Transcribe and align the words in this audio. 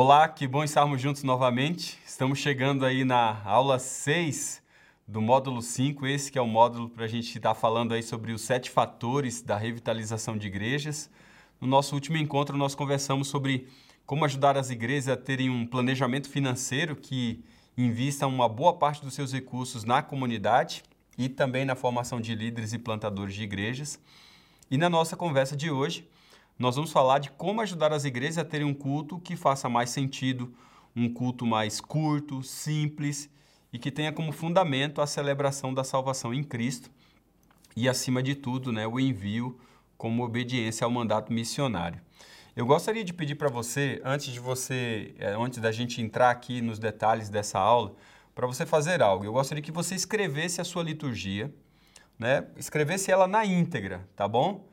Olá, 0.00 0.28
que 0.28 0.46
bom 0.46 0.62
estarmos 0.62 1.02
juntos 1.02 1.24
novamente. 1.24 1.98
Estamos 2.06 2.38
chegando 2.38 2.86
aí 2.86 3.04
na 3.04 3.42
aula 3.44 3.80
6 3.80 4.62
do 5.04 5.20
módulo 5.20 5.60
5, 5.60 6.06
esse 6.06 6.30
que 6.30 6.38
é 6.38 6.40
o 6.40 6.46
módulo 6.46 6.88
para 6.88 7.04
a 7.04 7.08
gente 7.08 7.36
estar 7.36 7.52
falando 7.52 7.92
aí 7.92 8.00
sobre 8.00 8.30
os 8.30 8.42
sete 8.42 8.70
fatores 8.70 9.42
da 9.42 9.56
revitalização 9.56 10.38
de 10.38 10.46
igrejas. 10.46 11.10
No 11.60 11.66
nosso 11.66 11.96
último 11.96 12.16
encontro, 12.16 12.56
nós 12.56 12.76
conversamos 12.76 13.26
sobre 13.26 13.66
como 14.06 14.24
ajudar 14.24 14.56
as 14.56 14.70
igrejas 14.70 15.08
a 15.08 15.16
terem 15.16 15.50
um 15.50 15.66
planejamento 15.66 16.30
financeiro 16.30 16.94
que 16.94 17.42
invista 17.76 18.24
uma 18.24 18.48
boa 18.48 18.74
parte 18.74 19.02
dos 19.02 19.14
seus 19.14 19.32
recursos 19.32 19.82
na 19.82 20.00
comunidade 20.00 20.84
e 21.18 21.28
também 21.28 21.64
na 21.64 21.74
formação 21.74 22.20
de 22.20 22.36
líderes 22.36 22.72
e 22.72 22.78
plantadores 22.78 23.34
de 23.34 23.42
igrejas. 23.42 23.98
E 24.70 24.78
na 24.78 24.88
nossa 24.88 25.16
conversa 25.16 25.56
de 25.56 25.72
hoje, 25.72 26.08
nós 26.58 26.74
vamos 26.74 26.90
falar 26.90 27.18
de 27.18 27.30
como 27.30 27.60
ajudar 27.60 27.92
as 27.92 28.04
igrejas 28.04 28.38
a 28.38 28.44
terem 28.44 28.66
um 28.66 28.74
culto 28.74 29.20
que 29.20 29.36
faça 29.36 29.68
mais 29.68 29.90
sentido, 29.90 30.52
um 30.94 31.08
culto 31.12 31.46
mais 31.46 31.80
curto, 31.80 32.42
simples 32.42 33.30
e 33.72 33.78
que 33.78 33.90
tenha 33.90 34.12
como 34.12 34.32
fundamento 34.32 35.00
a 35.00 35.06
celebração 35.06 35.72
da 35.72 35.84
salvação 35.84 36.34
em 36.34 36.42
Cristo 36.42 36.90
e, 37.76 37.88
acima 37.88 38.22
de 38.22 38.34
tudo, 38.34 38.72
né, 38.72 38.86
o 38.86 38.98
envio 38.98 39.58
como 39.96 40.24
obediência 40.24 40.84
ao 40.84 40.90
mandato 40.90 41.32
missionário. 41.32 42.00
Eu 42.56 42.66
gostaria 42.66 43.04
de 43.04 43.12
pedir 43.12 43.36
para 43.36 43.48
você, 43.48 44.02
antes 44.04 44.32
de 44.32 44.40
você, 44.40 45.14
eh, 45.18 45.36
antes 45.38 45.60
da 45.60 45.70
gente 45.70 46.02
entrar 46.02 46.30
aqui 46.30 46.60
nos 46.60 46.78
detalhes 46.80 47.28
dessa 47.28 47.56
aula, 47.56 47.94
para 48.34 48.48
você 48.48 48.66
fazer 48.66 49.00
algo. 49.00 49.24
Eu 49.24 49.32
gostaria 49.32 49.62
que 49.62 49.70
você 49.70 49.94
escrevesse 49.94 50.60
a 50.60 50.64
sua 50.64 50.82
liturgia, 50.82 51.54
né? 52.18 52.48
Escrevesse 52.56 53.12
ela 53.12 53.28
na 53.28 53.44
íntegra, 53.44 54.08
tá 54.16 54.26
bom? 54.26 54.68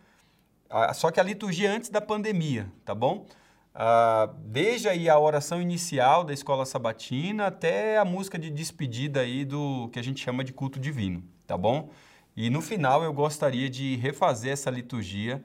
Só 0.94 1.12
que 1.12 1.20
a 1.20 1.24
liturgia 1.24 1.72
antes 1.72 1.90
da 1.90 2.02
pandemia, 2.02 2.72
tá 2.84 2.94
bom? 2.94 3.26
Ah, 3.74 4.30
desde 4.46 4.88
aí 4.88 5.10
a 5.10 5.20
oração 5.20 5.62
inicial 5.62 6.24
da 6.24 6.34
escola 6.34 6.66
sabatina 6.66 7.48
até 7.48 7.98
a 7.98 8.06
música 8.06 8.40
de 8.40 8.50
despedida 8.50 9.20
aí 9.20 9.44
do 9.44 9.90
que 9.92 10.00
a 10.00 10.02
gente 10.02 10.24
chama 10.24 10.44
de 10.44 10.54
culto 10.54 10.80
divino, 10.80 11.22
tá 11.46 11.58
bom? 11.58 11.90
E 12.38 12.50
no 12.50 12.62
final 12.62 13.04
eu 13.04 13.14
gostaria 13.14 13.70
de 13.70 13.98
refazer 13.98 14.54
essa 14.54 14.70
liturgia 14.70 15.44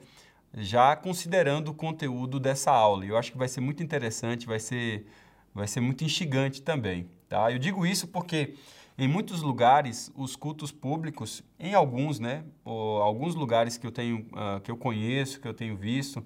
já 0.54 0.94
considerando 0.96 1.68
o 1.68 1.74
conteúdo 1.74 2.38
dessa 2.40 2.70
aula. 2.70 3.04
Eu 3.04 3.16
acho 3.16 3.32
que 3.32 3.38
vai 3.38 3.48
ser 3.48 3.60
muito 3.60 3.82
interessante, 3.82 4.46
vai 4.46 4.60
ser, 4.60 5.06
vai 5.54 5.66
ser 5.66 5.80
muito 5.80 6.04
instigante 6.04 6.62
também, 6.62 7.08
tá? 7.28 7.50
Eu 7.50 7.58
digo 7.58 7.84
isso 7.86 8.06
porque 8.08 8.54
em 9.00 9.08
muitos 9.08 9.40
lugares, 9.40 10.12
os 10.14 10.36
cultos 10.36 10.70
públicos, 10.70 11.42
em 11.58 11.72
alguns, 11.72 12.20
né, 12.20 12.44
alguns 12.66 13.34
lugares 13.34 13.78
que 13.78 13.86
eu 13.86 13.90
tenho, 13.90 14.26
uh, 14.32 14.60
que 14.62 14.70
eu 14.70 14.76
conheço, 14.76 15.40
que 15.40 15.48
eu 15.48 15.54
tenho 15.54 15.74
visto, 15.74 16.22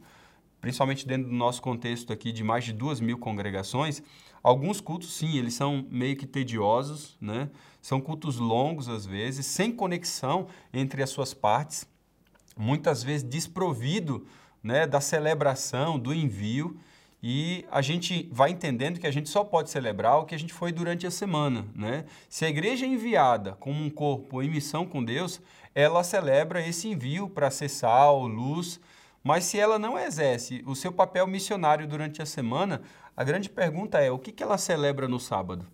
principalmente 0.61 1.07
dentro 1.07 1.29
do 1.29 1.37
nosso 1.37 1.63
contexto 1.63 2.13
aqui 2.13 2.33
de 2.33 2.43
mais 2.43 2.65
de 2.65 2.73
duas 2.73 3.01
mil 3.01 3.17
congregações, 3.17 4.03
alguns 4.43 4.81
cultos, 4.81 5.15
sim, 5.15 5.37
eles 5.37 5.55
são 5.55 5.87
meio 5.89 6.17
que 6.17 6.27
tediosos, 6.27 7.17
né? 7.21 7.49
São 7.81 8.01
cultos 8.01 8.39
longos 8.39 8.89
às 8.89 9.07
vezes, 9.07 9.47
sem 9.47 9.71
conexão 9.71 10.49
entre 10.73 11.01
as 11.01 11.11
suas 11.11 11.33
partes, 11.33 11.87
muitas 12.57 13.05
vezes 13.05 13.23
desprovido, 13.23 14.27
né, 14.61 14.85
da 14.85 15.01
celebração, 15.01 15.97
do 15.97 16.13
envio 16.13 16.77
e 17.27 17.65
a 17.71 17.81
gente 17.81 18.29
vai 18.31 18.51
entendendo 18.51 19.01
que 19.01 19.07
a 19.07 19.11
gente 19.11 19.31
só 19.31 19.43
pode 19.43 19.71
celebrar 19.71 20.19
o 20.19 20.27
que 20.27 20.35
a 20.35 20.39
gente 20.39 20.53
foi 20.53 20.71
durante 20.71 21.07
a 21.07 21.11
semana, 21.11 21.65
né? 21.75 22.05
Se 22.29 22.45
a 22.45 22.51
igreja 22.51 22.85
é 22.85 22.89
enviada 22.91 23.53
como 23.53 23.83
um 23.83 23.89
corpo 23.89 24.43
em 24.43 24.51
missão 24.51 24.85
com 24.85 25.03
Deus, 25.03 25.41
ela 25.75 26.05
celebra 26.05 26.61
esse 26.61 26.87
envio 26.87 27.27
para 27.27 27.51
ser 27.51 27.71
sal, 27.71 28.27
luz, 28.27 28.79
mas 29.23 29.45
se 29.45 29.59
ela 29.59 29.79
não 29.79 29.99
exerce 29.99 30.63
o 30.67 30.75
seu 30.75 30.93
papel 30.93 31.27
missionário 31.27 31.89
durante 31.89 32.21
a 32.21 32.27
semana, 32.27 32.83
a 33.17 33.25
grande 33.25 33.49
pergunta 33.49 33.99
é: 34.01 34.11
o 34.11 34.19
que, 34.19 34.43
ela 34.43 34.59
celebra 34.59 35.09
no 35.09 35.19
sábado? 35.19 35.67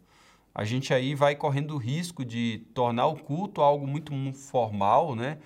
A 0.55 0.62
gente 0.62 0.94
aí 0.94 1.16
vai 1.16 1.34
correndo 1.34 1.75
o 1.75 1.78
risco 1.78 2.25
de 2.25 2.65
tornar 2.72 3.09
o 3.09 3.16
culto 3.16 3.60
algo 3.60 3.89
muito 3.89 4.12
formal, 4.34 5.16
né? 5.16 5.39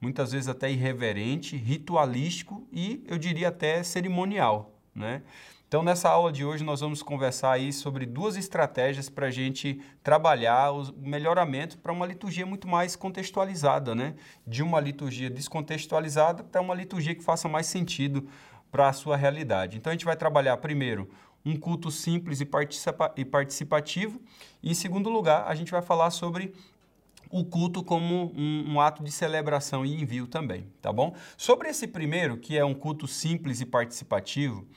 muitas 0.00 0.32
vezes 0.32 0.48
até 0.48 0.68
irreverente, 0.68 1.56
ritualístico 1.56 2.66
e 2.72 3.04
eu 3.06 3.16
diria 3.16 3.46
até 3.46 3.84
cerimonial. 3.84 4.71
Né? 4.94 5.22
Então, 5.66 5.82
nessa 5.82 6.10
aula 6.10 6.30
de 6.30 6.44
hoje, 6.44 6.62
nós 6.62 6.80
vamos 6.80 7.02
conversar 7.02 7.52
aí 7.52 7.72
sobre 7.72 8.04
duas 8.04 8.36
estratégias 8.36 9.08
para 9.08 9.28
a 9.28 9.30
gente 9.30 9.80
trabalhar 10.02 10.70
o 10.70 10.92
melhoramento 10.98 11.78
para 11.78 11.90
uma 11.90 12.04
liturgia 12.04 12.44
muito 12.44 12.68
mais 12.68 12.94
contextualizada, 12.94 13.94
né? 13.94 14.14
De 14.46 14.62
uma 14.62 14.78
liturgia 14.78 15.30
descontextualizada 15.30 16.44
para 16.44 16.60
uma 16.60 16.74
liturgia 16.74 17.14
que 17.14 17.24
faça 17.24 17.48
mais 17.48 17.66
sentido 17.66 18.28
para 18.70 18.88
a 18.88 18.92
sua 18.92 19.16
realidade. 19.16 19.78
Então, 19.78 19.90
a 19.90 19.94
gente 19.94 20.04
vai 20.04 20.14
trabalhar 20.14 20.58
primeiro 20.58 21.08
um 21.44 21.56
culto 21.56 21.90
simples 21.90 22.40
e, 22.40 22.48
e 23.16 23.24
participativo, 23.24 24.20
e 24.62 24.70
em 24.70 24.74
segundo 24.74 25.10
lugar, 25.10 25.44
a 25.48 25.54
gente 25.54 25.72
vai 25.72 25.82
falar 25.82 26.10
sobre 26.10 26.54
o 27.32 27.42
culto 27.46 27.82
como 27.82 28.30
um, 28.36 28.74
um, 28.74 28.80
ato 28.80 29.02
de 29.02 29.10
celebração 29.10 29.86
e 29.86 30.02
envio 30.02 30.26
também, 30.26 30.66
tá 30.82 30.92
bom? 30.92 31.16
Sobre 31.34 31.70
esse 31.70 31.88
primeiro, 31.88 32.36
que 32.36 32.58
é 32.58 32.64
um 32.64 32.74
culto 32.74 33.08
simples 33.08 33.62
e 33.62 33.64
participativo, 33.64 34.68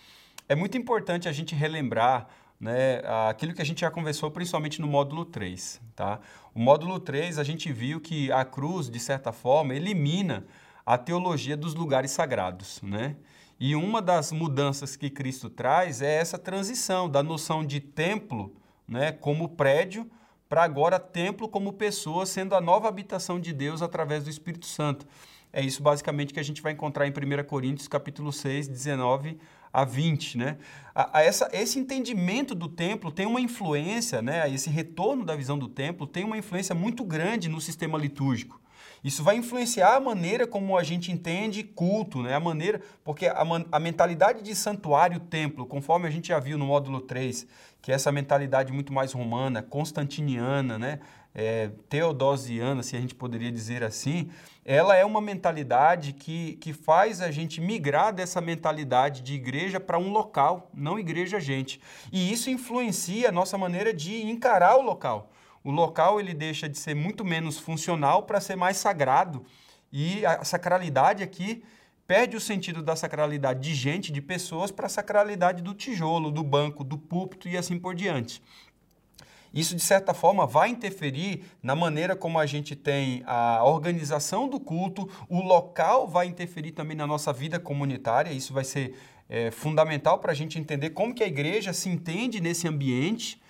é 0.47 0.55
muito 0.55 0.77
importante 0.77 1.27
a 1.27 1.33
gente 1.33 1.53
relembrar 1.53 2.27
né, 2.57 3.01
aquilo 3.29 3.53
que 3.53 3.61
a 3.61 3.65
gente 3.65 3.81
já 3.81 3.91
conversou 3.91 4.31
principalmente 4.31 4.79
no 4.79 4.87
módulo 4.87 5.25
3. 5.25 5.81
Tá? 5.93 6.21
O 6.53 6.59
módulo 6.59 6.97
3, 6.97 7.37
a 7.37 7.43
gente 7.43 7.73
viu 7.73 7.99
que 7.99 8.31
a 8.31 8.45
cruz, 8.45 8.89
de 8.89 9.01
certa 9.01 9.33
forma, 9.33 9.75
elimina 9.75 10.45
a 10.85 10.97
teologia 10.97 11.57
dos 11.57 11.75
lugares 11.75 12.11
sagrados. 12.11 12.81
Né? 12.81 13.17
E 13.59 13.75
uma 13.75 14.01
das 14.01 14.31
mudanças 14.31 14.95
que 14.95 15.09
Cristo 15.09 15.49
traz 15.49 16.01
é 16.01 16.15
essa 16.15 16.37
transição 16.37 17.09
da 17.09 17.21
noção 17.21 17.65
de 17.65 17.81
templo 17.81 18.55
né, 18.87 19.11
como 19.11 19.49
prédio 19.49 20.09
para 20.47 20.63
agora 20.63 20.99
templo 20.99 21.47
como 21.47 21.73
pessoa, 21.73 22.25
sendo 22.25 22.55
a 22.55 22.61
nova 22.61 22.87
habitação 22.87 23.39
de 23.39 23.51
Deus 23.51 23.81
através 23.81 24.23
do 24.23 24.29
Espírito 24.29 24.65
Santo. 24.65 25.05
É 25.51 25.61
isso 25.61 25.81
basicamente 25.81 26.33
que 26.33 26.39
a 26.39 26.43
gente 26.43 26.61
vai 26.61 26.73
encontrar 26.73 27.07
em 27.07 27.11
1 27.11 27.43
Coríntios 27.45 27.87
capítulo 27.87 28.31
6, 28.31 28.67
19 28.67 29.37
a 29.71 29.83
20, 29.83 30.37
né? 30.37 30.57
A, 30.93 31.19
a 31.19 31.23
essa, 31.23 31.49
esse 31.51 31.79
entendimento 31.79 32.53
do 32.53 32.67
templo 32.67 33.11
tem 33.11 33.25
uma 33.25 33.41
influência, 33.41 34.21
né? 34.21 34.49
Esse 34.49 34.69
retorno 34.69 35.25
da 35.25 35.35
visão 35.35 35.57
do 35.57 35.67
templo 35.67 36.05
tem 36.05 36.23
uma 36.23 36.37
influência 36.37 36.75
muito 36.75 37.03
grande 37.03 37.49
no 37.49 37.59
sistema 37.59 37.97
litúrgico. 37.97 38.59
Isso 39.05 39.23
vai 39.23 39.35
influenciar 39.35 39.97
a 39.97 39.99
maneira 39.99 40.47
como 40.47 40.75
a 40.75 40.81
gente 40.81 41.11
entende 41.11 41.61
culto, 41.61 42.23
né? 42.23 42.33
A 42.33 42.39
maneira, 42.39 42.81
porque 43.03 43.27
a, 43.27 43.43
a 43.71 43.79
mentalidade 43.79 44.41
de 44.41 44.55
santuário 44.55 45.19
templo, 45.19 45.67
conforme 45.67 46.07
a 46.07 46.09
gente 46.09 46.29
já 46.29 46.39
viu 46.39 46.57
no 46.57 46.65
módulo 46.65 46.99
3, 46.99 47.45
que 47.83 47.91
é 47.91 47.95
essa 47.95 48.11
mentalidade 48.11 48.73
muito 48.73 48.91
mais 48.91 49.11
romana, 49.11 49.61
constantiniana, 49.61 50.79
né? 50.79 50.99
É, 51.35 51.69
teodosiana, 51.87 52.81
se 52.81 52.95
a 52.95 52.99
gente 52.99 53.13
poderia 53.13 53.51
dizer 53.51 53.83
assim, 53.83 54.31
ela 54.63 54.95
é 54.95 55.05
uma 55.05 55.21
mentalidade 55.21 56.11
que, 56.11 56.53
que 56.55 56.73
faz 56.73 57.21
a 57.21 57.29
gente 57.29 57.61
migrar 57.61 58.11
dessa 58.11 58.41
mentalidade 58.41 59.21
de 59.21 59.35
igreja 59.35 59.79
para 59.79 59.99
um 59.99 60.11
local, 60.11 60.71
não 60.73 60.97
igreja 60.97 61.39
gente. 61.39 61.79
E 62.11 62.33
isso 62.33 62.49
influencia 62.49 63.29
a 63.29 63.31
nossa 63.31 63.55
maneira 63.55 63.93
de 63.93 64.25
encarar 64.25 64.77
o 64.77 64.81
local 64.81 65.29
o 65.65 65.71
local 65.71 66.19
ele 66.19 66.31
deixa 66.31 66.69
de 66.69 66.77
ser 66.77 66.93
muito 66.93 67.25
menos 67.25 67.57
funcional 67.57 68.21
para 68.23 68.39
ser 68.39 68.55
mais 68.55 68.77
sagrado. 68.77 69.43
E 69.91 70.23
a 70.23 70.43
sacralidade 70.43 71.23
aqui 71.23 71.63
perde 72.05 72.37
o 72.37 72.39
sentido 72.39 72.83
da 72.83 72.95
sacralidade 72.95 73.61
de 73.61 73.73
gente, 73.73 74.11
de 74.11 74.21
pessoas, 74.21 74.69
para 74.69 74.85
a 74.85 74.89
sacralidade 74.89 75.63
do 75.63 75.73
tijolo, 75.73 76.29
do 76.29 76.43
banco, 76.43 76.83
do 76.83 76.99
púlpito 76.99 77.49
e 77.49 77.57
assim 77.57 77.79
por 77.79 77.95
diante. 77.95 78.43
Isso, 79.51 79.75
de 79.75 79.81
certa 79.81 80.13
forma, 80.13 80.45
vai 80.45 80.69
interferir 80.69 81.45
na 81.63 81.73
maneira 81.73 82.15
como 82.15 82.37
a 82.37 82.45
gente 82.45 82.75
tem 82.75 83.23
a 83.25 83.63
organização 83.63 84.47
do 84.47 84.59
culto, 84.59 85.09
o 85.27 85.41
local 85.41 86.07
vai 86.07 86.27
interferir 86.27 86.73
também 86.73 86.95
na 86.95 87.07
nossa 87.07 87.33
vida 87.33 87.59
comunitária, 87.59 88.31
isso 88.31 88.53
vai 88.53 88.65
ser 88.65 88.95
é, 89.27 89.49
fundamental 89.49 90.19
para 90.19 90.31
a 90.31 90.35
gente 90.35 90.59
entender 90.59 90.91
como 90.91 91.15
que 91.15 91.23
a 91.23 91.27
igreja 91.27 91.73
se 91.73 91.89
entende 91.89 92.39
nesse 92.39 92.67
ambiente 92.67 93.41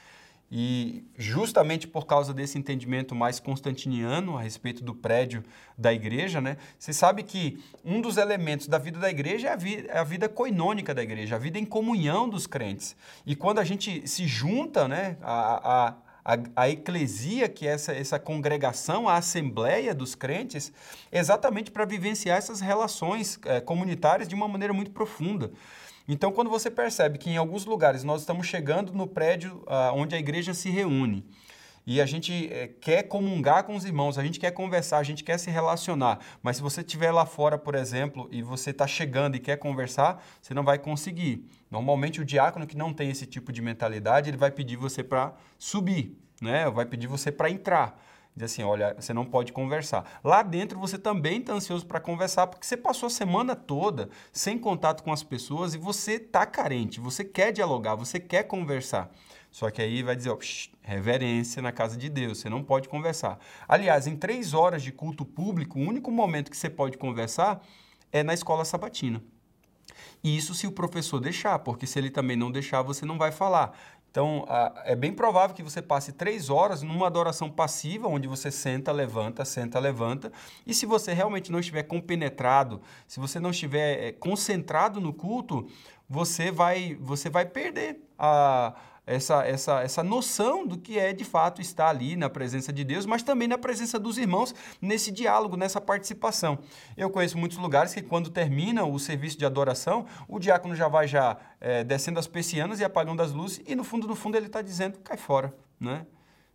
e 0.51 1.03
justamente 1.17 1.87
por 1.87 2.05
causa 2.05 2.33
desse 2.33 2.57
entendimento 2.57 3.15
mais 3.15 3.39
constantiniano 3.39 4.37
a 4.37 4.41
respeito 4.41 4.83
do 4.83 4.93
prédio 4.93 5.43
da 5.77 5.93
igreja, 5.93 6.39
né, 6.39 6.57
você 6.77 6.93
sabe 6.93 7.23
que 7.23 7.63
um 7.83 7.99
dos 7.99 8.17
elementos 8.17 8.67
da 8.67 8.77
vida 8.77 8.99
da 8.99 9.09
igreja 9.09 9.47
é 9.47 9.51
a, 9.51 9.55
vida, 9.55 9.87
é 9.91 9.97
a 9.97 10.03
vida 10.03 10.29
coinônica 10.29 10.93
da 10.93 11.01
igreja, 11.01 11.35
a 11.35 11.39
vida 11.39 11.57
em 11.57 11.65
comunhão 11.65 12.29
dos 12.29 12.45
crentes. 12.47 12.95
E 13.25 13.35
quando 13.35 13.59
a 13.59 13.63
gente 13.63 14.07
se 14.07 14.27
junta, 14.27 14.87
né, 14.87 15.17
a, 15.21 15.87
a 15.87 15.95
a, 16.25 16.63
a, 16.63 16.69
eclesia, 16.69 17.47
que 17.47 17.67
é 17.67 17.71
essa, 17.73 17.93
essa 17.93 18.17
congregação, 18.17 19.07
a 19.07 19.15
assembleia 19.15 19.93
dos 19.93 20.15
crentes, 20.15 20.73
exatamente 21.11 21.69
para 21.69 21.85
vivenciar 21.85 22.39
essas 22.39 22.59
relações 22.59 23.39
é, 23.45 23.61
comunitárias 23.61 24.27
de 24.27 24.33
uma 24.33 24.47
maneira 24.47 24.73
muito 24.73 24.89
profunda. 24.89 25.51
Então, 26.07 26.31
quando 26.31 26.49
você 26.49 26.69
percebe 26.69 27.17
que 27.17 27.29
em 27.29 27.37
alguns 27.37 27.65
lugares 27.65 28.03
nós 28.03 28.21
estamos 28.21 28.45
chegando 28.45 28.93
no 28.93 29.07
prédio 29.07 29.63
uh, 29.65 29.93
onde 29.95 30.15
a 30.15 30.19
igreja 30.19 30.53
se 30.53 30.69
reúne, 30.69 31.25
e 31.87 32.01
a 32.01 32.05
gente 32.05 32.51
é, 32.51 32.67
quer 32.67 33.03
comungar 33.03 33.63
com 33.63 33.75
os 33.75 33.85
irmãos, 33.85 34.17
a 34.17 34.23
gente 34.23 34.39
quer 34.39 34.51
conversar, 34.51 34.97
a 34.97 35.03
gente 35.03 35.23
quer 35.23 35.37
se 35.37 35.51
relacionar. 35.51 36.19
Mas 36.41 36.57
se 36.57 36.63
você 36.63 36.81
estiver 36.81 37.11
lá 37.11 37.25
fora, 37.25 37.59
por 37.59 37.75
exemplo, 37.75 38.27
e 38.31 38.41
você 38.41 38.71
está 38.71 38.87
chegando 38.87 39.35
e 39.35 39.39
quer 39.39 39.57
conversar, 39.57 40.23
você 40.41 40.53
não 40.53 40.63
vai 40.63 40.79
conseguir. 40.79 41.45
Normalmente 41.69 42.19
o 42.19 42.25
diácono 42.25 42.65
que 42.65 42.75
não 42.75 42.91
tem 42.91 43.11
esse 43.11 43.27
tipo 43.27 43.51
de 43.51 43.61
mentalidade, 43.61 44.29
ele 44.29 44.37
vai 44.37 44.49
pedir 44.49 44.77
você 44.77 45.03
para 45.03 45.33
subir, 45.59 46.17
né? 46.41 46.67
Vai 46.71 46.85
pedir 46.87 47.05
você 47.05 47.31
para 47.31 47.51
entrar. 47.51 48.03
Diz 48.35 48.51
assim, 48.51 48.63
olha, 48.63 48.93
você 48.99 49.13
não 49.13 49.23
pode 49.23 49.53
conversar. 49.53 50.19
Lá 50.21 50.43
dentro 50.43 50.77
você 50.77 50.97
também 50.97 51.39
está 51.39 51.53
ansioso 51.53 51.85
para 51.85 52.01
conversar, 52.01 52.47
porque 52.47 52.65
você 52.65 52.75
passou 52.75 53.07
a 53.07 53.09
semana 53.09 53.55
toda 53.55 54.09
sem 54.33 54.59
contato 54.59 55.03
com 55.03 55.13
as 55.13 55.23
pessoas 55.23 55.73
e 55.73 55.77
você 55.77 56.13
está 56.15 56.45
carente, 56.45 56.99
você 56.99 57.23
quer 57.23 57.53
dialogar, 57.53 57.95
você 57.95 58.19
quer 58.19 58.43
conversar. 58.43 59.09
Só 59.49 59.71
que 59.71 59.81
aí 59.81 60.03
vai 60.03 60.17
dizer, 60.17 60.31
ó, 60.31 60.35
psh, 60.35 60.69
reverência 60.81 61.61
na 61.61 61.71
casa 61.71 61.95
de 61.95 62.09
Deus, 62.09 62.39
você 62.39 62.49
não 62.49 62.61
pode 62.61 62.89
conversar. 62.89 63.39
Aliás, 63.65 64.05
em 64.05 64.17
três 64.17 64.53
horas 64.53 64.83
de 64.83 64.91
culto 64.91 65.23
público, 65.23 65.79
o 65.79 65.81
único 65.81 66.11
momento 66.11 66.51
que 66.51 66.57
você 66.57 66.69
pode 66.69 66.97
conversar 66.97 67.61
é 68.11 68.21
na 68.21 68.33
escola 68.33 68.65
sabatina. 68.65 69.23
Isso 70.21 70.53
se 70.53 70.65
o 70.65 70.71
professor 70.71 71.19
deixar, 71.19 71.59
porque 71.59 71.85
se 71.85 71.99
ele 71.99 72.09
também 72.09 72.35
não 72.35 72.51
deixar, 72.51 72.81
você 72.81 73.05
não 73.05 73.17
vai 73.17 73.31
falar. 73.31 73.77
Então, 74.15 74.45
é 74.85 74.95
bem 74.95 75.11
provável 75.11 75.53
que 75.53 75.61
você 75.61 75.81
passe 75.81 76.13
três 76.13 76.49
horas 76.49 76.81
numa 76.81 77.05
adoração 77.05 77.51
passiva, 77.51 78.07
onde 78.07 78.29
você 78.29 78.49
senta, 78.49 78.89
levanta, 78.93 79.43
senta, 79.43 79.77
levanta. 79.77 80.31
E 80.65 80.73
se 80.73 80.85
você 80.85 81.11
realmente 81.11 81.51
não 81.51 81.59
estiver 81.59 81.83
compenetrado, 81.83 82.81
se 83.05 83.19
você 83.19 83.41
não 83.41 83.49
estiver 83.49 84.01
é, 84.01 84.11
concentrado 84.13 85.01
no 85.01 85.11
culto, 85.11 85.67
você 86.07 86.49
vai, 86.49 86.97
você 86.97 87.29
vai 87.29 87.45
perder 87.45 88.07
a 88.17 88.73
essa, 89.05 89.45
essa, 89.45 89.81
essa 89.81 90.03
noção 90.03 90.65
do 90.65 90.77
que 90.77 90.97
é 90.97 91.13
de 91.13 91.23
fato 91.23 91.61
estar 91.61 91.89
ali 91.89 92.15
na 92.15 92.29
presença 92.29 92.73
de 92.73 92.83
Deus, 92.83 93.05
mas 93.05 93.23
também 93.23 93.47
na 93.47 93.57
presença 93.57 93.99
dos 93.99 94.17
irmãos, 94.17 94.53
nesse 94.81 95.11
diálogo, 95.11 95.55
nessa 95.55 95.79
participação. 95.79 96.59
Eu 96.97 97.09
conheço 97.09 97.37
muitos 97.37 97.57
lugares 97.57 97.93
que 97.93 98.01
quando 98.01 98.29
termina 98.29 98.83
o 98.83 98.97
serviço 98.99 99.37
de 99.37 99.45
adoração, 99.45 100.05
o 100.27 100.39
diácono 100.39 100.75
já 100.75 100.87
vai 100.87 101.07
já 101.07 101.37
é, 101.61 101.83
descendo 101.83 102.19
as 102.19 102.27
persianas 102.27 102.79
e 102.79 102.83
apagando 102.83 103.21
as 103.21 103.31
luzes, 103.31 103.61
e 103.65 103.75
no 103.75 103.83
fundo, 103.83 104.07
no 104.07 104.15
fundo, 104.15 104.35
ele 104.37 104.47
está 104.47 104.61
dizendo, 104.61 104.99
cai 104.99 105.17
fora, 105.17 105.53
né? 105.79 106.05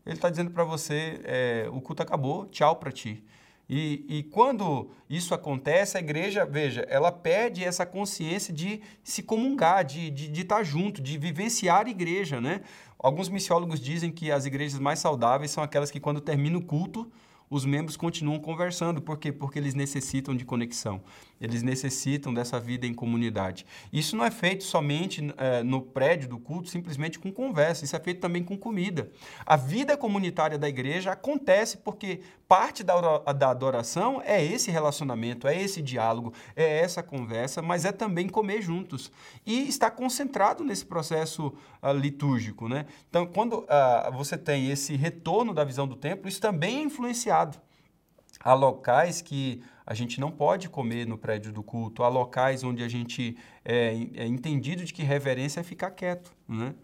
Ele 0.05 0.17
está 0.17 0.31
dizendo 0.31 0.50
para 0.50 0.64
você, 0.64 1.20
é, 1.25 1.69
o 1.70 1.81
culto 1.81 2.02
acabou, 2.02 2.47
tchau 2.47 2.76
para 2.76 2.91
ti. 2.91 3.23
E, 3.72 4.05
e, 4.08 4.22
quando 4.25 4.90
isso 5.08 5.32
acontece, 5.32 5.96
a 5.96 6.00
igreja, 6.00 6.44
veja, 6.44 6.84
ela 6.88 7.12
perde 7.12 7.64
essa 7.64 7.87
consciência 7.87 8.52
de 8.52 8.81
se 9.05 9.22
comungar, 9.22 9.84
de, 9.84 10.11
de, 10.11 10.26
de 10.26 10.40
estar 10.40 10.64
junto, 10.64 11.00
de 11.00 11.17
vivenciar 11.17 11.87
a 11.87 11.88
igreja, 11.88 12.40
né? 12.40 12.62
Alguns 12.99 13.28
missiólogos 13.28 13.78
dizem 13.78 14.11
que 14.11 14.32
as 14.32 14.44
igrejas 14.44 14.81
mais 14.81 14.99
saudáveis 14.99 15.52
são 15.52 15.62
aquelas 15.62 15.88
que, 15.88 16.00
quando 16.00 16.20
termina 16.20 16.58
o 16.58 16.64
culto, 16.64 17.08
os 17.49 17.64
membros 17.64 17.96
continuam 17.96 18.40
conversando. 18.40 19.00
Por 19.00 19.19
quê? 19.19 19.31
Porque 19.31 19.61
eles 19.61 19.75
necessitam 19.75 20.34
de 20.34 20.44
conexão, 20.44 21.00
eles 21.40 21.62
necessitam 21.62 22.34
dessa 22.34 22.60
vida 22.60 22.87
em 22.87 22.92
comunidade. 22.92 23.64
Isso 23.92 24.14
não 24.16 24.25
é 24.25 24.31
feito 24.31 24.62
somente 24.64 25.32
é, 25.38 25.62
no 25.62 25.81
prédio 25.81 26.28
do 26.28 26.38
culto, 26.38 26.69
simplesmente 26.69 27.19
com 27.19 27.32
conversa, 27.32 27.84
isso 27.84 27.96
é 27.96 28.00
feito 28.00 28.20
também 28.20 28.44
com 28.44 28.56
comida. 28.58 29.10
A 29.46 29.56
vida 29.56 29.96
comunitária 29.96 30.58
da 30.58 30.69
igreja 30.69 31.12
acontece 31.12 31.78
porque 31.78 32.20
parte 32.46 32.82
da, 32.82 33.19
da 33.32 33.50
adoração 33.50 34.20
é 34.25 34.44
esse 34.44 34.70
relacionamento, 34.70 35.48
é 35.48 35.60
esse 35.60 35.81
diálogo, 35.81 36.34
é 36.54 36.81
essa 36.81 37.02
conversa, 37.02 37.62
mas 37.62 37.84
é 37.84 37.92
também 37.92 38.28
comer 38.28 38.60
juntos. 38.60 39.10
E 39.46 39.69
está 39.69 39.90
concentrado 39.90 40.62
nesse 40.62 40.84
processo 40.84 41.54
uh, 41.82 41.92
litúrgico. 41.92 42.69
Né? 42.69 42.87
Então, 43.08 43.26
quando 43.26 43.60
uh, 43.60 44.12
você 44.12 44.37
tem 44.37 44.70
esse 44.70 44.94
retorno 44.96 45.54
da 45.54 45.64
visão 45.64 45.87
do 45.87 45.96
templo, 45.96 46.28
isso 46.28 46.40
também 46.40 46.78
é 46.78 46.82
influenciado 46.82 47.58
Há 48.42 48.54
locais 48.54 49.20
que 49.20 49.62
a 49.90 49.94
gente 49.94 50.20
não 50.20 50.31
pode 50.31 50.69
comer 50.69 51.04
no 51.04 51.19
prédio 51.19 51.52
do 51.52 51.64
culto, 51.64 52.04
há 52.04 52.08
locais 52.08 52.62
onde 52.62 52.81
a 52.81 52.88
gente 52.88 53.37
é, 53.64 53.88
é 54.14 54.25
entendido 54.25 54.84
de 54.84 54.94
que 54.94 55.02
reverência 55.02 55.58
é 55.58 55.62
ficar 55.64 55.90
quieto, 55.90 56.32
né? 56.48 56.76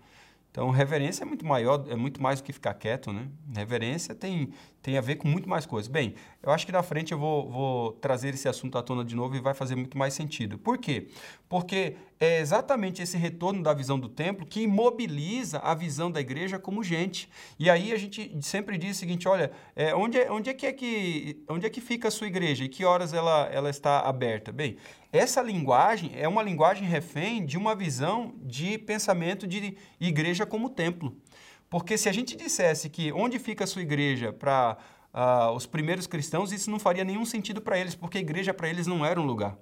Então, 0.57 0.71
reverência 0.71 1.23
é 1.23 1.27
muito 1.27 1.45
maior, 1.45 1.85
é 1.87 1.95
muito 1.95 2.23
mais 2.23 2.41
do 2.41 2.45
que 2.45 2.51
ficar 2.51 2.73
quieto, 2.73 3.13
né? 3.13 3.29
Reverência 3.55 4.15
tem, 4.15 4.49
tem 4.81 4.97
a 4.97 5.03
ver 5.03 5.17
com 5.17 5.29
muito 5.29 5.47
mais 5.47 5.67
coisas. 5.67 5.87
Bem, 5.87 6.15
eu 6.43 6.51
acho 6.51 6.65
que 6.65 6.73
na 6.73 6.83
frente 6.83 7.13
eu 7.13 7.19
vou, 7.19 7.51
vou 7.51 7.93
trazer 7.93 8.33
esse 8.33 8.49
assunto 8.49 8.79
à 8.79 8.83
tona 8.83 9.05
de 9.05 9.15
novo 9.15 9.37
e 9.37 9.41
vai 9.41 9.53
fazer 9.53 9.77
muito 9.77 9.99
mais 9.99 10.15
sentido. 10.15 10.57
Por 10.57 10.79
quê? 10.79 11.09
Porque 11.47 11.97
é 12.19 12.41
exatamente 12.41 13.03
esse 13.03 13.19
retorno 13.19 13.63
da 13.63 13.75
visão 13.75 13.99
do 13.99 14.09
templo 14.09 14.47
que 14.47 14.63
imobiliza 14.63 15.59
a 15.59 15.75
visão 15.75 16.11
da 16.11 16.23
igreja 16.23 16.59
como 16.59 16.83
gente. 16.83 17.29
E 17.59 17.69
aí 17.69 17.93
a 17.93 17.99
gente 17.99 18.35
sempre 18.41 18.79
diz 18.79 18.97
o 18.97 18.99
seguinte: 18.99 19.29
olha, 19.29 19.53
é, 19.75 19.95
onde, 19.95 20.19
é, 20.19 20.33
onde, 20.33 20.49
é 20.49 20.55
que 20.55 20.65
é 20.65 20.73
que, 20.73 21.45
onde 21.51 21.67
é 21.67 21.69
que 21.69 21.83
fica 21.83 22.09
a 22.09 22.11
sua 22.11 22.29
igreja 22.29 22.65
e 22.65 22.69
que 22.71 22.83
horas 22.83 23.13
ela, 23.13 23.47
ela 23.53 23.69
está 23.69 24.01
aberta? 24.01 24.53
Bem, 24.53 24.79
essa 25.17 25.43
linguagem 25.43 26.13
é 26.15 26.29
uma 26.29 26.43
linguagem 26.43 26.87
refém 26.87 27.45
de 27.45 27.57
uma 27.57 27.75
visão 27.75 28.35
de 28.43 28.79
pensamento 28.79 29.47
de 29.47 29.77
igreja 30.01 30.45
como 30.45 30.69
templo. 30.71 31.17
Porque 31.69 31.99
se 31.99 32.09
a 32.09 32.13
gente 32.13 32.37
dissesse 32.37 32.89
que 32.89 33.13
onde 33.13 33.39
fica 33.39 33.65
a 33.65 33.67
sua 33.67 33.83
igreja 33.83 34.33
para 34.33 34.77
uh, 35.13 35.19
ah, 35.19 35.53
os 35.53 35.67
primeiros 35.67 36.07
cristãos, 36.07 36.53
isso 36.53 36.71
não 36.71 36.79
faria 36.79 37.05
nenhum 37.05 37.25
sentido 37.25 37.61
para 37.61 37.79
eles, 37.79 37.95
porque 37.95 38.19
a 38.19 38.21
igreja 38.21 38.55
para 38.55 38.69
eles 38.69 38.87
não 38.87 39.05
era 39.05 39.21
um 39.21 39.25
lugar. 39.25 39.59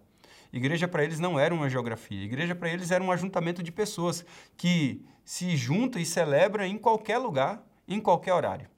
Igreja 0.53 0.87
para 0.87 1.03
eles 1.03 1.19
não 1.19 1.39
era 1.39 1.53
uma 1.53 1.69
geografia. 1.69 2.23
Igreja 2.23 2.55
para 2.55 2.71
eles 2.71 2.91
era 2.91 3.03
um 3.03 3.11
ajuntamento 3.11 3.63
de 3.63 3.73
pessoas 3.73 4.25
que 4.57 5.05
se 5.25 5.57
juntam 5.57 6.01
e 6.01 6.07
celebram 6.07 6.65
em 6.65 6.79
qualquer 6.79 7.19
lugar, 7.19 7.65
em 7.89 8.01
qualquer 8.01 8.35
horário. 8.35 8.69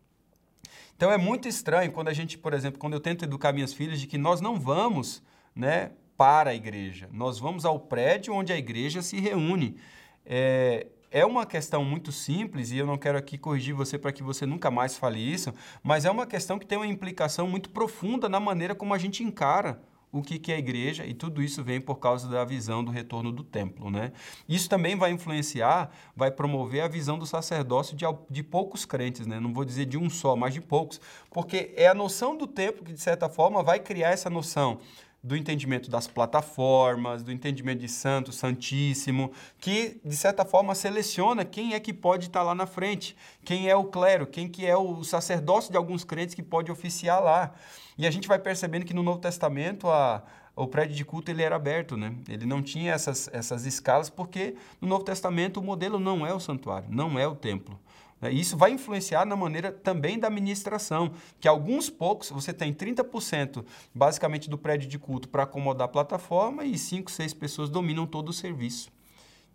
Então 0.97 1.13
é 1.13 1.19
muito 1.19 1.47
estranho 1.47 1.93
quando 1.93 2.09
a 2.09 2.15
gente, 2.15 2.39
por 2.39 2.55
exemplo, 2.55 2.79
quando 2.79 2.95
eu 2.95 3.01
tento 3.01 3.25
educar 3.25 3.53
minhas 3.53 3.75
filhas 3.75 4.01
de 4.01 4.07
que 4.07 4.17
nós 4.17 4.41
não 4.41 4.59
vamos, 4.59 5.23
né, 5.55 5.91
para 6.17 6.51
a 6.51 6.55
igreja. 6.55 7.09
Nós 7.13 7.39
vamos 7.39 7.65
ao 7.65 7.79
prédio 7.79 8.35
onde 8.35 8.53
a 8.53 8.57
igreja 8.57 9.03
se 9.03 9.21
reúne. 9.21 9.77
É, 10.25 10.87
é 11.11 11.25
uma 11.25 11.47
questão 11.47 11.85
muito 11.85 12.11
simples 12.11 12.71
e 12.71 12.79
eu 12.79 12.87
não 12.87 12.99
quero 12.99 13.17
aqui 13.19 13.39
corrigir 13.39 13.75
você 13.75 13.99
para 13.99 14.13
que 14.13 14.23
você 14.23 14.45
nunca 14.45 14.71
mais 14.71 14.97
fale 14.97 15.21
isso, 15.21 15.55
mas 15.83 16.05
é 16.05 16.11
uma 16.11 16.27
questão 16.27 16.59
que 16.59 16.67
tem 16.67 16.79
uma 16.79 16.87
implicação 16.87 17.47
muito 17.47 17.71
profunda 17.71 18.29
na 18.29 18.41
maneira 18.41 18.75
como 18.75 18.93
a 18.93 18.99
gente 18.99 19.23
encara 19.23 19.81
o 20.13 20.23
que, 20.23 20.51
é 20.51 20.55
a 20.55 20.59
igreja, 20.59 21.05
e 21.05 21.13
tudo 21.13 21.43
isso 21.43 21.63
vem 21.63 21.81
por 21.81 21.97
causa 21.97 22.29
da 22.29 22.45
visão 22.45 22.83
do 22.83 22.91
retorno 22.91 23.31
do 23.31 23.45
templo. 23.45 23.91
Né? 23.91 24.13
Isso 24.49 24.69
também 24.69 24.97
vai 24.97 25.11
influenciar, 25.11 25.91
vai 26.15 26.31
promover 26.31 26.83
a 26.83 26.89
visão 26.89 27.19
do 27.19 27.27
sacerdócio 27.27 27.95
de, 27.97 28.05
de 28.31 28.43
poucos 28.43 28.85
crentes, 28.85 29.27
né? 29.27 29.39
não 29.39 29.53
vou 29.53 29.65
dizer 29.65 29.85
de 29.85 29.99
um 29.99 30.09
só, 30.09 30.35
mas 30.35 30.55
de 30.55 30.61
poucos, 30.61 31.01
porque 31.31 31.73
é 31.77 31.87
a 31.87 31.95
noção 31.95 32.37
do 32.37 32.47
templo 32.47 32.85
que, 32.85 32.93
de 32.93 33.01
certa 33.01 33.29
forma, 33.29 33.63
vai 33.63 33.79
criar 33.79 34.11
essa 34.11 34.31
noção 34.31 34.79
do 35.27 35.37
entendimento 35.37 35.91
das 35.91 36.07
plataformas, 36.07 37.25
do 37.25 37.33
entendimento 37.33 37.81
de 37.81 37.89
santo, 37.89 38.31
santíssimo, 38.31 39.33
que 39.59 40.01
de 40.05 40.17
certa 40.17 40.45
forma 40.45 40.73
seleciona 40.73 41.45
quem 41.45 41.75
é 41.75 41.81
que 41.81 41.93
pode 41.93 42.27
estar 42.27 42.45
lá 42.45 42.55
na 42.55 42.65
frente, 42.65 43.17
quem 43.45 43.69
é 43.69 43.75
o 43.75 43.83
clero, 43.83 44.25
quem 44.25 44.49
que 44.49 44.65
é 44.65 44.77
o 44.77 45.03
sacerdócio 45.03 45.73
de 45.73 45.77
alguns 45.77 46.05
crentes 46.05 46.33
que 46.33 46.45
pode 46.45 46.71
oficiar 46.71 47.21
lá. 47.21 47.53
E 47.99 48.07
a 48.07 48.11
gente 48.11 48.29
vai 48.29 48.39
percebendo 48.39 48.87
que 48.87 48.95
no 48.95 49.03
Novo 49.03 49.19
Testamento 49.19 49.91
a, 49.91 50.23
o 50.55 50.69
prédio 50.69 50.95
de 50.95 51.05
culto 51.05 51.29
ele 51.29 51.43
era 51.43 51.57
aberto, 51.57 51.97
né? 51.97 52.15
Ele 52.29 52.47
não 52.47 52.63
tinha 52.63 52.93
essas, 52.93 53.29
essas 53.33 53.67
escalas 53.67 54.09
porque 54.09 54.55
no 54.81 54.87
Novo 54.87 55.03
Testamento 55.03 55.59
o 55.59 55.63
modelo 55.63 55.99
não 55.99 56.25
é 56.25 56.33
o 56.33 56.39
santuário, 56.39 56.89
não 56.89 57.19
é 57.19 57.27
o 57.27 57.35
templo. 57.35 57.77
Né? 58.21 58.33
Isso 58.33 58.57
vai 58.57 58.73
influenciar 58.73 59.25
na 59.25 59.37
maneira 59.37 59.71
também 59.73 60.19
da 60.19 60.29
administração, 60.29 61.13
que 61.41 61.49
alguns 61.49 61.91
poucos, 61.91 62.31
você 62.31 62.53
tem 62.53 62.73
30% 62.73 63.65
basicamente 63.95 64.49
do 64.49 64.59
prédio 64.59 64.89
de 64.89 64.99
culto 64.99 65.29
para 65.29 65.43
acomodar 65.45 65.87
a 65.87 65.89
plataforma 65.89 66.65
e 66.65 66.79
5, 66.79 67.11
6 67.11 67.35
pessoas 67.35 67.71
dominam 67.71 68.07
todo 68.07 68.31
o 68.31 68.33
serviço. 68.33 68.91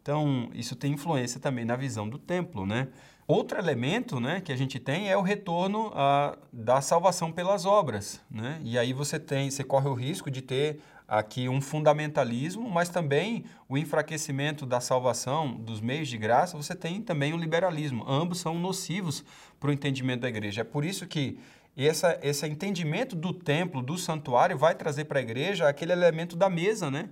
Então, 0.02 0.50
isso 0.54 0.76
tem 0.76 0.94
influência 0.94 1.40
também 1.40 1.64
na 1.64 1.76
visão 1.76 2.10
do 2.10 2.18
templo, 2.18 2.66
né? 2.66 2.88
Outro 3.28 3.58
elemento 3.58 4.20
né, 4.20 4.42
que 4.42 4.52
a 4.52 4.58
gente 4.58 4.78
tem 4.78 5.10
é 5.10 5.16
o 5.16 5.22
retorno 5.22 5.92
a, 5.96 6.38
da 6.52 6.82
salvação 6.82 7.32
pelas 7.32 7.66
obras. 7.66 8.20
Né? 8.30 8.60
E 8.62 8.78
aí 8.78 8.92
você 8.92 9.18
tem, 9.18 9.50
você 9.50 9.64
corre 9.64 9.88
o 9.88 9.94
risco 9.94 10.30
de 10.30 10.42
ter 10.42 10.82
aqui 11.12 11.50
um 11.50 11.60
fundamentalismo, 11.60 12.70
mas 12.70 12.88
também 12.88 13.44
o 13.68 13.78
enfraquecimento 13.78 14.66
da 14.66 14.80
salvação, 14.80 15.58
dos 15.58 15.82
meios 15.82 16.08
de 16.08 16.18
graça, 16.18 16.56
você 16.56 16.74
tem 16.74 17.02
também 17.02 17.34
o 17.34 17.38
liberalismo. 17.38 18.06
Ambos 18.08 18.40
são 18.40 18.58
nocivos 18.58 19.22
para 19.60 19.70
o 19.70 19.74
entendimento 19.74 20.22
da 20.22 20.30
igreja. 20.30 20.62
É 20.62 20.64
por 20.64 20.86
isso 20.86 21.06
que 21.06 21.38
essa, 21.76 22.18
esse 22.24 22.48
entendimento 22.48 23.14
do 23.14 23.34
templo, 23.34 23.82
do 23.82 23.98
santuário, 23.98 24.58
vai 24.58 24.74
trazer 24.74 25.04
para 25.04 25.20
a 25.20 25.22
igreja 25.22 25.68
aquele 25.68 25.92
elemento 25.92 26.38
da 26.38 26.50
mesa, 26.50 26.90
né? 26.90 27.10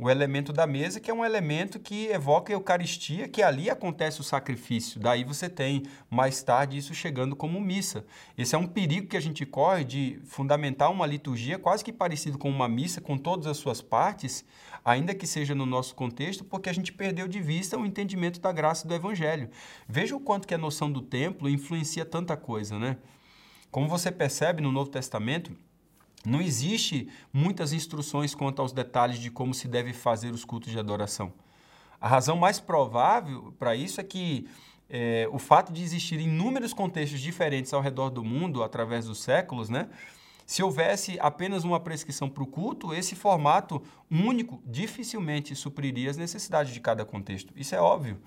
O 0.00 0.08
elemento 0.08 0.50
da 0.50 0.66
mesa, 0.66 0.98
que 0.98 1.10
é 1.10 1.14
um 1.14 1.22
elemento 1.22 1.78
que 1.78 2.06
evoca 2.06 2.50
a 2.50 2.54
Eucaristia, 2.54 3.28
que 3.28 3.42
ali 3.42 3.68
acontece 3.68 4.18
o 4.18 4.24
sacrifício. 4.24 4.98
Daí 4.98 5.24
você 5.24 5.46
tem, 5.46 5.82
mais 6.08 6.42
tarde, 6.42 6.78
isso 6.78 6.94
chegando 6.94 7.36
como 7.36 7.60
missa. 7.60 8.06
Esse 8.36 8.54
é 8.54 8.58
um 8.58 8.66
perigo 8.66 9.08
que 9.08 9.16
a 9.16 9.20
gente 9.20 9.44
corre 9.44 9.84
de 9.84 10.18
fundamentar 10.24 10.90
uma 10.90 11.06
liturgia 11.06 11.58
quase 11.58 11.84
que 11.84 11.92
parecido 11.92 12.38
com 12.38 12.48
uma 12.48 12.66
missa, 12.66 13.02
com 13.02 13.18
todas 13.18 13.46
as 13.46 13.58
suas 13.58 13.82
partes, 13.82 14.42
ainda 14.82 15.14
que 15.14 15.26
seja 15.26 15.54
no 15.54 15.66
nosso 15.66 15.94
contexto, 15.94 16.44
porque 16.44 16.70
a 16.70 16.72
gente 16.72 16.94
perdeu 16.94 17.28
de 17.28 17.38
vista 17.38 17.76
o 17.76 17.84
entendimento 17.84 18.40
da 18.40 18.50
graça 18.52 18.88
do 18.88 18.94
Evangelho. 18.94 19.50
Veja 19.86 20.16
o 20.16 20.20
quanto 20.20 20.48
que 20.48 20.54
a 20.54 20.58
noção 20.58 20.90
do 20.90 21.02
templo 21.02 21.46
influencia 21.46 22.06
tanta 22.06 22.38
coisa, 22.38 22.78
né? 22.78 22.96
Como 23.70 23.86
você 23.86 24.10
percebe 24.10 24.62
no 24.62 24.72
Novo 24.72 24.90
Testamento, 24.90 25.54
não 26.24 26.40
existe 26.40 27.08
muitas 27.32 27.72
instruções 27.72 28.34
quanto 28.34 28.60
aos 28.60 28.72
detalhes 28.72 29.18
de 29.18 29.30
como 29.30 29.54
se 29.54 29.66
deve 29.66 29.92
fazer 29.92 30.32
os 30.32 30.44
cultos 30.44 30.70
de 30.70 30.78
adoração. 30.78 31.32
A 32.00 32.08
razão 32.08 32.36
mais 32.36 32.58
provável 32.58 33.54
para 33.58 33.74
isso 33.74 34.00
é 34.00 34.04
que 34.04 34.46
é, 34.88 35.28
o 35.30 35.38
fato 35.38 35.72
de 35.72 35.82
existir 35.82 36.18
inúmeros 36.18 36.72
contextos 36.72 37.20
diferentes 37.20 37.72
ao 37.72 37.80
redor 37.80 38.10
do 38.10 38.24
mundo 38.24 38.62
através 38.62 39.06
dos 39.06 39.22
séculos, 39.22 39.68
né? 39.68 39.88
Se 40.44 40.64
houvesse 40.64 41.16
apenas 41.20 41.62
uma 41.62 41.78
prescrição 41.78 42.28
para 42.28 42.42
o 42.42 42.46
culto, 42.46 42.92
esse 42.92 43.14
formato 43.14 43.80
único 44.10 44.60
dificilmente 44.66 45.54
supriria 45.54 46.10
as 46.10 46.16
necessidades 46.16 46.74
de 46.74 46.80
cada 46.80 47.04
contexto. 47.04 47.52
Isso 47.54 47.72
é 47.72 47.80
óbvio. 47.80 48.20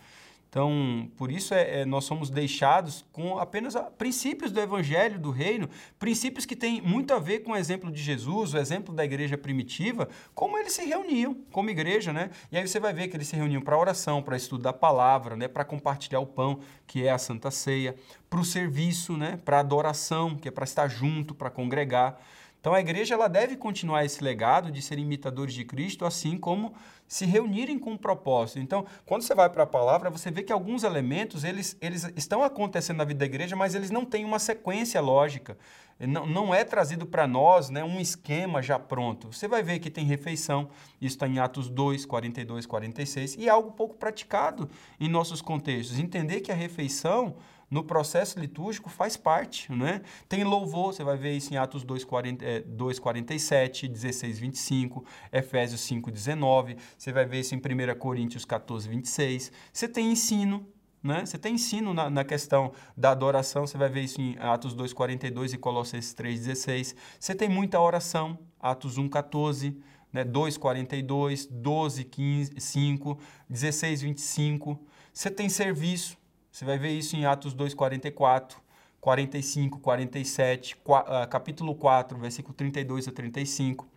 Então, 0.54 1.10
por 1.18 1.32
isso 1.32 1.52
é, 1.56 1.82
é, 1.82 1.86
nós 1.86 2.06
somos 2.06 2.30
deixados 2.30 3.04
com 3.12 3.40
apenas 3.40 3.74
princípios 3.98 4.52
do 4.52 4.62
Evangelho, 4.62 5.18
do 5.18 5.32
Reino, 5.32 5.68
princípios 5.98 6.46
que 6.46 6.56
têm 6.56 6.80
muito 6.80 7.12
a 7.12 7.18
ver 7.18 7.40
com 7.40 7.54
o 7.54 7.56
exemplo 7.56 7.92
de 7.92 8.00
Jesus, 8.00 8.54
o 8.54 8.60
exemplo 8.60 8.94
da 8.94 9.04
igreja 9.04 9.36
primitiva, 9.36 10.08
como 10.36 10.56
eles 10.56 10.74
se 10.74 10.86
reuniam 10.86 11.36
como 11.52 11.72
igreja, 11.72 12.14
né? 12.14 12.30
E 12.52 12.58
aí 12.58 12.68
você 12.68 12.80
vai 12.80 12.94
ver 12.94 13.08
que 13.08 13.18
eles 13.18 13.28
se 13.28 13.36
reuniam 13.36 13.64
para 13.64 13.76
oração, 13.76 14.22
para 14.22 14.38
estudo 14.38 14.62
da 14.62 14.72
palavra, 14.72 15.36
né? 15.36 15.48
para 15.48 15.66
compartilhar 15.66 16.20
o 16.20 16.28
pão, 16.28 16.60
que 16.86 17.04
é 17.04 17.10
a 17.10 17.18
Santa 17.18 17.50
Ceia, 17.50 17.96
para 18.30 18.40
o 18.40 18.46
serviço, 18.46 19.18
né? 19.18 19.40
para 19.44 19.60
adoração, 19.60 20.36
que 20.36 20.48
é 20.48 20.52
para 20.52 20.66
estar 20.66 20.88
junto, 20.88 21.34
para 21.34 21.50
congregar. 21.50 22.22
Então 22.64 22.74
a 22.74 22.80
igreja 22.80 23.14
ela 23.14 23.28
deve 23.28 23.58
continuar 23.58 24.06
esse 24.06 24.24
legado 24.24 24.72
de 24.72 24.82
ser 24.82 24.98
imitadores 24.98 25.54
de 25.54 25.66
Cristo, 25.66 26.06
assim 26.06 26.38
como 26.38 26.74
se 27.06 27.26
reunirem 27.26 27.78
com 27.78 27.92
um 27.92 27.98
propósito. 27.98 28.58
Então, 28.58 28.86
quando 29.06 29.22
você 29.22 29.36
vai 29.36 29.50
para 29.50 29.64
a 29.64 29.68
palavra, 29.68 30.10
você 30.10 30.32
vê 30.32 30.44
que 30.44 30.54
alguns 30.54 30.86
elementos 30.86 31.44
eles, 31.44 31.76
eles 31.82 32.10
estão 32.16 32.42
acontecendo 32.42 33.00
na 33.00 33.04
vida 33.04 33.20
da 33.20 33.26
igreja, 33.26 33.54
mas 33.54 33.76
eles 33.76 33.92
não 33.92 34.06
têm 34.06 34.24
uma 34.24 34.40
sequência 34.40 35.02
lógica. 35.02 35.58
Não, 36.00 36.26
não 36.26 36.56
é 36.56 36.64
trazido 36.64 37.06
para 37.06 37.28
nós 37.28 37.70
né, 37.70 37.84
um 37.84 38.00
esquema 38.00 38.62
já 38.62 38.80
pronto. 38.80 39.34
Você 39.34 39.46
vai 39.46 39.62
ver 39.62 39.80
que 39.80 39.90
tem 39.90 40.06
refeição, 40.06 40.70
isso 41.02 41.16
está 41.18 41.28
em 41.28 41.40
Atos 41.40 41.68
2, 41.68 42.06
42, 42.06 42.66
46, 42.66 43.36
e 43.36 43.48
é 43.48 43.50
algo 43.50 43.72
pouco 43.72 43.96
praticado 43.96 44.70
em 45.02 45.10
nossos 45.10 45.42
contextos. 45.42 46.00
Entender 46.00 46.40
que 46.40 46.52
a 46.52 46.56
refeição 46.56 47.36
no 47.74 47.84
processo 47.84 48.40
litúrgico 48.40 48.88
faz 48.88 49.18
parte, 49.18 49.72
né? 49.72 50.04
Tem 50.30 50.44
louvor, 50.44 50.94
você 50.94 51.04
vai 51.04 51.18
ver 51.18 51.36
isso 51.36 51.52
em 51.52 51.58
Atos 51.58 51.84
2:47, 51.84 53.88
16:25, 53.88 55.04
Efésios 55.32 55.82
5:19, 55.82 56.78
você 56.96 57.12
vai 57.12 57.26
ver 57.26 57.40
isso 57.40 57.56
em 57.56 57.58
1 57.58 57.96
Coríntios 57.96 58.46
14:26. 58.46 59.52
Você 59.74 59.88
tem 59.88 60.12
ensino, 60.12 60.68
né? 61.02 61.26
Você 61.26 61.40
tem 61.40 61.56
ensino 61.56 61.96
na, 61.96 62.12
na, 62.12 62.24
questão 62.24 62.74
da 62.96 63.10
adoração, 63.10 63.66
você 63.66 63.76
vai 63.76 63.90
ver 63.90 64.02
isso 64.02 64.22
em 64.22 64.38
Atos 64.38 64.76
2:42 64.76 65.54
e 65.54 65.58
Colossenses 65.58 66.14
3:16. 66.14 66.96
Você 67.20 67.34
tem 67.34 67.50
muita 67.50 67.80
oração, 67.80 68.38
Atos 68.60 69.00
1:14, 69.00 69.76
né? 70.12 70.24
2:42, 70.24 71.48
12:15, 71.48 72.60
5, 72.60 73.18
16:25. 73.50 74.78
Você 75.12 75.32
tem 75.32 75.50
serviço, 75.50 76.22
você 76.54 76.66
vai 76.66 76.78
ver 76.78 76.92
isso 76.92 77.16
em 77.16 77.26
Atos 77.26 77.52
2, 77.52 77.74
44, 77.74 78.62
45, 79.02 79.80
47, 79.80 80.78
capítulo 81.28 81.74
4, 81.74 82.20
versículo 82.20 82.54
32 82.54 83.08
a 83.08 83.12
35. 83.12 83.88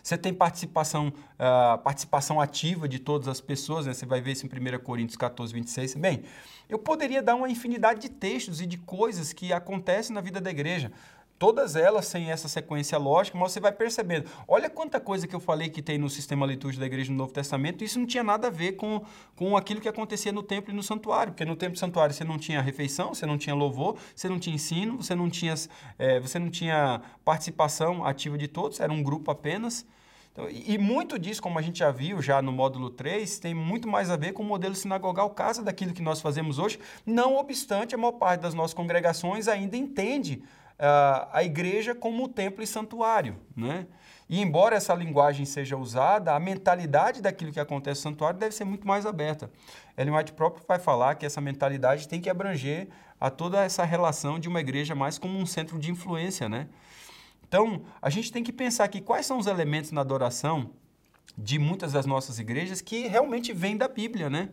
Você 0.00 0.16
tem 0.16 0.32
participação, 0.32 1.08
uh, 1.08 1.76
participação 1.78 2.40
ativa 2.40 2.88
de 2.88 3.00
todas 3.00 3.26
as 3.26 3.40
pessoas, 3.40 3.86
né? 3.86 3.92
você 3.92 4.06
vai 4.06 4.20
ver 4.20 4.32
isso 4.32 4.46
em 4.46 4.48
1 4.48 4.78
Coríntios 4.84 5.16
14, 5.16 5.52
26. 5.52 5.96
Bem, 5.96 6.22
eu 6.68 6.78
poderia 6.78 7.20
dar 7.20 7.34
uma 7.34 7.50
infinidade 7.50 8.02
de 8.02 8.08
textos 8.08 8.60
e 8.60 8.66
de 8.66 8.78
coisas 8.78 9.32
que 9.32 9.52
acontecem 9.52 10.14
na 10.14 10.20
vida 10.20 10.40
da 10.40 10.50
igreja 10.50 10.92
todas 11.38 11.76
elas 11.76 12.06
sem 12.06 12.30
essa 12.30 12.48
sequência 12.48 12.96
lógica, 12.98 13.36
mas 13.36 13.52
você 13.52 13.60
vai 13.60 13.72
percebendo. 13.72 14.28
Olha 14.46 14.70
quanta 14.70 15.00
coisa 15.00 15.26
que 15.26 15.34
eu 15.34 15.40
falei 15.40 15.68
que 15.68 15.82
tem 15.82 15.98
no 15.98 16.08
sistema 16.08 16.46
litúrgico 16.46 16.80
da 16.80 16.86
igreja 16.86 17.10
no 17.10 17.18
Novo 17.18 17.32
Testamento, 17.32 17.82
isso 17.82 17.98
não 17.98 18.06
tinha 18.06 18.22
nada 18.22 18.48
a 18.48 18.50
ver 18.50 18.72
com, 18.72 19.02
com 19.34 19.56
aquilo 19.56 19.80
que 19.80 19.88
acontecia 19.88 20.32
no 20.32 20.42
templo 20.42 20.72
e 20.72 20.76
no 20.76 20.82
santuário, 20.82 21.32
porque 21.32 21.44
no 21.44 21.56
templo 21.56 21.76
e 21.76 21.78
santuário 21.78 22.14
você 22.14 22.24
não 22.24 22.38
tinha 22.38 22.60
refeição, 22.60 23.14
você 23.14 23.26
não 23.26 23.36
tinha 23.36 23.54
louvor, 23.54 23.96
você 24.14 24.28
não 24.28 24.38
tinha 24.38 24.54
ensino, 24.54 24.96
você 24.96 25.14
não 25.14 25.28
tinha, 25.28 25.54
é, 25.98 26.20
você 26.20 26.38
não 26.38 26.50
tinha 26.50 27.00
participação 27.24 28.04
ativa 28.04 28.38
de 28.38 28.48
todos, 28.48 28.80
era 28.80 28.92
um 28.92 29.02
grupo 29.02 29.30
apenas. 29.30 29.86
Então, 30.32 30.48
e 30.50 30.76
muito 30.78 31.16
disso, 31.16 31.40
como 31.40 31.60
a 31.60 31.62
gente 31.62 31.78
já 31.78 31.92
viu 31.92 32.20
já 32.20 32.42
no 32.42 32.50
módulo 32.50 32.90
3, 32.90 33.38
tem 33.38 33.54
muito 33.54 33.86
mais 33.86 34.10
a 34.10 34.16
ver 34.16 34.32
com 34.32 34.42
o 34.42 34.46
modelo 34.46 34.74
sinagogal 34.74 35.30
casa 35.30 35.62
daquilo 35.62 35.92
que 35.92 36.02
nós 36.02 36.20
fazemos 36.20 36.58
hoje, 36.58 36.76
não 37.06 37.36
obstante 37.36 37.94
a 37.94 37.98
maior 37.98 38.12
parte 38.12 38.40
das 38.40 38.52
nossas 38.52 38.74
congregações 38.74 39.46
ainda 39.46 39.76
entende 39.76 40.42
a 41.32 41.42
igreja 41.42 41.94
como 41.94 42.28
templo 42.28 42.62
e 42.62 42.66
santuário. 42.66 43.36
Né? 43.56 43.86
E 44.28 44.40
embora 44.40 44.76
essa 44.76 44.94
linguagem 44.94 45.44
seja 45.44 45.76
usada, 45.76 46.34
a 46.34 46.40
mentalidade 46.40 47.20
daquilo 47.20 47.52
que 47.52 47.60
acontece 47.60 48.04
no 48.04 48.10
santuário 48.10 48.38
deve 48.38 48.54
ser 48.54 48.64
muito 48.64 48.86
mais 48.86 49.06
aberta. 49.06 49.50
Ellen 49.96 50.16
White 50.16 50.32
próprio 50.32 50.64
vai 50.66 50.78
falar 50.78 51.14
que 51.14 51.26
essa 51.26 51.40
mentalidade 51.40 52.08
tem 52.08 52.20
que 52.20 52.30
abranger 52.30 52.88
a 53.20 53.30
toda 53.30 53.62
essa 53.62 53.84
relação 53.84 54.38
de 54.38 54.48
uma 54.48 54.60
igreja 54.60 54.94
mais 54.94 55.18
como 55.18 55.38
um 55.38 55.46
centro 55.46 55.78
de 55.78 55.90
influência. 55.90 56.48
Né? 56.48 56.68
Então, 57.46 57.82
a 58.00 58.10
gente 58.10 58.32
tem 58.32 58.42
que 58.42 58.52
pensar 58.52 58.84
aqui 58.84 59.00
quais 59.00 59.26
são 59.26 59.38
os 59.38 59.46
elementos 59.46 59.92
na 59.92 60.00
adoração 60.00 60.70
de 61.36 61.58
muitas 61.58 61.92
das 61.92 62.06
nossas 62.06 62.38
igrejas 62.38 62.80
que 62.80 63.06
realmente 63.06 63.52
vêm 63.52 63.76
da 63.76 63.88
Bíblia, 63.88 64.30
né? 64.30 64.50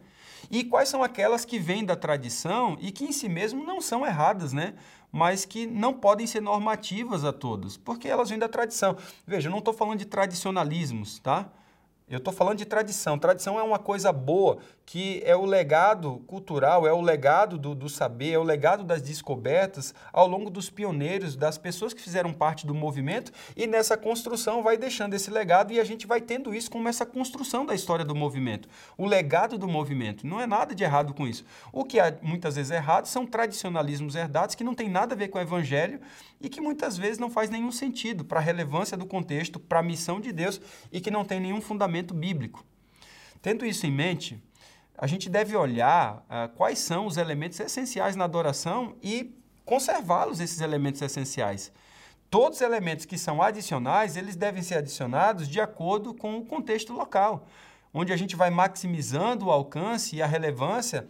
E 0.49 0.63
quais 0.63 0.89
são 0.89 1.03
aquelas 1.03 1.45
que 1.45 1.59
vêm 1.59 1.85
da 1.85 1.95
tradição 1.95 2.77
e 2.81 2.91
que 2.91 3.05
em 3.05 3.11
si 3.11 3.29
mesmo 3.29 3.63
não 3.63 3.79
são 3.79 4.05
erradas, 4.05 4.51
né? 4.51 4.73
mas 5.11 5.43
que 5.43 5.67
não 5.67 5.93
podem 5.93 6.25
ser 6.25 6.41
normativas 6.41 7.25
a 7.25 7.33
todos, 7.33 7.75
porque 7.75 8.07
elas 8.07 8.29
vêm 8.29 8.39
da 8.39 8.47
tradição. 8.47 8.95
Veja, 9.27 9.49
eu 9.49 9.51
não 9.51 9.59
estou 9.59 9.73
falando 9.73 9.99
de 9.99 10.05
tradicionalismos, 10.05 11.19
tá? 11.19 11.51
Eu 12.11 12.17
estou 12.17 12.33
falando 12.33 12.57
de 12.57 12.65
tradição. 12.65 13.17
Tradição 13.17 13.57
é 13.57 13.63
uma 13.63 13.79
coisa 13.79 14.11
boa, 14.11 14.57
que 14.85 15.23
é 15.25 15.33
o 15.33 15.45
legado 15.45 16.21
cultural, 16.27 16.85
é 16.85 16.91
o 16.91 16.99
legado 16.99 17.57
do, 17.57 17.73
do, 17.73 17.87
saber, 17.87 18.33
é 18.33 18.37
o 18.37 18.43
legado 18.43 18.83
das 18.83 19.01
descobertas 19.01 19.93
ao 20.11 20.27
longo 20.27 20.49
dos 20.49 20.69
pioneiros, 20.69 21.37
das 21.37 21.57
pessoas 21.57 21.93
que 21.93 22.01
fizeram 22.01 22.33
parte 22.33 22.67
do 22.67 22.75
movimento, 22.75 23.31
e 23.55 23.65
nessa 23.65 23.95
construção 23.95 24.61
vai 24.61 24.75
deixando 24.75 25.13
esse 25.13 25.31
legado 25.31 25.71
e 25.71 25.79
a 25.79 25.83
gente 25.85 26.05
vai 26.05 26.19
tendo 26.19 26.53
isso 26.53 26.69
como 26.69 26.89
essa 26.89 27.05
construção 27.05 27.65
da 27.65 27.73
história 27.73 28.03
do 28.03 28.13
movimento. 28.13 28.67
O 28.97 29.05
legado 29.05 29.57
do 29.57 29.67
movimento. 29.67 30.27
Não 30.27 30.41
é 30.41 30.45
nada 30.45 30.75
de 30.75 30.83
errado 30.83 31.13
com 31.13 31.25
isso. 31.25 31.45
O 31.71 31.85
que 31.85 31.97
é 31.97 32.19
muitas 32.21 32.57
vezes 32.57 32.71
errado 32.71 33.05
são 33.05 33.25
tradicionalismos 33.25 34.15
herdados 34.15 34.53
que 34.53 34.65
não 34.65 34.75
tem 34.75 34.89
nada 34.89 35.15
a 35.15 35.17
ver 35.17 35.29
com 35.29 35.37
o 35.37 35.41
evangelho 35.41 36.01
e 36.41 36.49
que 36.49 36.59
muitas 36.59 36.97
vezes 36.97 37.19
não 37.19 37.29
faz 37.29 37.49
nenhum 37.49 37.71
sentido 37.71 38.25
para 38.25 38.39
a 38.39 38.43
relevância 38.43 38.97
do 38.97 39.05
contexto, 39.05 39.59
para 39.59 39.79
a 39.79 39.83
missão 39.83 40.19
de 40.19 40.31
Deus 40.31 40.59
e 40.91 40.99
que 40.99 41.11
não 41.11 41.23
tem 41.23 41.39
nenhum 41.39 41.61
fundamento 41.61 42.13
bíblico. 42.13 42.65
Tendo 43.41 43.65
isso 43.65 43.85
em 43.85 43.91
mente, 43.91 44.41
a 44.97 45.07
gente 45.07 45.29
deve 45.29 45.55
olhar 45.55 46.17
uh, 46.17 46.55
quais 46.55 46.79
são 46.79 47.05
os 47.05 47.17
elementos 47.17 47.59
essenciais 47.59 48.15
na 48.15 48.25
adoração 48.25 48.95
e 49.01 49.35
conservá-los, 49.65 50.39
esses 50.39 50.61
elementos 50.61 51.01
essenciais. 51.01 51.71
Todos 52.29 52.59
os 52.59 52.61
elementos 52.61 53.05
que 53.05 53.17
são 53.17 53.41
adicionais, 53.41 54.15
eles 54.15 54.35
devem 54.35 54.61
ser 54.61 54.75
adicionados 54.75 55.47
de 55.49 55.59
acordo 55.59 56.13
com 56.13 56.37
o 56.37 56.45
contexto 56.45 56.93
local, 56.93 57.47
onde 57.93 58.13
a 58.13 58.17
gente 58.17 58.35
vai 58.35 58.49
maximizando 58.49 59.47
o 59.47 59.51
alcance 59.51 60.15
e 60.15 60.21
a 60.21 60.27
relevância 60.27 61.07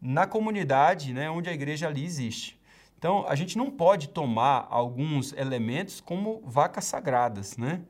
na 0.00 0.26
comunidade 0.26 1.12
né, 1.12 1.30
onde 1.30 1.48
a 1.48 1.52
igreja 1.52 1.86
ali 1.86 2.04
existe. 2.04 2.58
Então, 3.04 3.22
a 3.28 3.34
gente 3.34 3.58
não 3.58 3.70
pode 3.70 4.08
tomar 4.08 4.66
alguns 4.70 5.34
elementos 5.34 6.00
como 6.00 6.40
vacas 6.42 6.86
sagradas, 6.86 7.54
né? 7.58 7.82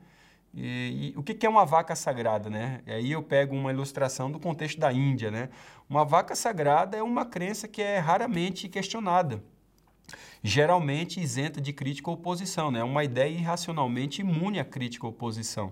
E, 0.53 1.13
e, 1.15 1.17
o 1.17 1.23
que, 1.23 1.33
que 1.33 1.45
é 1.45 1.49
uma 1.49 1.65
vaca 1.65 1.95
sagrada, 1.95 2.49
né? 2.49 2.81
E 2.85 2.91
aí 2.91 3.11
eu 3.13 3.23
pego 3.23 3.55
uma 3.55 3.71
ilustração 3.71 4.29
do 4.29 4.41
contexto 4.41 4.77
da 4.77 4.91
Índia, 4.91 5.31
né? 5.31 5.47
Uma 5.89 6.03
vaca 6.03 6.35
sagrada 6.35 6.97
é 6.97 7.01
uma 7.01 7.25
crença 7.25 7.65
que 7.65 7.81
é 7.81 7.97
raramente 7.97 8.67
questionada, 8.67 9.41
geralmente 10.43 11.21
isenta 11.21 11.61
de 11.61 11.71
crítica 11.71 12.09
ou 12.09 12.17
oposição, 12.17 12.69
né? 12.69 12.81
É 12.81 12.83
uma 12.83 13.05
ideia 13.05 13.29
irracionalmente 13.29 14.19
imune 14.19 14.59
à 14.59 14.65
crítica 14.65 15.05
ou 15.05 15.13
oposição. 15.13 15.71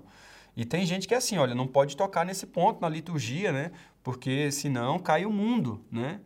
E 0.56 0.64
tem 0.64 0.86
gente 0.86 1.06
que 1.06 1.14
é 1.14 1.18
assim, 1.18 1.38
olha, 1.38 1.54
não 1.54 1.68
pode 1.68 1.98
tocar 1.98 2.26
nesse 2.26 2.48
ponto 2.48 2.80
na 2.80 2.88
liturgia, 2.88 3.52
né? 3.52 3.72
Porque 4.02 4.50
senão 4.54 4.98
cai 5.00 5.26
o 5.26 5.30
mundo, 5.34 5.84
né? 5.92 6.22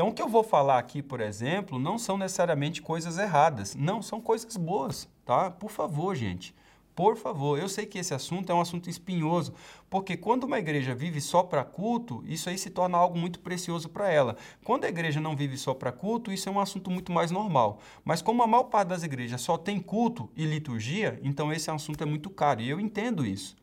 Então, 0.00 0.08
o 0.08 0.14
que 0.14 0.22
eu 0.22 0.30
vou 0.30 0.42
falar 0.42 0.78
aqui, 0.78 1.02
por 1.02 1.20
exemplo, 1.20 1.78
não 1.78 1.98
são 1.98 2.16
necessariamente 2.16 2.80
coisas 2.80 3.18
erradas. 3.18 3.74
Não, 3.74 4.00
são 4.00 4.18
coisas 4.18 4.56
boas, 4.56 5.06
tá? 5.26 5.50
Por 5.50 5.70
favor, 5.70 6.16
gente. 6.16 6.54
Por 6.94 7.18
favor, 7.18 7.58
eu 7.58 7.68
sei 7.68 7.84
que 7.84 7.98
esse 7.98 8.14
assunto 8.14 8.50
é 8.50 8.54
um 8.54 8.62
assunto 8.62 8.88
espinhoso, 8.88 9.52
porque 9.90 10.16
quando 10.16 10.44
uma 10.44 10.58
igreja 10.58 10.94
vive 10.94 11.20
só 11.20 11.42
para 11.42 11.62
culto, 11.62 12.24
isso 12.26 12.48
aí 12.48 12.56
se 12.56 12.70
torna 12.70 12.96
algo 12.96 13.18
muito 13.18 13.40
precioso 13.40 13.90
para 13.90 14.10
ela. 14.10 14.38
Quando 14.64 14.86
a 14.86 14.88
igreja 14.88 15.20
não 15.20 15.36
vive 15.36 15.58
só 15.58 15.74
para 15.74 15.92
culto, 15.92 16.32
isso 16.32 16.48
é 16.48 16.52
um 16.52 16.60
assunto 16.60 16.90
muito 16.90 17.12
mais 17.12 17.30
normal. 17.30 17.78
Mas 18.02 18.22
como 18.22 18.42
a 18.42 18.46
maior 18.46 18.64
parte 18.64 18.88
das 18.88 19.02
igrejas 19.02 19.42
só 19.42 19.58
tem 19.58 19.78
culto 19.78 20.30
e 20.34 20.46
liturgia, 20.46 21.20
então 21.22 21.52
esse 21.52 21.70
assunto 21.70 22.02
é 22.02 22.06
muito 22.06 22.30
caro, 22.30 22.62
e 22.62 22.70
eu 22.70 22.80
entendo 22.80 23.26
isso. 23.26 23.54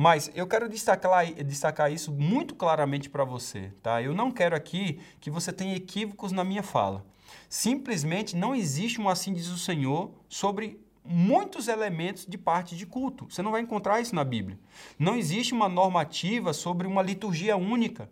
Mas 0.00 0.30
eu 0.34 0.46
quero 0.46 0.66
destacar, 0.66 1.26
destacar 1.44 1.92
isso 1.92 2.10
muito 2.10 2.54
claramente 2.54 3.10
para 3.10 3.22
você, 3.22 3.70
tá? 3.82 4.00
Eu 4.00 4.14
não 4.14 4.30
quero 4.30 4.56
aqui 4.56 4.98
que 5.20 5.30
você 5.30 5.52
tenha 5.52 5.76
equívocos 5.76 6.32
na 6.32 6.42
minha 6.42 6.62
fala. 6.62 7.04
Simplesmente 7.50 8.34
não 8.34 8.54
existe 8.54 8.98
um 8.98 9.10
assim 9.10 9.34
diz 9.34 9.48
o 9.48 9.58
Senhor 9.58 10.10
sobre 10.26 10.80
muitos 11.04 11.68
elementos 11.68 12.24
de 12.24 12.38
parte 12.38 12.74
de 12.74 12.86
culto. 12.86 13.26
Você 13.28 13.42
não 13.42 13.50
vai 13.50 13.60
encontrar 13.60 14.00
isso 14.00 14.14
na 14.14 14.24
Bíblia. 14.24 14.58
Não 14.98 15.16
existe 15.16 15.52
uma 15.52 15.68
normativa 15.68 16.54
sobre 16.54 16.86
uma 16.86 17.02
liturgia 17.02 17.54
única. 17.58 18.08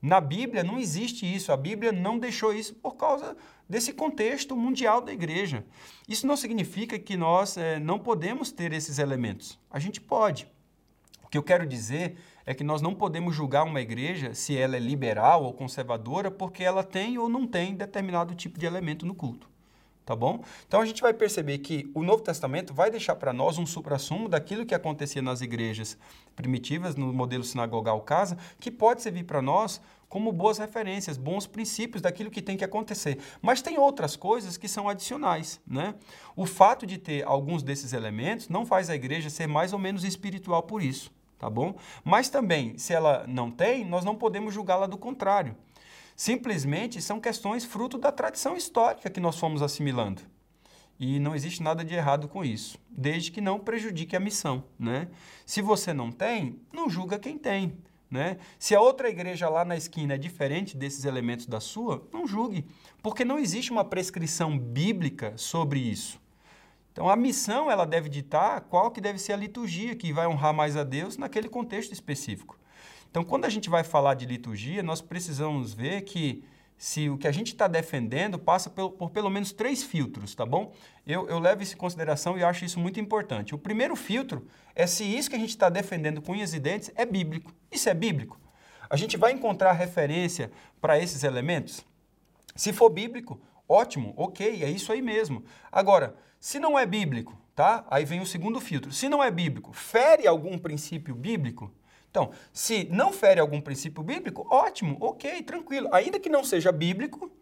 Na 0.00 0.18
Bíblia 0.18 0.64
não 0.64 0.78
existe 0.78 1.26
isso. 1.30 1.52
A 1.52 1.58
Bíblia 1.58 1.92
não 1.92 2.18
deixou 2.18 2.54
isso 2.54 2.74
por 2.76 2.96
causa 2.96 3.36
desse 3.68 3.92
contexto 3.92 4.56
mundial 4.56 5.02
da 5.02 5.12
igreja. 5.12 5.62
Isso 6.08 6.26
não 6.26 6.38
significa 6.38 6.98
que 6.98 7.18
nós 7.18 7.58
é, 7.58 7.78
não 7.78 7.98
podemos 7.98 8.50
ter 8.50 8.72
esses 8.72 8.98
elementos. 8.98 9.60
A 9.70 9.78
gente 9.78 10.00
pode. 10.00 10.50
Que 11.32 11.38
eu 11.38 11.42
quero 11.42 11.66
dizer 11.66 12.18
é 12.44 12.52
que 12.52 12.62
nós 12.62 12.82
não 12.82 12.94
podemos 12.94 13.34
julgar 13.34 13.64
uma 13.64 13.80
igreja 13.80 14.34
se 14.34 14.54
ela 14.54 14.76
é 14.76 14.78
liberal 14.78 15.44
ou 15.44 15.54
conservadora 15.54 16.30
porque 16.30 16.62
ela 16.62 16.84
tem 16.84 17.16
ou 17.16 17.26
não 17.26 17.46
tem 17.46 17.74
determinado 17.74 18.34
tipo 18.34 18.58
de 18.58 18.66
elemento 18.66 19.06
no 19.06 19.14
culto 19.14 19.50
tá 20.04 20.16
bom? 20.16 20.42
Então 20.66 20.80
a 20.80 20.84
gente 20.84 21.00
vai 21.00 21.14
perceber 21.14 21.58
que 21.58 21.90
o 21.94 22.02
Novo 22.02 22.22
Testamento 22.22 22.74
vai 22.74 22.90
deixar 22.90 23.14
para 23.14 23.32
nós 23.32 23.56
um 23.56 23.64
suprassumo 23.64 24.28
daquilo 24.28 24.66
que 24.66 24.74
acontecia 24.74 25.22
nas 25.22 25.40
igrejas 25.40 25.96
primitivas, 26.34 26.96
no 26.96 27.12
modelo 27.12 27.44
sinagogal 27.44 28.00
casa, 28.00 28.36
que 28.58 28.70
pode 28.70 29.00
servir 29.00 29.24
para 29.24 29.40
nós 29.40 29.80
como 30.08 30.30
boas 30.30 30.58
referências, 30.58 31.16
bons 31.16 31.46
princípios 31.46 32.02
daquilo 32.02 32.30
que 32.30 32.42
tem 32.42 32.56
que 32.56 32.64
acontecer. 32.64 33.18
Mas 33.40 33.62
tem 33.62 33.78
outras 33.78 34.14
coisas 34.14 34.58
que 34.58 34.68
são 34.68 34.88
adicionais, 34.88 35.60
né? 35.66 35.94
O 36.36 36.44
fato 36.44 36.86
de 36.86 36.98
ter 36.98 37.24
alguns 37.24 37.62
desses 37.62 37.94
elementos 37.94 38.48
não 38.48 38.66
faz 38.66 38.90
a 38.90 38.94
igreja 38.94 39.30
ser 39.30 39.46
mais 39.46 39.72
ou 39.72 39.78
menos 39.78 40.04
espiritual 40.04 40.64
por 40.64 40.82
isso, 40.82 41.10
tá 41.42 41.50
bom? 41.50 41.74
Mas 42.04 42.28
também, 42.28 42.78
se 42.78 42.94
ela 42.94 43.24
não 43.26 43.50
tem, 43.50 43.84
nós 43.84 44.04
não 44.04 44.14
podemos 44.14 44.54
julgá-la 44.54 44.86
do 44.86 44.96
contrário. 44.96 45.56
Simplesmente 46.14 47.02
são 47.02 47.20
questões 47.20 47.64
fruto 47.64 47.98
da 47.98 48.12
tradição 48.12 48.56
histórica 48.56 49.10
que 49.10 49.18
nós 49.18 49.36
fomos 49.36 49.60
assimilando. 49.60 50.22
E 51.00 51.18
não 51.18 51.34
existe 51.34 51.60
nada 51.60 51.84
de 51.84 51.96
errado 51.96 52.28
com 52.28 52.44
isso, 52.44 52.78
desde 52.88 53.32
que 53.32 53.40
não 53.40 53.58
prejudique 53.58 54.14
a 54.14 54.20
missão. 54.20 54.62
Né? 54.78 55.08
Se 55.44 55.60
você 55.60 55.92
não 55.92 56.12
tem, 56.12 56.60
não 56.72 56.88
julga 56.88 57.18
quem 57.18 57.36
tem. 57.36 57.76
Né? 58.08 58.36
Se 58.56 58.72
a 58.72 58.80
outra 58.80 59.08
igreja 59.10 59.48
lá 59.48 59.64
na 59.64 59.76
esquina 59.76 60.14
é 60.14 60.18
diferente 60.18 60.76
desses 60.76 61.04
elementos 61.04 61.46
da 61.46 61.58
sua, 61.58 62.08
não 62.12 62.24
julgue, 62.24 62.64
porque 63.02 63.24
não 63.24 63.36
existe 63.36 63.72
uma 63.72 63.84
prescrição 63.84 64.56
bíblica 64.56 65.32
sobre 65.36 65.80
isso. 65.80 66.21
Então 66.92 67.08
a 67.08 67.16
missão 67.16 67.70
ela 67.70 67.84
deve 67.86 68.08
ditar 68.08 68.60
qual 68.62 68.90
que 68.90 69.00
deve 69.00 69.18
ser 69.18 69.32
a 69.32 69.36
liturgia 69.36 69.96
que 69.96 70.12
vai 70.12 70.26
honrar 70.26 70.52
mais 70.52 70.76
a 70.76 70.84
Deus 70.84 71.16
naquele 71.16 71.48
contexto 71.48 71.92
específico. 71.92 72.58
Então, 73.10 73.22
quando 73.22 73.44
a 73.44 73.50
gente 73.50 73.68
vai 73.68 73.84
falar 73.84 74.14
de 74.14 74.24
liturgia, 74.24 74.82
nós 74.82 75.02
precisamos 75.02 75.74
ver 75.74 76.00
que 76.00 76.42
se 76.78 77.10
o 77.10 77.18
que 77.18 77.28
a 77.28 77.30
gente 77.30 77.48
está 77.48 77.68
defendendo 77.68 78.38
passa 78.38 78.70
por, 78.70 78.90
por, 78.92 79.10
pelo 79.10 79.28
menos 79.28 79.52
três 79.52 79.82
filtros, 79.82 80.34
tá 80.34 80.46
bom? 80.46 80.72
Eu, 81.06 81.28
eu 81.28 81.38
levo 81.38 81.62
isso 81.62 81.74
em 81.74 81.76
consideração 81.76 82.38
e 82.38 82.42
acho 82.42 82.64
isso 82.64 82.80
muito 82.80 82.98
importante. 82.98 83.54
O 83.54 83.58
primeiro 83.58 83.94
filtro 83.94 84.48
é 84.74 84.86
se 84.86 85.04
isso 85.04 85.28
que 85.28 85.36
a 85.36 85.38
gente 85.38 85.50
está 85.50 85.68
defendendo 85.68 86.22
com 86.22 86.32
unhas 86.32 86.54
e 86.54 86.58
dentes 86.58 86.90
é 86.94 87.04
bíblico. 87.04 87.52
Isso 87.70 87.88
é 87.88 87.94
bíblico? 87.94 88.40
A 88.88 88.96
gente 88.96 89.18
vai 89.18 89.30
encontrar 89.32 89.72
referência 89.72 90.50
para 90.80 90.98
esses 90.98 91.22
elementos? 91.22 91.84
Se 92.56 92.72
for 92.72 92.88
bíblico, 92.88 93.38
ótimo, 93.72 94.12
ok, 94.16 94.62
é 94.62 94.70
isso 94.70 94.92
aí 94.92 95.00
mesmo. 95.00 95.44
Agora, 95.70 96.14
se 96.38 96.58
não 96.58 96.78
é 96.78 96.84
bíblico, 96.84 97.38
tá? 97.54 97.84
Aí 97.90 98.04
vem 98.04 98.20
o 98.20 98.26
segundo 98.26 98.60
filtro. 98.60 98.92
Se 98.92 99.08
não 99.08 99.22
é 99.22 99.30
bíblico, 99.30 99.72
fere 99.72 100.26
algum 100.26 100.58
princípio 100.58 101.14
bíblico? 101.14 101.72
Então, 102.10 102.30
se 102.52 102.86
não 102.90 103.10
fere 103.12 103.40
algum 103.40 103.60
princípio 103.60 104.02
bíblico, 104.02 104.46
ótimo, 104.50 104.98
ok, 105.00 105.42
tranquilo. 105.42 105.88
Ainda 105.92 106.20
que 106.20 106.28
não 106.28 106.44
seja 106.44 106.70
bíblico, 106.70 107.32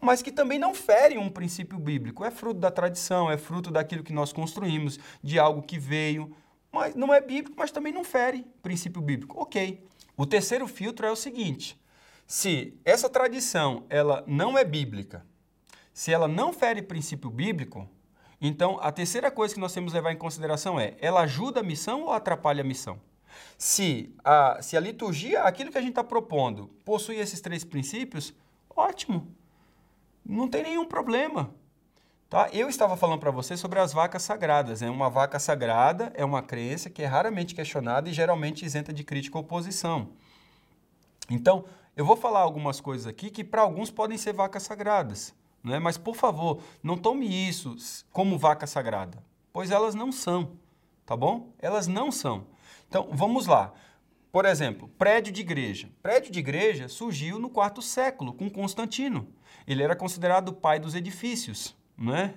mas 0.00 0.22
que 0.22 0.30
também 0.30 0.58
não 0.58 0.72
fere 0.72 1.18
um 1.18 1.28
princípio 1.28 1.78
bíblico. 1.78 2.24
É 2.24 2.30
fruto 2.30 2.60
da 2.60 2.70
tradição, 2.70 3.30
é 3.30 3.36
fruto 3.36 3.70
daquilo 3.70 4.04
que 4.04 4.12
nós 4.12 4.32
construímos, 4.32 4.98
de 5.22 5.38
algo 5.38 5.62
que 5.62 5.78
veio, 5.78 6.36
mas 6.70 6.94
não 6.94 7.12
é 7.12 7.20
bíblico, 7.20 7.56
mas 7.58 7.72
também 7.72 7.92
não 7.92 8.04
fere 8.04 8.46
princípio 8.62 9.02
bíblico. 9.02 9.40
Ok. 9.40 9.84
O 10.16 10.24
terceiro 10.24 10.68
filtro 10.68 11.04
é 11.06 11.10
o 11.10 11.16
seguinte: 11.16 11.80
se 12.26 12.78
essa 12.84 13.08
tradição 13.08 13.84
ela 13.88 14.22
não 14.26 14.56
é 14.56 14.64
bíblica, 14.64 15.26
se 15.92 16.12
ela 16.12 16.26
não 16.26 16.52
fere 16.52 16.82
princípio 16.82 17.30
bíblico, 17.30 17.88
então 18.40 18.78
a 18.80 18.90
terceira 18.90 19.30
coisa 19.30 19.54
que 19.54 19.60
nós 19.60 19.72
temos 19.72 19.92
que 19.92 19.98
levar 19.98 20.12
em 20.12 20.18
consideração 20.18 20.78
é: 20.78 20.96
ela 21.00 21.20
ajuda 21.20 21.60
a 21.60 21.62
missão 21.62 22.02
ou 22.02 22.12
atrapalha 22.12 22.62
a 22.62 22.66
missão? 22.66 23.00
Se 23.56 24.14
a, 24.24 24.60
se 24.60 24.76
a 24.76 24.80
liturgia, 24.80 25.42
aquilo 25.42 25.70
que 25.70 25.78
a 25.78 25.80
gente 25.80 25.90
está 25.90 26.04
propondo, 26.04 26.68
possui 26.84 27.16
esses 27.16 27.40
três 27.40 27.64
princípios, 27.64 28.34
ótimo. 28.68 29.34
Não 30.24 30.48
tem 30.48 30.62
nenhum 30.62 30.84
problema. 30.84 31.54
Tá? 32.28 32.48
Eu 32.52 32.68
estava 32.68 32.96
falando 32.96 33.20
para 33.20 33.30
você 33.30 33.56
sobre 33.56 33.78
as 33.78 33.92
vacas 33.92 34.22
sagradas. 34.22 34.80
Né? 34.80 34.88
Uma 34.88 35.10
vaca 35.10 35.38
sagrada 35.38 36.12
é 36.14 36.24
uma 36.24 36.42
crença 36.42 36.88
que 36.88 37.02
é 37.02 37.06
raramente 37.06 37.54
questionada 37.54 38.08
e 38.08 38.12
geralmente 38.12 38.64
isenta 38.64 38.92
de 38.92 39.04
crítica 39.04 39.36
ou 39.36 39.44
oposição. 39.44 40.10
Então, 41.28 41.64
eu 41.94 42.04
vou 42.04 42.16
falar 42.16 42.40
algumas 42.40 42.80
coisas 42.80 43.06
aqui 43.06 43.30
que 43.30 43.44
para 43.44 43.62
alguns 43.62 43.90
podem 43.90 44.16
ser 44.16 44.32
vacas 44.32 44.62
sagradas. 44.62 45.34
Né? 45.62 45.78
Mas, 45.78 45.96
por 45.96 46.16
favor, 46.16 46.60
não 46.82 46.96
tome 46.96 47.26
isso 47.26 47.76
como 48.10 48.38
vaca 48.38 48.66
sagrada, 48.66 49.22
pois 49.52 49.70
elas 49.70 49.94
não 49.94 50.10
são. 50.10 50.52
Tá 51.04 51.16
bom? 51.16 51.52
Elas 51.58 51.86
não 51.86 52.10
são. 52.10 52.46
Então, 52.88 53.08
vamos 53.12 53.46
lá. 53.46 53.72
Por 54.30 54.44
exemplo, 54.44 54.88
prédio 54.98 55.32
de 55.32 55.40
igreja. 55.40 55.90
Prédio 56.02 56.32
de 56.32 56.38
igreja 56.38 56.88
surgiu 56.88 57.38
no 57.38 57.50
quarto 57.50 57.82
século, 57.82 58.32
com 58.32 58.48
Constantino. 58.48 59.28
Ele 59.66 59.82
era 59.82 59.94
considerado 59.94 60.48
o 60.48 60.54
pai 60.54 60.78
dos 60.78 60.94
edifícios, 60.94 61.76
né? 61.96 62.34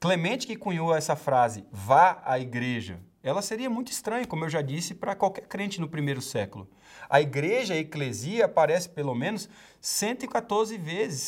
Clemente 0.00 0.46
que 0.46 0.56
cunhou 0.56 0.94
essa 0.94 1.16
frase, 1.16 1.64
vá 1.72 2.22
à 2.24 2.38
igreja, 2.38 3.00
ela 3.22 3.42
seria 3.42 3.68
muito 3.68 3.90
estranha, 3.90 4.26
como 4.26 4.44
eu 4.44 4.48
já 4.48 4.62
disse, 4.62 4.94
para 4.94 5.14
qualquer 5.14 5.46
crente 5.46 5.80
no 5.80 5.88
primeiro 5.88 6.22
século. 6.22 6.68
A 7.08 7.20
igreja, 7.20 7.74
a 7.74 7.78
eclesia, 7.78 8.44
aparece 8.44 8.88
pelo 8.88 9.14
menos 9.14 9.48
114 9.80 10.76
vezes, 10.76 11.22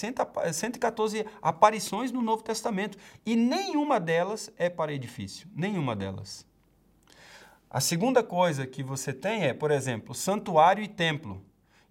114 0.53 1.25
aparições 1.41 2.13
no 2.13 2.21
Novo 2.21 2.43
Testamento, 2.43 2.99
e 3.25 3.35
nenhuma 3.35 3.99
delas 3.99 4.53
é 4.59 4.69
para 4.69 4.93
edifício, 4.93 5.49
nenhuma 5.55 5.97
delas. 5.97 6.47
A 7.71 7.81
segunda 7.81 8.23
coisa 8.23 8.67
que 8.67 8.83
você 8.83 9.13
tem 9.13 9.45
é, 9.45 9.55
por 9.55 9.71
exemplo, 9.71 10.15
santuário 10.15 10.83
e 10.83 10.89
templo. 10.89 11.41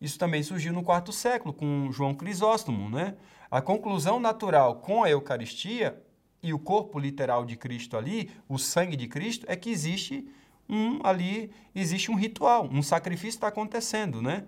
Isso 0.02 0.19
também 0.19 0.43
surgiu 0.43 0.73
no 0.73 0.84
quarto 0.84 1.12
século 1.13 1.54
com 1.54 1.89
João 1.91 2.13
Crisóstomo, 2.13 2.89
né? 2.89 3.15
A 3.49 3.62
conclusão 3.62 4.19
natural 4.19 4.75
com 4.75 5.04
a 5.04 5.10
Eucaristia 5.10 6.02
e 6.43 6.54
o 6.54 6.60
corpo 6.60 6.99
literal 6.99 7.45
de 7.45 7.56
Cristo 7.56 7.97
ali, 7.97 8.30
o 8.47 8.58
sangue 8.58 8.95
de 8.95 9.08
Cristo, 9.08 9.45
é 9.49 9.56
que 9.56 9.69
existe 9.69 10.30
um 10.69 10.99
ali, 11.03 11.51
existe 11.73 12.12
um 12.12 12.15
ritual, 12.15 12.69
um 12.71 12.82
sacrifício 12.84 13.38
está 13.38 13.47
acontecendo, 13.47 14.21
né? 14.21 14.45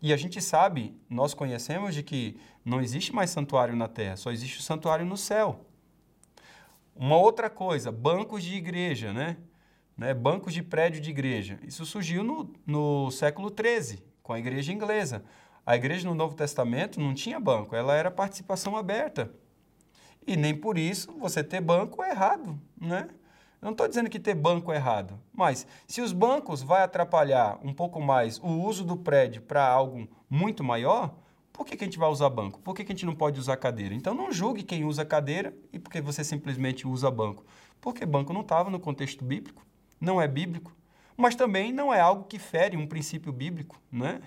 E 0.00 0.12
a 0.12 0.16
gente 0.16 0.40
sabe, 0.40 0.94
nós 1.08 1.32
conhecemos 1.32 1.94
de 1.94 2.02
que 2.02 2.36
não 2.64 2.80
existe 2.80 3.14
mais 3.14 3.30
santuário 3.30 3.74
na 3.76 3.88
terra, 3.88 4.16
só 4.16 4.30
existe 4.30 4.58
o 4.58 4.62
santuário 4.62 5.06
no 5.06 5.16
céu. 5.16 5.64
Uma 6.94 7.16
outra 7.16 7.48
coisa, 7.48 7.90
bancos 7.90 8.42
de 8.42 8.54
igreja, 8.54 9.12
né? 9.12 9.36
né, 9.96 10.14
bancos 10.14 10.52
de 10.52 10.62
prédio 10.62 11.00
de 11.00 11.10
igreja. 11.10 11.58
Isso 11.62 11.84
surgiu 11.84 12.22
no, 12.22 12.52
no 12.66 13.10
século 13.10 13.50
XIII, 13.50 14.02
com 14.22 14.32
a 14.32 14.38
igreja 14.38 14.72
inglesa. 14.72 15.24
A 15.64 15.76
igreja 15.76 16.08
no 16.08 16.14
Novo 16.14 16.34
Testamento 16.34 17.00
não 17.00 17.14
tinha 17.14 17.38
banco, 17.38 17.76
ela 17.76 17.94
era 17.94 18.10
participação 18.10 18.76
aberta. 18.76 19.32
E 20.26 20.36
nem 20.36 20.54
por 20.54 20.78
isso 20.78 21.12
você 21.18 21.42
ter 21.42 21.60
banco 21.60 22.02
é 22.02 22.10
errado, 22.10 22.60
né? 22.80 23.08
Eu 23.62 23.66
não 23.66 23.72
estou 23.72 23.88
dizendo 23.88 24.10
que 24.10 24.18
ter 24.18 24.34
banco 24.34 24.72
é 24.72 24.76
errado, 24.76 25.18
mas 25.32 25.66
se 25.86 26.02
os 26.02 26.12
bancos 26.12 26.62
vai 26.62 26.82
atrapalhar 26.82 27.58
um 27.62 27.72
pouco 27.72 28.00
mais 28.00 28.38
o 28.40 28.48
uso 28.48 28.84
do 28.84 28.96
prédio 28.96 29.40
para 29.40 29.66
algo 29.66 30.06
muito 30.28 30.62
maior, 30.62 31.14
por 31.52 31.64
que, 31.64 31.76
que 31.76 31.84
a 31.84 31.86
gente 31.86 31.98
vai 31.98 32.10
usar 32.10 32.28
banco? 32.28 32.60
Por 32.60 32.74
que, 32.74 32.84
que 32.84 32.92
a 32.92 32.94
gente 32.94 33.06
não 33.06 33.14
pode 33.14 33.38
usar 33.38 33.56
cadeira? 33.56 33.94
Então 33.94 34.12
não 34.12 34.30
julgue 34.30 34.62
quem 34.62 34.84
usa 34.84 35.04
cadeira 35.04 35.56
e 35.72 35.78
porque 35.78 36.00
você 36.00 36.24
simplesmente 36.24 36.86
usa 36.86 37.10
banco. 37.10 37.44
Porque 37.80 38.04
banco 38.04 38.32
não 38.32 38.40
estava 38.40 38.68
no 38.68 38.80
contexto 38.80 39.24
bíblico 39.24 39.64
não 40.02 40.20
é 40.20 40.26
bíblico, 40.26 40.74
mas 41.16 41.36
também 41.36 41.72
não 41.72 41.94
é 41.94 42.00
algo 42.00 42.24
que 42.24 42.38
fere 42.38 42.76
um 42.76 42.86
princípio 42.86 43.32
bíblico, 43.32 43.80
né? 43.90 44.20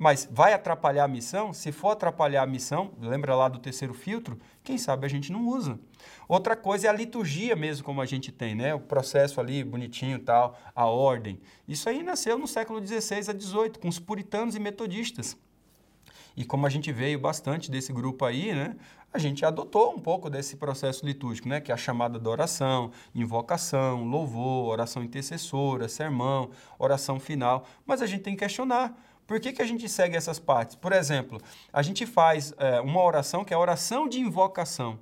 Mas 0.00 0.26
vai 0.32 0.54
atrapalhar 0.54 1.04
a 1.04 1.08
missão? 1.08 1.52
Se 1.52 1.70
for 1.70 1.90
atrapalhar 1.90 2.42
a 2.42 2.46
missão, 2.46 2.90
lembra 2.98 3.34
lá 3.34 3.50
do 3.50 3.58
terceiro 3.58 3.92
filtro? 3.92 4.38
Quem 4.64 4.78
sabe 4.78 5.04
a 5.04 5.10
gente 5.10 5.30
não 5.30 5.46
usa. 5.46 5.78
Outra 6.26 6.56
coisa 6.56 6.86
é 6.86 6.90
a 6.90 6.92
liturgia 6.94 7.54
mesmo, 7.54 7.84
como 7.84 8.00
a 8.00 8.06
gente 8.06 8.32
tem, 8.32 8.54
né? 8.54 8.74
O 8.74 8.80
processo 8.80 9.38
ali 9.38 9.62
bonitinho 9.62 10.18
tal, 10.18 10.58
a 10.74 10.86
ordem. 10.86 11.38
Isso 11.68 11.86
aí 11.86 12.02
nasceu 12.02 12.38
no 12.38 12.48
século 12.48 12.80
XVI 12.82 13.28
a 13.28 13.38
XVIII, 13.38 13.72
com 13.78 13.88
os 13.88 13.98
puritanos 13.98 14.54
e 14.54 14.58
metodistas. 14.58 15.36
E 16.34 16.46
como 16.46 16.66
a 16.66 16.70
gente 16.70 16.90
veio 16.90 17.18
bastante 17.18 17.70
desse 17.70 17.92
grupo 17.92 18.24
aí, 18.24 18.54
né? 18.54 18.76
A 19.12 19.18
gente 19.18 19.44
adotou 19.44 19.92
um 19.92 19.98
pouco 19.98 20.30
desse 20.30 20.56
processo 20.56 21.04
litúrgico, 21.04 21.46
né? 21.46 21.60
Que 21.60 21.72
é 21.72 21.74
a 21.74 21.76
chamada 21.76 22.18
de 22.18 22.26
oração, 22.26 22.90
invocação, 23.14 24.04
louvor, 24.04 24.70
oração 24.70 25.04
intercessora, 25.04 25.90
sermão, 25.90 26.50
oração 26.78 27.20
final. 27.20 27.66
Mas 27.84 28.00
a 28.00 28.06
gente 28.06 28.22
tem 28.22 28.34
que 28.34 28.40
questionar 28.40 28.96
por 29.30 29.38
que, 29.38 29.52
que 29.52 29.62
a 29.62 29.64
gente 29.64 29.88
segue 29.88 30.16
essas 30.16 30.40
partes? 30.40 30.74
Por 30.74 30.92
exemplo, 30.92 31.40
a 31.72 31.82
gente 31.82 32.04
faz 32.04 32.52
é, 32.58 32.80
uma 32.80 33.00
oração 33.00 33.44
que 33.44 33.54
é 33.54 33.56
a 33.56 33.60
oração 33.60 34.08
de 34.08 34.18
invocação. 34.18 34.98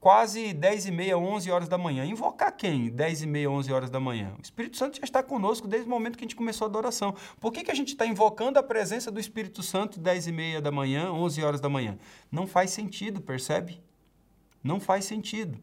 Quase 0.00 0.54
10 0.54 0.86
e 0.86 0.90
meia, 0.90 1.18
11 1.18 1.50
horas 1.50 1.68
da 1.68 1.76
manhã. 1.76 2.06
Invocar 2.06 2.56
quem? 2.56 2.88
10 2.88 3.20
e 3.20 3.26
meia, 3.26 3.50
11 3.50 3.70
horas 3.70 3.90
da 3.90 4.00
manhã. 4.00 4.32
O 4.38 4.40
Espírito 4.40 4.78
Santo 4.78 4.96
já 4.96 5.04
está 5.04 5.22
conosco 5.22 5.68
desde 5.68 5.86
o 5.86 5.90
momento 5.90 6.16
que 6.16 6.24
a 6.24 6.26
gente 6.26 6.36
começou 6.36 6.64
a 6.64 6.68
adoração. 6.70 7.14
Por 7.38 7.52
que, 7.52 7.62
que 7.62 7.70
a 7.70 7.74
gente 7.74 7.88
está 7.88 8.06
invocando 8.06 8.58
a 8.58 8.62
presença 8.62 9.10
do 9.10 9.20
Espírito 9.20 9.62
Santo 9.62 10.00
10 10.00 10.28
e 10.28 10.32
meia 10.32 10.62
da 10.62 10.72
manhã, 10.72 11.12
11 11.12 11.44
horas 11.44 11.60
da 11.60 11.68
manhã? 11.68 11.98
Não 12.32 12.46
faz 12.46 12.70
sentido, 12.70 13.20
percebe? 13.20 13.78
Não 14.64 14.80
faz 14.80 15.04
sentido. 15.04 15.60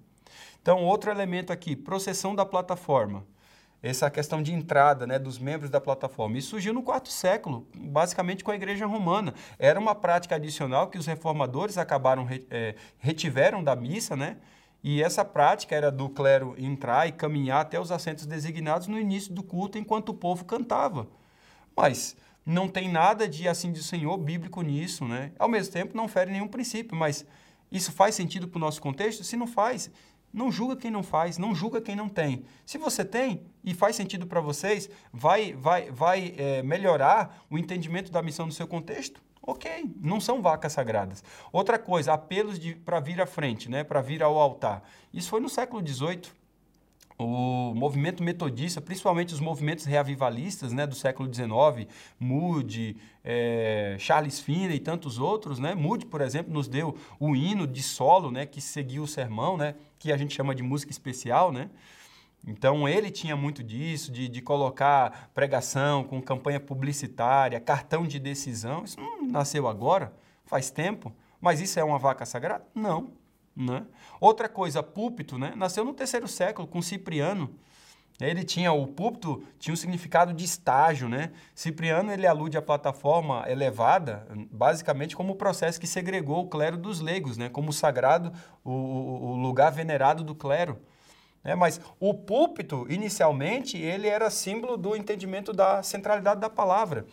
Então, 0.61 0.83
outro 0.83 1.09
elemento 1.09 1.51
aqui, 1.51 1.75
processão 1.75 2.35
da 2.35 2.45
plataforma 2.45 3.25
essa 3.81 4.09
questão 4.09 4.41
de 4.41 4.53
entrada 4.53 5.05
né, 5.05 5.19
dos 5.19 5.37
membros 5.37 5.69
da 5.69 5.79
plataforma. 5.79 6.37
Isso 6.37 6.49
surgiu 6.49 6.73
no 6.73 6.81
quarto 6.81 7.09
século, 7.09 7.67
basicamente 7.75 8.43
com 8.43 8.51
a 8.51 8.55
Igreja 8.55 8.85
Romana. 8.85 9.33
Era 9.59 9.79
uma 9.79 9.93
prática 9.93 10.35
adicional 10.35 10.87
que 10.87 10.97
os 10.97 11.05
reformadores 11.05 11.77
acabaram 11.77 12.27
é, 12.49 12.75
retiveram 12.97 13.63
da 13.63 13.75
missa, 13.75 14.15
né? 14.15 14.37
E 14.83 15.01
essa 15.01 15.25
prática 15.25 15.75
era 15.75 15.91
do 15.91 16.07
clero 16.09 16.55
entrar 16.57 17.07
e 17.07 17.11
caminhar 17.11 17.61
até 17.61 17.79
os 17.79 17.91
assentos 17.91 18.25
designados 18.25 18.87
no 18.87 18.99
início 18.99 19.33
do 19.33 19.43
culto 19.43 19.77
enquanto 19.77 20.09
o 20.09 20.13
povo 20.13 20.45
cantava. 20.45 21.07
Mas 21.75 22.15
não 22.45 22.67
tem 22.67 22.89
nada 22.89 23.27
de 23.27 23.47
assim 23.47 23.71
de 23.71 23.83
Senhor 23.83 24.17
bíblico 24.17 24.61
nisso, 24.61 25.05
né? 25.05 25.31
Ao 25.37 25.49
mesmo 25.49 25.73
tempo 25.73 25.97
não 25.97 26.07
fere 26.07 26.31
nenhum 26.31 26.47
princípio, 26.47 26.95
mas 26.95 27.25
isso 27.71 27.91
faz 27.91 28.15
sentido 28.15 28.47
para 28.47 28.57
o 28.57 28.61
nosso 28.61 28.81
contexto? 28.81 29.23
Se 29.23 29.35
não 29.35 29.47
faz, 29.47 29.91
não 30.33 30.51
julga 30.51 30.75
quem 30.75 30.91
não 30.91 31.03
faz, 31.03 31.37
não 31.37 31.55
julga 31.55 31.81
quem 31.81 31.95
não 31.95 32.09
tem. 32.09 32.43
Se 32.65 32.77
você 32.77 33.03
tem 33.03 33.43
e 33.63 33.73
faz 33.73 33.95
sentido 33.95 34.27
para 34.27 34.41
vocês, 34.41 34.89
vai, 35.11 35.53
vai, 35.53 35.91
vai 35.91 36.33
é, 36.37 36.61
melhorar 36.63 37.43
o 37.49 37.57
entendimento 37.57 38.11
da 38.11 38.21
missão 38.21 38.45
no 38.45 38.51
seu 38.51 38.67
contexto? 38.67 39.21
Ok, 39.41 39.85
não 40.01 40.19
são 40.19 40.41
vacas 40.41 40.73
sagradas. 40.73 41.23
Outra 41.53 41.79
coisa, 41.79 42.13
apelos 42.13 42.59
para 42.83 42.99
vir 42.99 43.21
à 43.21 43.25
frente, 43.25 43.69
né, 43.69 43.83
para 43.83 44.01
vir 44.01 44.21
ao 44.21 44.37
altar. 44.37 44.83
Isso 45.13 45.29
foi 45.29 45.39
no 45.39 45.47
século 45.47 45.85
XVIII 45.87 46.31
o 47.19 47.73
movimento 47.73 48.21
metodista, 48.21 48.79
principalmente 48.79 49.33
os 49.33 49.39
movimentos 49.39 49.85
reavivalistas 49.85 50.71
né, 50.71 50.85
do 50.85 50.93
século 50.93 51.33
XIX, 51.33 51.89
Moody, 52.19 52.95
é, 53.23 53.95
Charles 53.97 54.39
Finney 54.39 54.75
e 54.75 54.79
tantos 54.79 55.17
outros, 55.17 55.57
né? 55.57 55.73
Moody, 55.73 56.05
por 56.05 56.21
exemplo, 56.21 56.53
nos 56.53 56.67
deu 56.67 56.95
o 57.19 57.35
hino 57.35 57.65
de 57.65 57.81
solo, 57.81 58.29
né, 58.29 58.45
que 58.45 58.61
seguiu 58.61 59.03
o 59.03 59.07
sermão, 59.07 59.57
né, 59.57 59.73
que 59.99 60.11
a 60.11 60.17
gente 60.17 60.33
chama 60.33 60.53
de 60.53 60.63
música 60.63 60.91
especial, 60.91 61.51
né? 61.51 61.69
Então 62.45 62.87
ele 62.87 63.11
tinha 63.11 63.35
muito 63.35 63.63
disso, 63.63 64.11
de, 64.11 64.27
de 64.27 64.41
colocar 64.41 65.29
pregação 65.33 66.03
com 66.03 66.21
campanha 66.21 66.59
publicitária, 66.59 67.59
cartão 67.59 68.07
de 68.07 68.19
decisão. 68.19 68.83
Isso 68.83 68.99
não 68.99 69.27
nasceu 69.27 69.67
agora, 69.67 70.13
faz 70.45 70.69
tempo. 70.69 71.13
Mas 71.41 71.59
isso 71.59 71.79
é 71.79 71.83
uma 71.83 71.99
vaca 71.99 72.25
sagrada? 72.25 72.65
Não. 72.73 73.11
Né? 73.55 73.85
Outra 74.19 74.47
coisa, 74.47 74.81
púlpito, 74.81 75.37
né? 75.37 75.53
nasceu 75.55 75.83
no 75.83 75.93
terceiro 75.93 76.27
século 76.27 76.67
com 76.67 76.81
Cipriano. 76.81 77.53
Ele 78.19 78.43
tinha 78.43 78.71
o 78.71 78.87
púlpito 78.87 79.43
tinha 79.59 79.73
um 79.73 79.77
significado 79.77 80.33
de 80.33 80.43
estágio, 80.43 81.07
né? 81.07 81.31
Cipriano 81.53 82.11
ele 82.11 82.25
alude 82.25 82.57
à 82.57 82.61
plataforma 82.61 83.45
elevada, 83.47 84.27
basicamente 84.51 85.15
como 85.15 85.33
o 85.33 85.35
processo 85.35 85.79
que 85.79 85.85
segregou 85.85 86.39
o 86.39 86.47
clero 86.47 86.77
dos 86.77 86.99
leigos, 86.99 87.37
né? 87.37 87.47
Como 87.47 87.69
o 87.69 87.73
sagrado, 87.73 88.33
o, 88.63 88.71
o 88.71 89.35
lugar 89.35 89.71
venerado 89.71 90.23
do 90.23 90.33
clero. 90.33 90.79
É, 91.43 91.55
mas 91.55 91.79
o 91.99 92.13
púlpito, 92.13 92.85
inicialmente, 92.89 93.77
ele 93.77 94.07
era 94.07 94.29
símbolo 94.29 94.75
do 94.75 94.95
entendimento 94.95 95.53
da 95.53 95.81
centralidade 95.83 96.41
da 96.41 96.49
palavra 96.49 97.05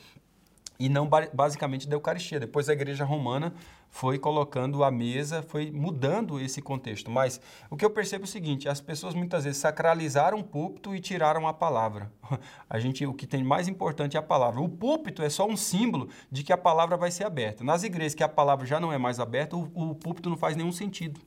e 0.78 0.88
não 0.88 1.08
basicamente 1.32 1.88
da 1.88 1.94
Eucaristia. 1.94 2.40
Depois 2.40 2.68
a 2.68 2.72
Igreja 2.72 3.04
Romana 3.04 3.54
foi 3.94 4.18
colocando 4.18 4.82
a 4.82 4.90
mesa, 4.90 5.40
foi 5.40 5.70
mudando 5.70 6.40
esse 6.40 6.60
contexto. 6.60 7.12
Mas 7.12 7.40
o 7.70 7.76
que 7.76 7.84
eu 7.84 7.90
percebo 7.90 8.24
é 8.24 8.26
o 8.26 8.28
seguinte: 8.28 8.68
as 8.68 8.80
pessoas 8.80 9.14
muitas 9.14 9.44
vezes 9.44 9.60
sacralizaram 9.60 10.40
o 10.40 10.42
púlpito 10.42 10.96
e 10.96 11.00
tiraram 11.00 11.46
a 11.46 11.54
palavra. 11.54 12.10
A 12.68 12.80
gente, 12.80 13.06
o 13.06 13.14
que 13.14 13.24
tem 13.24 13.44
mais 13.44 13.68
importante 13.68 14.16
é 14.16 14.18
a 14.18 14.22
palavra. 14.22 14.60
O 14.60 14.68
púlpito 14.68 15.22
é 15.22 15.30
só 15.30 15.46
um 15.46 15.56
símbolo 15.56 16.08
de 16.28 16.42
que 16.42 16.52
a 16.52 16.58
palavra 16.58 16.96
vai 16.96 17.12
ser 17.12 17.22
aberta. 17.22 17.62
Nas 17.62 17.84
igrejas 17.84 18.16
que 18.16 18.24
a 18.24 18.28
palavra 18.28 18.66
já 18.66 18.80
não 18.80 18.92
é 18.92 18.98
mais 18.98 19.20
aberta, 19.20 19.56
o, 19.56 19.70
o 19.72 19.94
púlpito 19.94 20.28
não 20.28 20.36
faz 20.36 20.56
nenhum 20.56 20.72
sentido. 20.72 21.20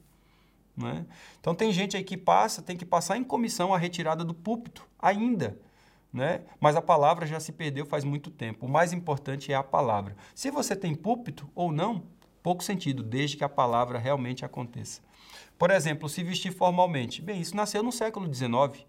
Né? 0.75 1.05
Então 1.39 1.55
tem 1.55 1.71
gente 1.71 1.95
aí 1.95 2.03
que 2.03 2.17
passa, 2.17 2.61
tem 2.61 2.75
que 2.75 2.85
passar 2.85 3.15
em 3.15 3.23
comissão 3.23 3.73
a 3.73 3.77
retirada 3.77 4.25
do 4.25 4.33
púlpito 4.33 4.85
ainda 4.99 5.57
né? 6.11 6.41
Mas 6.59 6.75
a 6.75 6.81
palavra 6.81 7.25
já 7.25 7.39
se 7.39 7.51
perdeu 7.51 7.85
faz 7.85 8.03
muito 8.03 8.31
tempo. 8.31 8.65
O 8.65 8.69
mais 8.69 8.93
importante 8.93 9.51
é 9.51 9.55
a 9.55 9.63
palavra. 9.63 10.15
Se 10.33 10.49
você 10.49 10.75
tem 10.75 10.95
púlpito 10.95 11.49
ou 11.53 11.71
não, 11.71 12.03
pouco 12.47 12.63
sentido, 12.63 13.03
desde 13.03 13.35
que 13.35 13.43
a 13.43 13.49
palavra 13.49 13.99
realmente 13.99 14.45
aconteça. 14.45 15.01
Por 15.57 15.69
exemplo, 15.69 16.07
se 16.07 16.23
vestir 16.23 16.53
formalmente. 16.53 17.21
Bem, 17.21 17.41
isso 17.41 17.53
nasceu 17.53 17.83
no 17.83 17.91
século 17.91 18.33
XIX. 18.33 18.85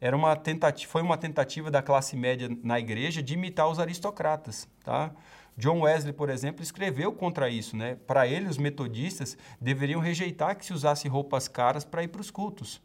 Era 0.00 0.16
uma 0.16 0.34
tentativa, 0.34 0.90
foi 0.90 1.02
uma 1.02 1.18
tentativa 1.18 1.70
da 1.70 1.82
classe 1.82 2.16
média 2.16 2.48
na 2.62 2.80
igreja 2.80 3.22
de 3.22 3.34
imitar 3.34 3.68
os 3.68 3.78
aristocratas. 3.78 4.66
Tá? 4.82 5.10
John 5.58 5.82
Wesley, 5.82 6.14
por 6.14 6.30
exemplo, 6.30 6.62
escreveu 6.62 7.12
contra 7.12 7.50
isso. 7.50 7.76
Né? 7.76 7.96
Para 8.06 8.26
ele, 8.26 8.48
os 8.48 8.56
metodistas 8.56 9.36
deveriam 9.60 10.00
rejeitar 10.00 10.56
que 10.56 10.64
se 10.64 10.72
usasse 10.72 11.06
roupas 11.06 11.48
caras 11.48 11.84
para 11.84 12.02
ir 12.02 12.08
para 12.08 12.22
os 12.22 12.30
cultos. 12.30 12.80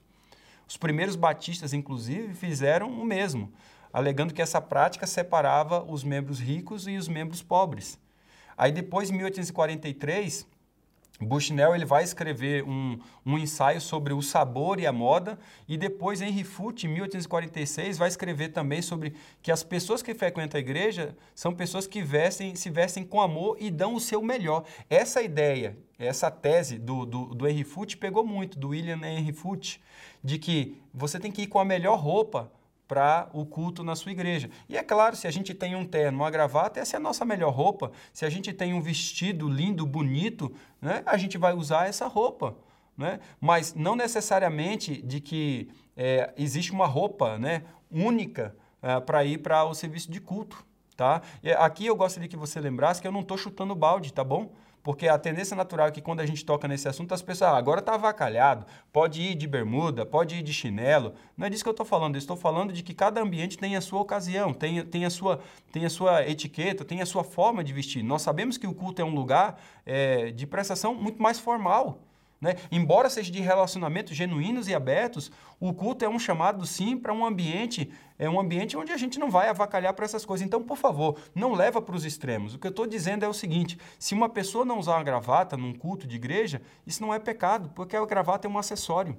Os 0.68 0.76
primeiros 0.76 1.16
batistas, 1.16 1.72
inclusive, 1.72 2.34
fizeram 2.34 2.92
o 2.92 3.06
mesmo, 3.06 3.50
alegando 3.94 4.34
que 4.34 4.42
essa 4.42 4.60
prática 4.60 5.08
separava 5.08 5.82
os 5.90 6.04
membros 6.04 6.38
ricos 6.38 6.86
e 6.86 6.98
os 6.98 7.08
membros 7.08 7.42
pobres. 7.42 7.98
Aí 8.62 8.72
depois, 8.72 9.10
em 9.10 9.14
1843, 9.14 10.46
Bushnell 11.20 11.74
ele 11.74 11.84
vai 11.84 12.04
escrever 12.04 12.64
um, 12.64 13.00
um 13.26 13.36
ensaio 13.36 13.82
sobre 13.82 14.14
o 14.14 14.22
sabor 14.22 14.80
e 14.80 14.86
a 14.86 14.94
moda, 14.94 15.40
e 15.68 15.76
depois 15.76 16.22
Henry 16.22 16.44
Foote, 16.44 16.86
em 16.86 16.92
1846, 16.92 17.98
vai 17.98 18.08
escrever 18.08 18.50
também 18.50 18.80
sobre 18.84 19.16
que 19.42 19.52
as 19.52 19.64
pessoas 19.64 20.04
que 20.04 20.14
frequentam 20.14 20.60
a 20.60 20.62
igreja 20.62 21.18
são 21.34 21.56
pessoas 21.56 21.88
que 21.88 22.04
vestem, 22.04 22.54
se 22.54 22.70
vestem 22.70 23.04
com 23.04 23.20
amor 23.20 23.58
e 23.60 23.72
dão 23.72 23.96
o 23.96 24.00
seu 24.00 24.22
melhor. 24.22 24.64
Essa 24.88 25.24
ideia, 25.24 25.76
essa 25.98 26.30
tese 26.30 26.78
do, 26.78 27.04
do, 27.04 27.34
do 27.34 27.48
Henry 27.48 27.64
Foote 27.64 27.98
pegou 27.98 28.24
muito, 28.24 28.60
do 28.60 28.70
William 28.70 29.00
Henry 29.04 29.34
Foote, 29.34 29.82
de 30.24 30.38
que 30.38 30.80
você 30.94 31.20
tem 31.20 31.32
que 31.32 31.42
ir 31.42 31.48
com 31.48 31.58
a 31.58 31.66
melhor 31.66 31.98
roupa 31.98 32.52
para 32.92 33.30
o 33.32 33.46
culto 33.46 33.86
na 33.86 33.96
sua 33.96 34.12
igreja. 34.12 34.50
E 34.68 34.76
é 34.76 34.84
claro, 34.84 35.16
se 35.16 35.26
a 35.26 35.32
gente 35.32 35.54
tem 35.54 35.78
um 35.78 35.86
terno, 35.86 36.18
uma 36.18 36.30
gravata, 36.30 36.78
essa 36.78 36.98
é 36.98 37.00
a 37.00 37.00
nossa 37.00 37.24
melhor 37.24 37.54
roupa. 37.54 37.90
Se 38.12 38.26
a 38.26 38.30
gente 38.30 38.52
tem 38.52 38.74
um 38.74 38.82
vestido 38.82 39.48
lindo, 39.48 39.86
bonito, 39.86 40.54
né, 40.82 41.02
a 41.06 41.16
gente 41.16 41.38
vai 41.38 41.54
usar 41.54 41.88
essa 41.88 42.06
roupa. 42.06 42.54
Né? 42.98 43.22
Mas 43.40 43.74
não 43.74 43.96
necessariamente 43.96 45.02
de 45.02 45.22
que 45.22 45.70
é, 45.96 46.34
existe 46.38 46.74
uma 46.74 46.86
roupa 46.86 47.40
né, 47.40 47.64
única 47.90 48.54
é, 48.82 49.00
para 49.00 49.24
ir 49.24 49.38
para 49.38 49.64
o 49.64 49.74
serviço 49.74 50.12
de 50.12 50.20
culto. 50.20 50.62
Tá? 50.98 51.22
E 51.42 51.50
aqui 51.54 51.86
eu 51.86 51.96
gostaria 51.96 52.28
que 52.28 52.36
você 52.36 52.60
lembrasse 52.60 53.02
que 53.02 53.08
eu 53.08 53.12
não 53.14 53.22
estou 53.22 53.38
chutando 53.38 53.74
balde, 53.74 54.12
tá 54.12 54.22
bom? 54.26 54.52
Porque 54.84 55.08
a 55.08 55.18
tendência 55.18 55.56
natural 55.56 55.88
é 55.88 55.92
que 55.92 56.02
quando 56.02 56.22
a 56.22 56.26
gente 56.26 56.44
toca 56.44 56.68
nesse 56.68 56.88
assunto, 56.88 57.14
as 57.14 57.22
pessoas, 57.22 57.52
ah, 57.52 57.58
agora 57.58 57.80
está 57.80 57.94
avacalhado, 57.94 58.66
pode 58.92 59.22
ir 59.22 59.36
de 59.36 59.48
bermuda, 59.48 60.06
pode 60.06 60.36
ir 60.36 60.42
de 60.42 60.52
chinelo. 60.52 61.14
Não 61.38 61.46
é 61.46 61.50
disso 61.50 61.64
que 61.64 61.70
eu 61.70 61.72
estou 61.72 61.86
falando, 61.86 62.16
eu 62.16 62.20
estou 62.20 62.36
falando 62.36 62.74
de 62.74 62.82
que 62.82 62.94
cada 62.94 63.22
ambiente 63.22 63.58
tem 63.58 63.76
a 63.76 63.82
sua 63.82 64.02
ocasião, 64.02 64.54
tem, 64.54 64.84
tem, 64.86 65.06
a, 65.06 65.10
sua, 65.10 65.40
tem 65.72 65.86
a 65.86 65.90
sua 65.90 66.28
etiqueta, 66.28 66.84
tem 66.84 67.02
a 67.02 67.06
sua 67.06 67.24
forma 67.24 67.64
de 67.64 67.72
vestir. 67.74 68.04
Nós 68.04 68.22
sabemos 68.22 68.58
que 68.58 68.66
o 68.66 68.74
culto 68.74 69.02
é 69.02 69.06
um 69.06 69.14
lugar 69.14 69.62
é, 69.86 70.32
de 70.32 70.48
prestação 70.48 70.96
muito 70.96 71.22
mais 71.22 71.40
formal. 71.40 72.00
Né? 72.42 72.56
Embora 72.72 73.08
seja 73.08 73.32
de 73.32 73.40
relacionamentos 73.40 74.18
genuínos 74.18 74.68
e 74.68 74.74
abertos, 74.74 75.32
o 75.60 75.72
culto 75.72 76.04
é 76.04 76.10
um 76.10 76.18
chamado 76.18 76.66
sim 76.66 76.98
para 76.98 77.14
um 77.14 77.24
ambiente, 77.24 77.92
é 78.18 78.28
um 78.28 78.40
ambiente 78.40 78.76
onde 78.76 78.92
a 78.92 78.98
gente 78.98 79.20
não 79.20 79.30
vai 79.30 79.48
avacalhar 79.48 79.94
para 79.94 80.06
essas 80.06 80.26
coisas. 80.26 80.44
Então, 80.44 80.64
por 80.64 80.76
favor, 80.76 81.20
não 81.36 81.54
leva 81.54 81.80
para 81.80 81.96
os 81.96 82.04
extremos. 82.04 82.56
O 82.56 82.60
que 82.60 82.66
eu 82.66 82.72
estou 82.72 82.88
dizendo 82.88 83.24
é 83.24 83.28
o 83.28 83.34
seguinte: 83.34 83.78
se 84.00 84.16
uma 84.16 84.28
pessoa 84.28 84.66
não 84.66 84.80
usar 84.80 84.96
uma 84.96 85.04
gravata 85.04 85.56
num 85.56 85.72
culto 85.72 86.08
de 86.08 86.16
igreja, 86.16 86.64
isso 86.86 87.04
não 87.04 87.14
é 87.14 87.20
pecado, 87.20 87.70
porque 87.76 87.96
a 87.96 88.04
gravata 88.04 88.48
é 88.48 88.50
um 88.50 88.58
acessório. 88.58 89.16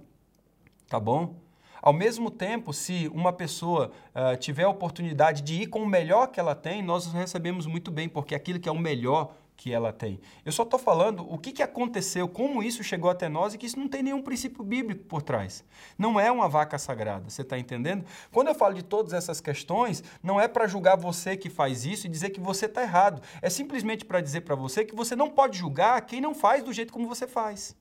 Tá 0.89 0.99
bom? 0.99 1.37
Ao 1.81 1.93
mesmo 1.93 2.31
tempo, 2.31 2.73
se 2.73 3.09
uma 3.13 3.33
pessoa 3.33 3.91
uh, 4.15 4.37
tiver 4.37 4.65
a 4.65 4.69
oportunidade 4.69 5.43
de 5.43 5.63
ir 5.63 5.67
com 5.67 5.81
o 5.81 5.87
melhor 5.87 6.29
que 6.29 6.39
ela 6.39 6.55
tem, 6.55 6.81
nós 6.81 7.13
recebemos 7.13 7.67
muito 7.67 7.91
bem, 7.91 8.09
porque 8.09 8.35
aquilo 8.35 8.61
que 8.61 8.69
é 8.69 8.73
o 8.73 8.79
melhor 8.79 9.35
que 9.63 9.73
ela 9.73 9.93
tem. 9.93 10.19
Eu 10.45 10.51
só 10.51 10.65
estou 10.65 10.77
falando 10.77 11.25
o 11.33 11.39
que, 11.39 11.53
que 11.53 11.63
aconteceu, 11.63 12.29
como 12.29 12.65
isso 12.65 12.83
chegou 12.83 13.09
até 13.09 13.29
nós 13.29 13.55
e 13.55 13.59
que 13.59 13.65
isso 13.65 13.79
não 13.79 13.87
tem 13.87 14.03
nenhum 14.03 14.21
princípio 14.21 14.65
bíblico 14.65 15.05
por 15.05 15.23
trás. 15.23 15.65
Não 15.97 16.19
é 16.19 16.33
uma 16.33 16.49
vaca 16.49 16.77
sagrada, 16.79 17.31
você 17.31 17.43
está 17.43 17.57
entendendo? 17.57 18.05
Quando 18.33 18.49
eu 18.49 18.57
falo 18.57 18.75
de 18.75 18.83
todas 18.83 19.13
essas 19.13 19.41
questões, 19.41 20.03
não 20.21 20.41
é 20.41 20.49
para 20.49 20.67
julgar 20.67 20.97
você 20.97 21.37
que 21.37 21.49
faz 21.49 21.85
isso 21.85 22.09
e 22.09 22.11
dizer 22.11 22.31
que 22.31 22.41
você 22.41 22.67
está 22.67 22.83
errado. 22.83 23.23
É 23.41 23.49
simplesmente 23.49 24.05
para 24.05 24.21
dizer 24.21 24.41
para 24.41 24.57
você 24.57 24.85
que 24.85 24.97
você 24.97 25.15
não 25.15 25.31
pode 25.31 25.59
julgar 25.59 26.05
quem 26.07 26.21
não 26.21 26.35
faz 26.35 26.65
do 26.65 26.73
jeito 26.73 26.93
como 26.93 27.07
você 27.07 27.29
faz. 27.29 27.77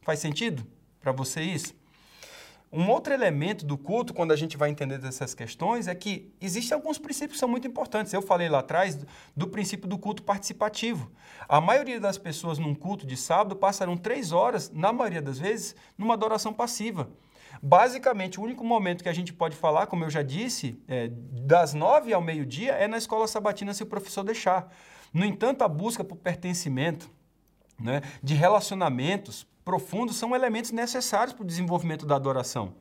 Faz 0.00 0.20
sentido 0.20 0.66
para 1.02 1.12
você 1.12 1.42
isso? 1.42 1.74
Um 2.72 2.88
outro 2.88 3.12
elemento 3.12 3.66
do 3.66 3.76
culto, 3.76 4.14
quando 4.14 4.30
a 4.30 4.36
gente 4.36 4.56
vai 4.56 4.70
entender 4.70 4.98
dessas 4.98 5.34
questões, 5.34 5.88
é 5.88 5.94
que 5.94 6.32
existem 6.40 6.72
alguns 6.72 6.98
princípios 6.98 7.32
que 7.32 7.40
são 7.40 7.48
muito 7.48 7.66
importantes. 7.66 8.12
Eu 8.12 8.22
falei 8.22 8.48
lá 8.48 8.60
atrás 8.60 8.94
do, 8.94 9.06
do 9.36 9.48
princípio 9.48 9.88
do 9.88 9.98
culto 9.98 10.22
participativo. 10.22 11.10
A 11.48 11.60
maioria 11.60 11.98
das 11.98 12.16
pessoas 12.16 12.60
num 12.60 12.72
culto 12.72 13.04
de 13.04 13.16
sábado 13.16 13.56
passarão 13.56 13.96
três 13.96 14.30
horas, 14.30 14.70
na 14.70 14.92
maioria 14.92 15.20
das 15.20 15.36
vezes, 15.36 15.74
numa 15.98 16.14
adoração 16.14 16.52
passiva. 16.52 17.10
Basicamente, 17.60 18.38
o 18.38 18.42
único 18.44 18.62
momento 18.62 19.02
que 19.02 19.08
a 19.08 19.12
gente 19.12 19.32
pode 19.32 19.56
falar, 19.56 19.88
como 19.88 20.04
eu 20.04 20.10
já 20.10 20.22
disse, 20.22 20.80
é, 20.86 21.08
das 21.10 21.74
nove 21.74 22.12
ao 22.12 22.22
meio-dia, 22.22 22.72
é 22.72 22.86
na 22.86 22.98
escola 22.98 23.26
sabatina 23.26 23.74
se 23.74 23.82
o 23.82 23.86
professor 23.86 24.22
deixar. 24.22 24.72
No 25.12 25.24
entanto, 25.24 25.62
a 25.62 25.68
busca 25.68 26.04
por 26.04 26.16
pertencimento, 26.16 27.10
né, 27.80 28.00
de 28.22 28.34
relacionamentos, 28.34 29.44
profundos 29.70 30.16
são 30.16 30.34
elementos 30.34 30.72
necessários 30.72 31.32
para 31.32 31.44
o 31.44 31.46
desenvolvimento 31.46 32.04
da 32.04 32.16
adoração. 32.16 32.74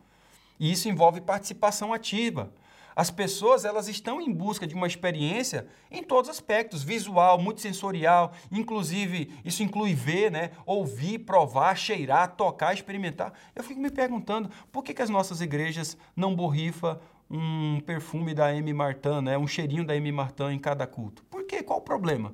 E 0.60 0.72
isso 0.72 0.90
envolve 0.90 1.22
participação 1.22 1.94
ativa. 1.94 2.52
As 2.96 3.12
pessoas 3.12 3.64
elas 3.64 3.88
estão 3.88 4.20
em 4.20 4.34
busca 4.34 4.66
de 4.66 4.74
uma 4.74 4.88
experiência 4.88 5.68
em 5.92 6.02
todos 6.02 6.32
os 6.32 6.36
aspectos, 6.36 6.82
visual, 6.82 7.38
multissensorial, 7.38 8.34
inclusive 8.52 9.32
isso 9.46 9.62
inclui 9.62 9.94
ver, 9.94 10.32
né, 10.32 10.50
ouvir, 10.66 11.20
provar, 11.20 11.76
cheirar, 11.76 12.36
tocar, 12.36 12.74
experimentar. 12.74 13.34
Eu 13.54 13.64
fico 13.64 13.80
me 13.80 13.92
perguntando 13.92 14.50
por 14.72 14.84
que, 14.84 14.92
que 14.92 15.04
as 15.04 15.12
nossas 15.12 15.42
igrejas 15.42 15.96
não 16.16 16.36
borrifam 16.36 17.00
um 17.30 17.80
perfume 17.82 18.34
da 18.34 18.52
M. 18.52 18.74
Martin, 18.74 19.22
né, 19.22 19.38
um 19.38 19.46
cheirinho 19.46 19.86
da 19.86 19.96
M. 19.96 20.12
Martin 20.12 20.54
em 20.54 20.60
cada 20.60 20.88
culto? 20.88 21.24
Por 21.26 21.44
quê? 21.44 21.62
Qual 21.62 21.78
o 21.78 21.84
problema? 21.84 22.34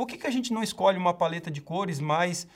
Por 0.00 0.06
que, 0.06 0.16
que 0.16 0.26
a 0.26 0.30
gente 0.30 0.50
não 0.50 0.62
escolhe 0.62 0.96
uma 0.96 1.12
paleta 1.12 1.50
de 1.50 1.60
cores 1.60 2.00
mais 2.00 2.48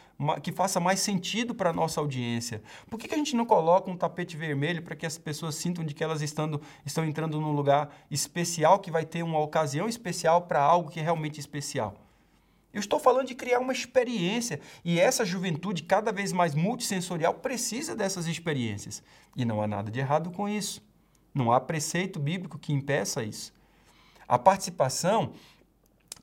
que 0.42 0.50
faça 0.50 0.80
mais 0.80 1.00
sentido 1.00 1.54
para 1.54 1.68
a 1.68 1.72
nossa 1.74 2.00
audiência? 2.00 2.62
Por 2.88 2.98
que, 2.98 3.06
que 3.06 3.14
a 3.14 3.18
gente 3.18 3.36
não 3.36 3.44
coloca 3.44 3.90
um 3.90 3.98
tapete 3.98 4.34
vermelho 4.34 4.80
para 4.80 4.96
que 4.96 5.04
as 5.04 5.18
pessoas 5.18 5.54
sintam 5.54 5.84
de 5.84 5.92
que 5.92 6.02
elas 6.02 6.22
estão, 6.22 6.58
estão 6.86 7.04
entrando 7.04 7.38
num 7.38 7.52
lugar 7.52 7.94
especial, 8.10 8.78
que 8.78 8.90
vai 8.90 9.04
ter 9.04 9.22
uma 9.22 9.38
ocasião 9.38 9.86
especial 9.86 10.40
para 10.40 10.62
algo 10.62 10.90
que 10.90 10.98
é 10.98 11.02
realmente 11.02 11.38
especial? 11.38 11.94
Eu 12.72 12.80
estou 12.80 12.98
falando 12.98 13.26
de 13.26 13.34
criar 13.34 13.58
uma 13.58 13.74
experiência 13.74 14.58
e 14.82 14.98
essa 14.98 15.22
juventude 15.22 15.82
cada 15.82 16.10
vez 16.10 16.32
mais 16.32 16.54
multissensorial 16.54 17.34
precisa 17.34 17.94
dessas 17.94 18.26
experiências. 18.26 19.02
E 19.36 19.44
não 19.44 19.60
há 19.60 19.66
nada 19.66 19.90
de 19.90 20.00
errado 20.00 20.30
com 20.30 20.48
isso. 20.48 20.82
Não 21.34 21.52
há 21.52 21.60
preceito 21.60 22.18
bíblico 22.18 22.58
que 22.58 22.72
impeça 22.72 23.22
isso. 23.22 23.52
A 24.26 24.38
participação 24.38 25.34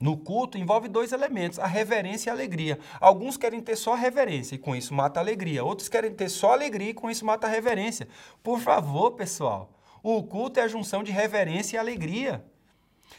no 0.02 0.18
culto 0.18 0.58
envolve 0.58 0.88
dois 0.88 1.12
elementos, 1.12 1.60
a 1.60 1.68
reverência 1.68 2.30
e 2.30 2.32
a 2.32 2.34
alegria. 2.34 2.80
Alguns 3.00 3.38
querem 3.38 3.62
ter 3.62 3.76
só 3.76 3.94
reverência 3.94 4.56
e 4.56 4.58
com 4.58 4.76
isso 4.76 4.94
mata 4.94 5.20
a 5.20 5.24
alegria. 5.24 5.64
Outros 5.64 5.88
querem 5.88 6.12
ter 6.12 6.28
só 6.28 6.54
alegria 6.54 6.90
e 6.90 6.94
com 6.94 7.10
isso 7.10 7.24
mata 7.24 7.46
a 7.46 7.50
reverência. 7.50 8.08
Por 8.42 8.60
favor, 8.60 9.12
pessoal, 9.12 9.72
o 10.02 10.24
culto 10.24 10.60
é 10.60 10.64
a 10.64 10.68
junção 10.68 11.04
de 11.04 11.12
reverência 11.12 11.78
e 11.78 11.80
alegria. 11.80 12.44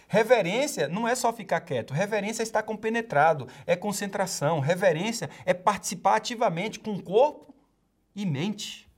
Reverência 0.08 0.88
não 0.88 1.06
é 1.06 1.14
só 1.14 1.32
ficar 1.32 1.60
quieto, 1.60 1.94
reverência 1.94 2.42
é 2.42 2.44
estar 2.44 2.62
compenetrado, 2.62 3.48
é 3.66 3.76
concentração, 3.76 4.60
reverência 4.60 5.30
é 5.46 5.54
participar 5.54 6.16
ativamente 6.16 6.80
com 6.80 7.00
corpo 7.00 7.54
e 8.14 8.26
mente 8.26 8.90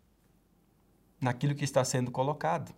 naquilo 1.20 1.54
que 1.54 1.64
está 1.64 1.84
sendo 1.84 2.10
colocado. 2.10 2.74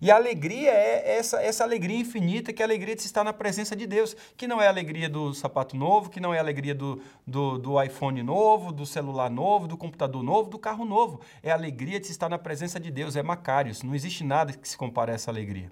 E 0.00 0.10
a 0.10 0.16
alegria 0.16 0.70
é 0.70 1.16
essa, 1.18 1.42
essa 1.42 1.64
alegria 1.64 1.98
infinita, 1.98 2.52
que 2.52 2.62
é 2.62 2.64
a 2.64 2.68
alegria 2.68 2.94
de 2.94 3.02
se 3.02 3.06
estar 3.06 3.24
na 3.24 3.32
presença 3.32 3.74
de 3.74 3.86
Deus, 3.86 4.16
que 4.36 4.46
não 4.46 4.60
é 4.60 4.66
a 4.66 4.70
alegria 4.70 5.08
do 5.08 5.32
sapato 5.34 5.76
novo, 5.76 6.10
que 6.10 6.20
não 6.20 6.32
é 6.34 6.38
a 6.38 6.40
alegria 6.40 6.74
do, 6.74 7.00
do, 7.26 7.58
do 7.58 7.82
iPhone 7.82 8.22
novo, 8.22 8.72
do 8.72 8.86
celular 8.86 9.30
novo, 9.30 9.66
do 9.66 9.76
computador 9.76 10.22
novo, 10.22 10.50
do 10.50 10.58
carro 10.58 10.84
novo. 10.84 11.20
É 11.42 11.50
a 11.50 11.54
alegria 11.54 12.00
de 12.00 12.06
se 12.06 12.12
estar 12.12 12.28
na 12.28 12.38
presença 12.38 12.78
de 12.78 12.90
Deus, 12.90 13.16
é 13.16 13.22
Macários. 13.22 13.82
Não 13.82 13.94
existe 13.94 14.24
nada 14.24 14.52
que 14.52 14.68
se 14.68 14.76
compare 14.76 15.10
a 15.10 15.14
essa 15.14 15.30
alegria. 15.30 15.70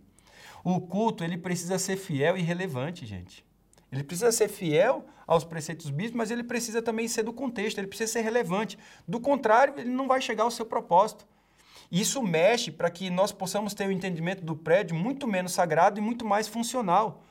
O 0.65 0.81
culto, 0.81 1.25
ele 1.25 1.37
precisa 1.37 1.79
ser 1.79 1.97
fiel 1.97 2.37
e 2.37 2.43
relevante, 2.43 3.05
gente. 3.05 3.45
Ele 3.91 4.05
precisa 4.05 4.33
ser 4.33 4.49
fiel 4.49 5.05
aos 5.27 5.45
preceitos 5.45 5.91
bíblicos, 5.91 6.17
mas 6.17 6.31
ele 6.31 6.43
precisa 6.43 6.81
também 6.81 7.07
ser 7.07 7.23
do 7.23 7.33
contexto, 7.33 7.79
ele 7.79 7.87
precisa 7.87 8.11
ser 8.11 8.23
relevante. 8.23 8.79
Do 9.07 9.21
contrário, 9.21 9.75
ele 9.77 9.91
não 9.91 10.09
vai 10.09 10.21
chegar 10.21 10.45
ao 10.45 10.51
seu 10.51 10.65
propósito. 10.65 11.27
Isso 11.93 12.23
mexe 12.23 12.71
para 12.71 12.91
que 12.91 13.11
nós 13.11 13.33
possamos 13.33 13.75
ter 13.75 13.87
o 13.87 13.93
entendimento 13.93 14.43
do 14.43 14.57
prédio 14.57 14.97
muito 14.97 15.29
menos 15.29 15.53
sagrado 15.53 15.99
e 15.99 16.03
muito 16.03 16.25
mais 16.25 16.49
funcional. 16.49 17.23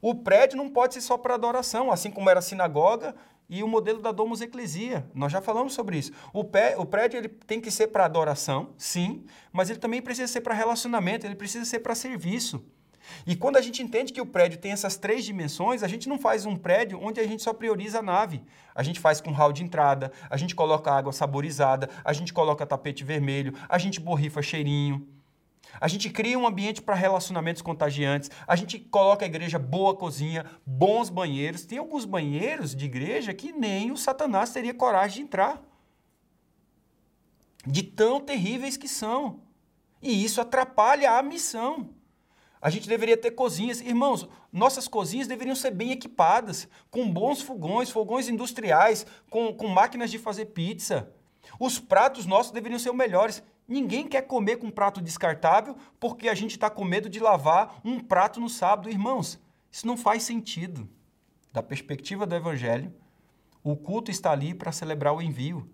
O 0.00 0.14
prédio 0.14 0.56
não 0.56 0.70
pode 0.70 0.94
ser 0.94 1.00
só 1.00 1.18
para 1.18 1.34
adoração, 1.34 1.90
assim 1.90 2.12
como 2.12 2.30
era 2.30 2.38
a 2.38 2.42
sinagoga 2.42 3.16
e 3.48 3.60
o 3.60 3.66
modelo 3.66 4.00
da 4.00 4.12
Domus 4.12 4.40
Ecclesia. 4.40 5.04
Nós 5.12 5.32
já 5.32 5.40
falamos 5.40 5.74
sobre 5.74 5.98
isso. 5.98 6.12
O, 6.32 6.44
pé, 6.44 6.76
o 6.78 6.86
prédio 6.86 7.18
ele 7.18 7.28
tem 7.28 7.60
que 7.60 7.72
ser 7.72 7.88
para 7.88 8.04
adoração, 8.04 8.72
sim, 8.78 9.24
mas 9.52 9.68
ele 9.68 9.80
também 9.80 10.00
precisa 10.00 10.32
ser 10.32 10.42
para 10.42 10.54
relacionamento, 10.54 11.26
ele 11.26 11.34
precisa 11.34 11.64
ser 11.64 11.80
para 11.80 11.96
serviço. 11.96 12.64
E 13.26 13.36
quando 13.36 13.56
a 13.56 13.60
gente 13.60 13.82
entende 13.82 14.12
que 14.12 14.20
o 14.20 14.26
prédio 14.26 14.58
tem 14.58 14.72
essas 14.72 14.96
três 14.96 15.24
dimensões, 15.24 15.82
a 15.82 15.88
gente 15.88 16.08
não 16.08 16.18
faz 16.18 16.46
um 16.46 16.56
prédio 16.56 16.98
onde 17.00 17.20
a 17.20 17.26
gente 17.26 17.42
só 17.42 17.52
prioriza 17.52 17.98
a 17.98 18.02
nave. 18.02 18.42
A 18.74 18.82
gente 18.82 19.00
faz 19.00 19.20
com 19.20 19.30
hall 19.30 19.52
de 19.52 19.62
entrada, 19.62 20.12
a 20.28 20.36
gente 20.36 20.54
coloca 20.54 20.92
água 20.92 21.12
saborizada, 21.12 21.88
a 22.04 22.12
gente 22.12 22.32
coloca 22.32 22.66
tapete 22.66 23.04
vermelho, 23.04 23.54
a 23.68 23.78
gente 23.78 24.00
borrifa 24.00 24.42
cheirinho. 24.42 25.06
A 25.80 25.88
gente 25.88 26.08
cria 26.10 26.38
um 26.38 26.46
ambiente 26.46 26.80
para 26.80 26.94
relacionamentos 26.94 27.62
contagiantes, 27.62 28.30
a 28.46 28.54
gente 28.54 28.78
coloca 28.78 29.24
a 29.24 29.28
igreja 29.28 29.58
boa 29.58 29.94
cozinha, 29.94 30.44
bons 30.64 31.10
banheiros. 31.10 31.64
Tem 31.64 31.78
alguns 31.78 32.04
banheiros 32.04 32.74
de 32.74 32.84
igreja 32.84 33.34
que 33.34 33.52
nem 33.52 33.90
o 33.90 33.96
Satanás 33.96 34.50
teria 34.50 34.74
coragem 34.74 35.16
de 35.16 35.22
entrar. 35.22 35.62
De 37.66 37.82
tão 37.82 38.20
terríveis 38.20 38.76
que 38.76 38.88
são. 38.88 39.40
E 40.02 40.24
isso 40.24 40.40
atrapalha 40.40 41.12
a 41.12 41.22
missão. 41.22 41.90
A 42.64 42.70
gente 42.70 42.88
deveria 42.88 43.14
ter 43.14 43.32
cozinhas. 43.32 43.82
Irmãos, 43.82 44.26
nossas 44.50 44.88
cozinhas 44.88 45.28
deveriam 45.28 45.54
ser 45.54 45.70
bem 45.70 45.92
equipadas, 45.92 46.66
com 46.90 47.12
bons 47.12 47.42
fogões, 47.42 47.90
fogões 47.90 48.26
industriais, 48.26 49.06
com, 49.28 49.52
com 49.52 49.68
máquinas 49.68 50.10
de 50.10 50.18
fazer 50.18 50.46
pizza. 50.46 51.12
Os 51.60 51.78
pratos 51.78 52.24
nossos 52.24 52.52
deveriam 52.52 52.78
ser 52.78 52.88
os 52.88 52.96
melhores. 52.96 53.42
Ninguém 53.68 54.08
quer 54.08 54.22
comer 54.22 54.56
com 54.56 54.68
um 54.68 54.70
prato 54.70 55.02
descartável 55.02 55.76
porque 56.00 56.26
a 56.26 56.34
gente 56.34 56.52
está 56.52 56.70
com 56.70 56.84
medo 56.84 57.10
de 57.10 57.20
lavar 57.20 57.82
um 57.84 58.00
prato 58.00 58.40
no 58.40 58.48
sábado. 58.48 58.88
Irmãos, 58.88 59.38
isso 59.70 59.86
não 59.86 59.98
faz 59.98 60.22
sentido. 60.22 60.88
Da 61.52 61.62
perspectiva 61.62 62.24
do 62.24 62.34
Evangelho, 62.34 62.94
o 63.62 63.76
culto 63.76 64.10
está 64.10 64.32
ali 64.32 64.54
para 64.54 64.72
celebrar 64.72 65.14
o 65.14 65.20
envio. 65.20 65.68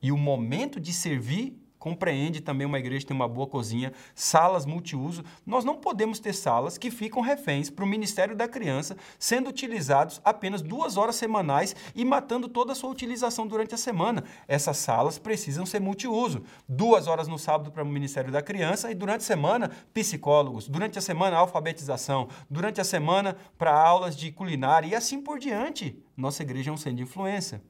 E 0.00 0.10
o 0.10 0.16
momento 0.16 0.80
de 0.80 0.94
servir 0.94 1.61
compreende 1.82 2.40
também 2.40 2.64
uma 2.64 2.78
igreja 2.78 3.04
tem 3.04 3.16
uma 3.16 3.26
boa 3.26 3.44
cozinha, 3.44 3.92
salas 4.14 4.64
multiuso. 4.64 5.24
Nós 5.44 5.64
não 5.64 5.74
podemos 5.74 6.20
ter 6.20 6.32
salas 6.32 6.78
que 6.78 6.92
ficam 6.92 7.20
reféns 7.20 7.70
para 7.70 7.84
o 7.84 7.88
Ministério 7.88 8.36
da 8.36 8.46
Criança, 8.46 8.96
sendo 9.18 9.50
utilizados 9.50 10.20
apenas 10.24 10.62
duas 10.62 10.96
horas 10.96 11.16
semanais 11.16 11.74
e 11.92 12.04
matando 12.04 12.46
toda 12.46 12.70
a 12.70 12.74
sua 12.76 12.88
utilização 12.88 13.48
durante 13.48 13.74
a 13.74 13.78
semana. 13.78 14.22
Essas 14.46 14.76
salas 14.76 15.18
precisam 15.18 15.66
ser 15.66 15.80
multiuso. 15.80 16.44
Duas 16.68 17.08
horas 17.08 17.26
no 17.26 17.36
sábado 17.36 17.72
para 17.72 17.82
o 17.82 17.86
Ministério 17.86 18.30
da 18.30 18.40
Criança 18.40 18.88
e 18.88 18.94
durante 18.94 19.22
a 19.22 19.24
semana, 19.24 19.72
psicólogos. 19.92 20.68
Durante 20.68 21.00
a 21.00 21.02
semana, 21.02 21.36
alfabetização. 21.36 22.28
Durante 22.48 22.80
a 22.80 22.84
semana, 22.84 23.36
para 23.58 23.76
aulas 23.76 24.14
de 24.14 24.30
culinária 24.30 24.86
e 24.86 24.94
assim 24.94 25.20
por 25.20 25.40
diante. 25.40 26.00
Nossa 26.16 26.44
igreja 26.44 26.70
é 26.70 26.72
um 26.72 26.76
centro 26.76 26.98
de 26.98 27.02
influência. 27.02 27.60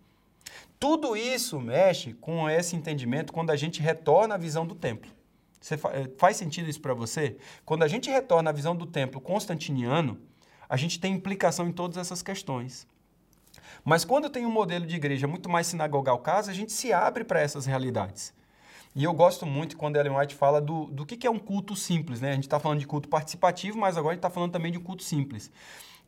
Tudo 0.83 1.17
isso 1.17 1.61
mexe 1.61 2.13
com 2.15 2.51
esse 2.51 2.75
entendimento 2.75 3.33
quando 3.33 3.51
a 3.51 3.57
gente 3.57 3.81
retorna 3.81 4.35
à 4.35 4.37
visão 4.37 4.67
do 4.67 4.75
templo. 4.75 5.09
Você 5.61 5.75
eh, 5.77 6.11
faz 6.19 6.37
sentido 6.37 6.69
isso 6.69 6.81
para 6.81 6.93
você? 6.93 7.37
Quando 7.65 7.85
a 7.85 7.87
gente 7.87 8.11
retorna 8.11 8.51
à 8.51 8.53
visão 8.53 8.75
do 8.75 8.85
templo 8.85 9.21
constantiniano, 9.21 10.19
a 10.69 10.77
gente 10.77 10.99
tem 10.99 11.15
implicação 11.15 11.69
em 11.69 11.73
todas 11.73 11.99
essas 11.99 12.21
questões. 12.21 12.85
Mas 13.85 14.05
quando 14.05 14.29
tem 14.29 14.45
um 14.45 14.51
modelo 14.51 14.85
de 14.85 14.97
igreja 14.97 15.29
muito 15.29 15.49
mais 15.49 15.69
sinagogal 15.69 16.19
casa, 16.19 16.51
a 16.51 16.55
gente 16.55 16.73
se 16.73 16.93
abre 16.93 17.23
para 17.23 17.41
essas 17.41 17.65
realidades. 17.65 18.35
E 18.93 19.05
eu 19.05 19.15
gosto 19.15 19.47
muito 19.47 19.77
quando 19.77 19.95
Ellen 19.95 20.19
White 20.19 20.35
fala 20.35 20.61
do, 20.61 20.87
do 20.87 21.07
que, 21.07 21.17
que 21.17 21.29
é 21.29 21.31
um 21.31 21.39
culto 21.39 21.77
simples. 21.77 22.21
Né? 22.21 22.33
A 22.33 22.35
gente 22.35 22.49
está 22.49 22.59
falando 22.59 22.81
de 22.81 22.89
culto 22.89 23.09
participativo, 23.09 23.79
mas 23.79 23.97
agora 23.97 24.15
a 24.15 24.15
gente 24.15 24.19
está 24.19 24.31
falando 24.31 24.51
também 24.51 24.73
de 24.73 24.81
culto 24.81 25.05
simples. 25.05 25.49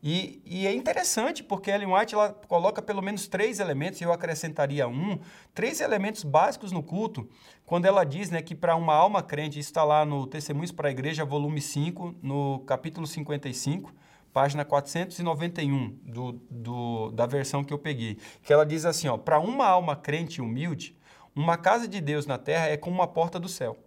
E, 0.06 0.42
e, 0.44 0.66
é 0.66 0.74
interessante 0.74 1.42
porque 1.42 1.70
Ellen 1.70 1.94
White 1.94 2.14
ela 2.14 2.28
coloca 2.46 2.82
pelo 2.82 3.00
menos 3.00 3.26
três 3.26 3.58
elementos, 3.58 3.98
e 4.02 4.04
eu 4.04 4.12
acrescentaria 4.12 4.86
um, 4.86 5.18
três 5.54 5.80
elementos 5.80 6.22
básicos 6.22 6.70
no 6.70 6.82
culto, 6.82 7.26
quando 7.64 7.86
ela 7.86 8.04
diz 8.04 8.28
né, 8.28 8.42
que 8.42 8.54
para 8.54 8.76
uma 8.76 8.92
alma 8.92 9.22
crente, 9.22 9.58
isso 9.58 9.70
está 9.70 9.82
lá 9.82 10.04
no 10.04 10.26
Testemunhos 10.26 10.70
para 10.70 10.88
a 10.88 10.90
Igreja, 10.90 11.24
volume 11.24 11.58
5, 11.58 12.16
no 12.20 12.58
capítulo 12.66 13.06
55, 13.06 13.94
página 14.30 14.62
491 14.62 15.98
do, 16.02 16.32
do, 16.50 17.10
da 17.12 17.24
versão 17.24 17.64
que 17.64 17.72
eu 17.72 17.78
peguei, 17.78 18.18
que 18.42 18.52
ela 18.52 18.66
diz 18.66 18.84
assim, 18.84 19.08
para 19.24 19.40
uma 19.40 19.66
alma 19.66 19.96
crente 19.96 20.42
humilde, 20.42 20.94
uma 21.34 21.56
casa 21.56 21.88
de 21.88 22.02
Deus 22.02 22.26
na 22.26 22.36
terra 22.36 22.68
é 22.68 22.76
como 22.76 22.94
uma 22.94 23.08
porta 23.08 23.40
do 23.40 23.48
céu. 23.48 23.78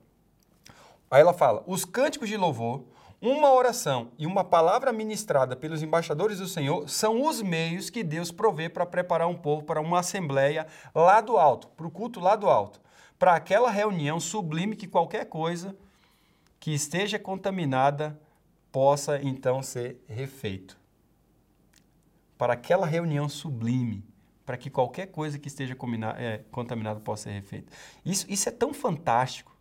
Aí 1.12 1.22
ela 1.22 1.34
fala, 1.34 1.64
os 1.68 1.86
cânticos 1.86 2.28
de 2.28 2.36
louvor, 2.38 2.86
uma 3.22 3.52
oração 3.52 4.12
e 4.18 4.28
uma 4.28 4.44
palavra 4.44 4.94
ministrada 4.94 5.56
pelos 5.56 5.82
embaixadores 5.82 6.38
do 6.38 6.48
Senhor 6.48 6.88
são 6.88 7.26
os 7.26 7.42
meios 7.42 7.90
que 7.90 8.04
Deus 8.04 8.32
provê 8.32 8.70
para 8.70 8.86
preparar 8.86 9.28
um 9.28 9.36
povo 9.36 9.64
para 9.64 9.82
uma 9.82 10.00
assembleia 10.00 10.68
lá 10.94 11.20
do 11.20 11.36
alto, 11.38 11.68
para 11.70 11.88
o 11.88 11.92
culto 11.92 12.20
lá 12.20 12.36
do 12.36 12.48
alto, 12.48 12.80
para 13.18 13.34
aquela 13.34 13.72
reunião 13.72 14.20
sublime 14.20 14.76
que 14.76 14.88
qualquer 14.88 15.26
coisa 15.26 15.76
que 16.60 16.72
esteja 16.72 17.18
contaminada 17.18 18.20
possa 18.72 19.20
então 19.24 19.64
ser 19.64 20.00
refeito. 20.08 20.78
Para 22.38 22.54
aquela 22.54 22.86
reunião 22.86 23.28
sublime, 23.28 24.06
para 24.46 24.58
que 24.58 24.70
qualquer 24.70 25.08
coisa 25.08 25.40
que 25.40 25.48
esteja 25.48 25.76
é, 26.18 26.42
contaminada 26.52 27.00
possa 27.00 27.24
ser 27.24 27.32
refeita. 27.32 27.74
Isso, 28.06 28.28
isso 28.30 28.48
é 28.48 28.52
tão 28.52 28.76
fantástico 28.76 29.57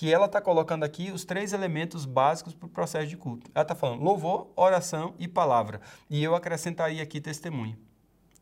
que 0.00 0.10
ela 0.10 0.24
está 0.24 0.40
colocando 0.40 0.82
aqui 0.82 1.10
os 1.12 1.26
três 1.26 1.52
elementos 1.52 2.06
básicos 2.06 2.54
para 2.54 2.64
o 2.64 2.70
processo 2.70 3.06
de 3.06 3.18
culto. 3.18 3.50
Ela 3.54 3.64
está 3.64 3.74
falando 3.74 4.02
louvor, 4.02 4.50
oração 4.56 5.12
e 5.18 5.28
palavra. 5.28 5.78
E 6.08 6.24
eu 6.24 6.34
acrescentaria 6.34 7.02
aqui 7.02 7.20
testemunho. 7.20 7.76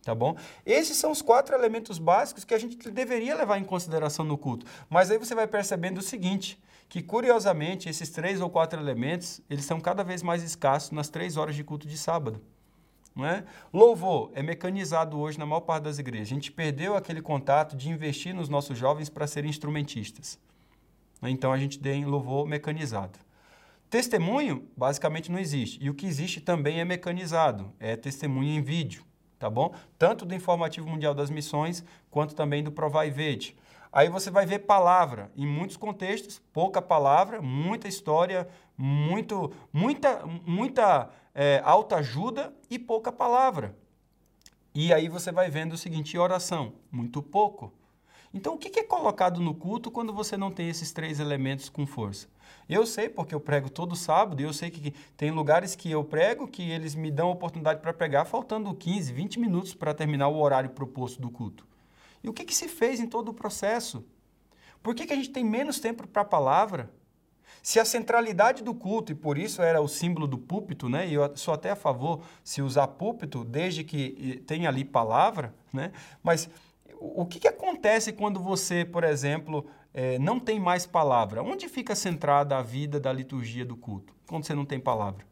Tá 0.05 0.15
bom? 0.15 0.37
Esses 0.65 0.97
são 0.97 1.11
os 1.11 1.21
quatro 1.21 1.57
elementos 1.57 1.99
básicos 1.99 2.45
que 2.45 2.55
a 2.55 2.59
gente 2.59 2.77
deveria 2.93 3.35
levar 3.35 3.59
em 3.59 3.65
consideração 3.65 4.25
no 4.25 4.39
culto. 4.39 4.67
Mas 4.89 5.11
aí 5.11 5.19
você 5.19 5.35
vai 5.35 5.49
percebendo 5.49 5.99
o 5.99 6.01
seguinte, 6.01 6.63
que 6.89 7.03
curiosamente 7.03 7.89
esses 7.89 8.09
três 8.09 8.41
ou 8.41 8.49
quatro 8.49 8.81
elementos, 8.81 9.41
eles 9.51 9.65
são 9.65 9.81
cada 9.81 10.05
vez 10.05 10.23
mais 10.23 10.45
escassos 10.45 10.93
nas 10.93 11.09
três 11.09 11.37
horas 11.37 11.57
de 11.57 11.65
culto 11.65 11.89
de 11.89 11.99
sábado. 11.99 12.41
É? 13.19 13.43
Louvor 13.73 14.31
é 14.33 14.45
mecanizado 14.45 15.19
hoje 15.19 15.41
na 15.41 15.45
maior 15.45 15.63
parte 15.63 15.83
das 15.83 15.99
igrejas. 15.99 16.29
A 16.29 16.35
gente 16.35 16.53
perdeu 16.53 16.95
aquele 16.97 17.21
contato 17.21 17.77
de 17.77 17.91
investir 17.91 18.33
nos 18.33 18.49
nossos 18.49 18.79
jovens 18.79 19.09
para 19.09 19.27
serem 19.27 19.51
instrumentistas. 19.51 20.39
Né? 21.21 21.31
Então 21.31 21.53
a 21.53 21.59
gente 21.59 21.79
tem 21.79 22.05
louvor 22.05 22.47
mecanizado. 22.47 23.19
Testemunho, 23.91 24.69
basicamente, 24.77 25.33
não 25.33 25.39
existe. 25.39 25.83
E 25.83 25.89
o 25.89 25.95
que 25.95 26.07
existe 26.07 26.41
também 26.41 26.81
é 26.81 26.85
mecanizado, 26.85 27.73
é 27.81 27.97
testemunho 27.97 28.51
em 28.51 28.63
vídeo, 28.63 29.03
tá 29.39 29.49
bom? 29.49 29.75
Tanto 29.99 30.27
do 30.27 30.35
Informativo 30.35 30.89
Mundial 30.89 31.15
das 31.15 31.31
Missões, 31.31 31.83
quanto 32.11 32.35
também 32.35 32.63
do 32.63 32.71
Provai 32.71 33.11
Verde. 33.11 33.57
Aí 33.91 34.11
você 34.11 34.31
vai 34.31 34.45
ver 34.45 34.61
palavra, 34.61 35.33
em 35.35 35.47
muitos 35.47 35.79
contextos, 35.79 36.43
pouca 36.53 36.83
palavra, 36.83 37.41
muita 37.41 37.89
história, 37.89 38.47
muito, 38.77 39.51
muita, 39.73 40.25
muita 40.45 41.09
é, 41.35 41.63
alta 41.65 41.97
ajuda 41.97 42.55
e 42.69 42.79
pouca 42.79 43.11
palavra. 43.11 43.75
E 44.75 44.93
aí 44.93 45.09
você 45.09 45.33
vai 45.33 45.49
vendo 45.51 45.73
o 45.73 45.79
seguinte, 45.79 46.19
oração, 46.19 46.75
muito 46.93 47.23
pouco. 47.23 47.73
Então, 48.33 48.55
o 48.55 48.59
que 48.59 48.79
é 48.79 48.83
colocado 48.83 49.41
no 49.41 49.55
culto 49.55 49.91
quando 49.91 50.13
você 50.13 50.37
não 50.37 50.51
tem 50.51 50.69
esses 50.69 50.93
três 50.93 51.19
elementos 51.19 51.69
com 51.69 51.87
força? 51.87 52.29
Eu 52.69 52.87
sei, 52.87 53.09
porque 53.09 53.35
eu 53.35 53.41
prego 53.41 53.71
todo 53.71 53.97
sábado, 53.97 54.41
e 54.41 54.45
eu 54.45 54.53
sei 54.53 54.71
que 54.71 54.93
tem 55.17 55.31
lugares 55.31 55.75
que 55.75 55.91
eu 55.91 56.05
prego 56.05 56.47
que 56.47 56.71
eles 56.71 56.95
me 56.95 57.11
dão 57.11 57.29
a 57.29 57.33
oportunidade 57.33 57.81
para 57.81 57.95
pregar, 57.95 58.27
faltando 58.27 58.75
15, 58.75 59.13
20 59.13 59.41
minutos 59.41 59.75
para 59.75 59.95
terminar 59.95 60.29
o 60.29 60.39
horário 60.39 60.71
proposto 60.71 61.21
do 61.21 61.31
culto. 61.31 61.67
E 62.23 62.29
o 62.29 62.33
que, 62.33 62.45
que 62.45 62.55
se 62.55 62.69
fez 62.69 63.01
em 63.01 63.07
todo 63.07 63.31
o 63.31 63.35
processo? 63.35 64.05
Por 64.83 64.95
que, 64.95 65.07
que 65.07 65.13
a 65.13 65.17
gente 65.17 65.31
tem 65.31 65.45
menos 65.45 65.81
tempo 65.81 66.07
para 66.07 66.23
a 66.23 66.25
palavra? 66.25 66.91
Se 67.63 67.81
a 67.81 67.85
centralidade 67.85 68.63
do 68.63 68.75
culto, 68.75 69.13
e 69.13 69.15
por 69.15 69.39
isso 69.39 69.63
era 69.63 69.81
o 69.81 69.89
símbolo 69.89 70.27
do 70.27 70.39
púlpito, 70.39 70.89
né? 70.89 71.09
e 71.09 71.15
eu 71.15 71.37
sou 71.37 71.55
até 71.55 71.71
a 71.71 71.77
favor 71.77 72.23
se 72.45 72.63
usar 72.63 72.87
púlpito, 72.89 73.45
desde 73.45 73.83
que 73.83 74.43
tenha 74.47 74.69
ali 74.69 74.85
palavra, 74.85 75.55
né? 75.73 75.93
mas 76.23 76.49
o 77.01 77.25
que, 77.27 77.39
que 77.39 77.49
acontece 77.49 78.13
quando 78.13 78.41
você, 78.41 78.85
por 78.85 79.05
exemplo, 79.05 79.67
é, 79.95 80.19
não 80.19 80.39
tem 80.39 80.59
mais 80.59 80.87
palavra? 80.87 81.43
Onde 81.43 81.69
fica 81.69 81.95
centrada 81.95 82.57
a 82.57 82.63
vida 82.63 82.99
da 82.99 83.13
liturgia 83.13 83.65
do 83.65 83.77
culto? 83.77 84.15
Quando 84.27 84.45
você 84.45 84.55
não 84.55 84.65
tem 84.65 84.79
palavra. 84.79 85.27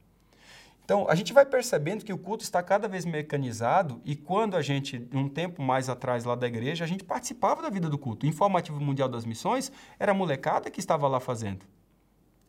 Então, 0.84 1.04
a 1.08 1.16
gente 1.16 1.32
vai 1.32 1.44
percebendo 1.44 2.04
que 2.04 2.12
o 2.12 2.18
culto 2.18 2.44
está 2.44 2.62
cada 2.62 2.86
vez 2.86 3.04
mecanizado 3.04 4.00
e 4.04 4.14
quando 4.14 4.56
a 4.56 4.62
gente, 4.62 5.08
um 5.12 5.28
tempo 5.28 5.60
mais 5.60 5.88
atrás 5.88 6.24
lá 6.24 6.36
da 6.36 6.46
igreja, 6.46 6.84
a 6.84 6.86
gente 6.86 7.02
participava 7.02 7.60
da 7.60 7.68
vida 7.68 7.88
do 7.88 7.98
culto. 7.98 8.24
O 8.24 8.28
Informativo 8.28 8.80
Mundial 8.80 9.08
das 9.08 9.24
Missões 9.24 9.72
era 9.98 10.12
a 10.12 10.14
molecada 10.14 10.70
que 10.70 10.78
estava 10.78 11.08
lá 11.08 11.18
fazendo. 11.18 11.66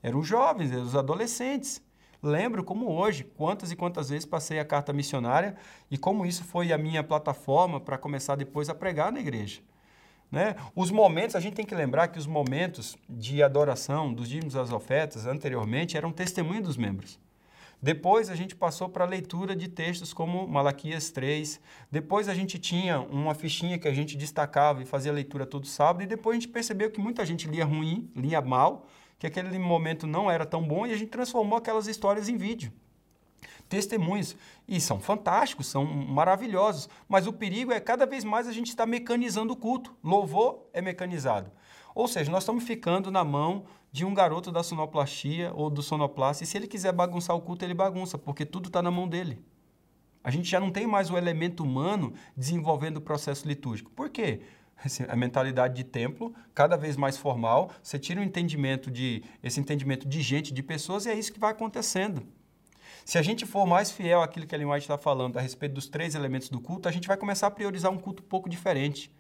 Eram 0.03 0.19
os 0.19 0.27
jovens, 0.27 0.71
eram 0.71 0.83
os 0.83 0.95
adolescentes. 0.95 1.81
Lembro 2.21 2.63
como 2.63 2.91
hoje, 2.91 3.23
quantas 3.23 3.71
e 3.71 3.75
quantas 3.75 4.09
vezes 4.09 4.25
passei 4.25 4.59
a 4.59 4.65
carta 4.65 4.91
missionária 4.91 5.55
e 5.89 5.97
como 5.97 6.25
isso 6.25 6.43
foi 6.43 6.73
a 6.73 6.77
minha 6.77 7.03
plataforma 7.03 7.79
para 7.79 7.97
começar 7.97 8.35
depois 8.35 8.69
a 8.69 8.75
pregar 8.75 9.11
na 9.11 9.19
igreja. 9.19 9.61
Né? 10.31 10.55
Os 10.75 10.91
momentos, 10.91 11.35
a 11.35 11.39
gente 11.39 11.55
tem 11.55 11.65
que 11.65 11.75
lembrar 11.75 12.09
que 12.09 12.19
os 12.19 12.27
momentos 12.27 12.97
de 13.07 13.41
adoração 13.41 14.13
dos 14.13 14.27
dízimos 14.27 14.55
das 14.55 14.71
ofertas 14.71 15.25
anteriormente 15.25 15.95
eram 15.95 16.11
testemunho 16.11 16.61
dos 16.61 16.75
membros. 16.75 17.19
Depois 17.79 18.29
a 18.29 18.35
gente 18.35 18.55
passou 18.55 18.89
para 18.89 19.05
a 19.05 19.07
leitura 19.07 19.55
de 19.55 19.67
textos 19.67 20.11
como 20.11 20.47
Malaquias 20.47 21.11
3. 21.11 21.61
Depois 21.91 22.27
a 22.27 22.33
gente 22.33 22.57
tinha 22.57 22.99
uma 22.99 23.35
fichinha 23.35 23.77
que 23.77 23.87
a 23.87 23.93
gente 23.93 24.17
destacava 24.17 24.81
e 24.81 24.85
fazia 24.85 25.11
leitura 25.11 25.45
todo 25.45 25.67
sábado. 25.67 26.03
E 26.03 26.07
depois 26.07 26.35
a 26.35 26.39
gente 26.39 26.51
percebeu 26.51 26.89
que 26.89 26.99
muita 26.99 27.23
gente 27.23 27.47
lia 27.47 27.63
ruim, 27.63 28.09
lia 28.15 28.41
mal 28.41 28.87
que 29.19 29.27
aquele 29.27 29.57
momento 29.57 30.05
não 30.05 30.29
era 30.29 30.45
tão 30.45 30.61
bom 30.61 30.85
e 30.85 30.93
a 30.93 30.97
gente 30.97 31.09
transformou 31.09 31.57
aquelas 31.57 31.87
histórias 31.87 32.29
em 32.29 32.37
vídeo. 32.37 32.71
Testemunhos. 33.67 34.35
E 34.67 34.79
são 34.79 34.99
fantásticos, 34.99 35.67
são 35.67 35.85
maravilhosos. 35.85 36.89
Mas 37.07 37.27
o 37.27 37.33
perigo 37.33 37.71
é 37.71 37.79
cada 37.79 38.05
vez 38.05 38.23
mais 38.23 38.47
a 38.47 38.53
gente 38.53 38.69
estar 38.69 38.85
mecanizando 38.85 39.53
o 39.53 39.57
culto. 39.57 39.95
Louvor 40.03 40.67
é 40.73 40.81
mecanizado. 40.81 41.51
Ou 41.93 42.07
seja, 42.07 42.31
nós 42.31 42.43
estamos 42.43 42.63
ficando 42.63 43.09
na 43.11 43.23
mão 43.23 43.65
de 43.91 44.05
um 44.05 44.13
garoto 44.13 44.51
da 44.51 44.61
sonoplastia 44.61 45.51
ou 45.55 45.69
do 45.69 45.81
sonoplasta. 45.81 46.43
E 46.43 46.47
se 46.47 46.57
ele 46.57 46.67
quiser 46.67 46.91
bagunçar 46.91 47.35
o 47.35 47.41
culto, 47.41 47.65
ele 47.65 47.73
bagunça, 47.73 48.17
porque 48.17 48.45
tudo 48.45 48.67
está 48.67 48.81
na 48.81 48.91
mão 48.91 49.07
dele. 49.07 49.43
A 50.23 50.29
gente 50.29 50.49
já 50.49 50.59
não 50.59 50.69
tem 50.69 50.85
mais 50.85 51.09
o 51.09 51.17
elemento 51.17 51.63
humano 51.63 52.13
desenvolvendo 52.35 52.97
o 52.97 53.01
processo 53.01 53.47
litúrgico. 53.47 53.89
Por 53.91 54.09
quê? 54.09 54.41
A 55.07 55.15
mentalidade 55.15 55.75
de 55.75 55.83
templo, 55.83 56.33
cada 56.53 56.77
vez 56.77 56.95
mais 56.95 57.17
formal, 57.17 57.71
você 57.81 57.97
tira 57.97 58.21
o 58.21 58.23
entendimento 58.23 58.91
de 58.91 59.23
esse 59.41 59.59
entendimento 59.59 60.07
de 60.07 60.21
gente, 60.21 60.53
de 60.53 60.61
pessoas, 60.61 61.05
e 61.05 61.09
é 61.09 61.13
isso 61.13 61.33
que 61.33 61.39
vai 61.39 61.51
acontecendo. 61.51 62.25
Se 63.03 63.17
a 63.17 63.21
gente 63.21 63.45
for 63.45 63.65
mais 63.65 63.91
fiel 63.91 64.21
àquilo 64.21 64.45
que 64.45 64.53
a 64.53 64.57
Ellen 64.57 64.71
White 64.71 64.83
está 64.83 64.97
falando 64.97 65.37
a 65.37 65.41
respeito 65.41 65.73
dos 65.73 65.87
três 65.87 66.13
elementos 66.13 66.49
do 66.49 66.59
culto, 66.59 66.87
a 66.87 66.91
gente 66.91 67.07
vai 67.07 67.17
começar 67.17 67.47
a 67.47 67.51
priorizar 67.51 67.91
um 67.91 67.97
culto 67.97 68.21
um 68.21 68.25
pouco 68.27 68.49
diferente. 68.49 69.11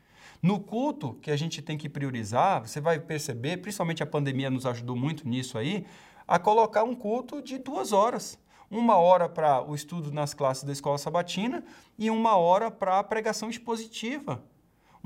No 0.41 0.59
culto 0.59 1.13
que 1.21 1.31
a 1.31 1.37
gente 1.37 1.61
tem 1.61 1.77
que 1.77 1.89
priorizar, 1.89 2.61
você 2.61 2.79
vai 2.79 2.99
perceber, 2.99 3.57
principalmente 3.57 4.03
a 4.03 4.05
pandemia 4.05 4.49
nos 4.49 4.65
ajudou 4.65 4.95
muito 4.95 5.27
nisso 5.27 5.57
aí, 5.57 5.85
a 6.27 6.37
colocar 6.37 6.83
um 6.83 6.93
culto 6.93 7.41
de 7.41 7.57
duas 7.57 7.91
horas. 7.91 8.37
Uma 8.69 8.97
hora 8.97 9.29
para 9.29 9.63
o 9.63 9.73
estudo 9.73 10.11
nas 10.11 10.33
classes 10.33 10.65
da 10.65 10.73
escola 10.73 10.97
sabatina 10.97 11.63
e 11.97 12.11
uma 12.11 12.35
hora 12.35 12.69
para 12.69 12.99
a 12.99 13.03
pregação 13.03 13.49
expositiva 13.49 14.43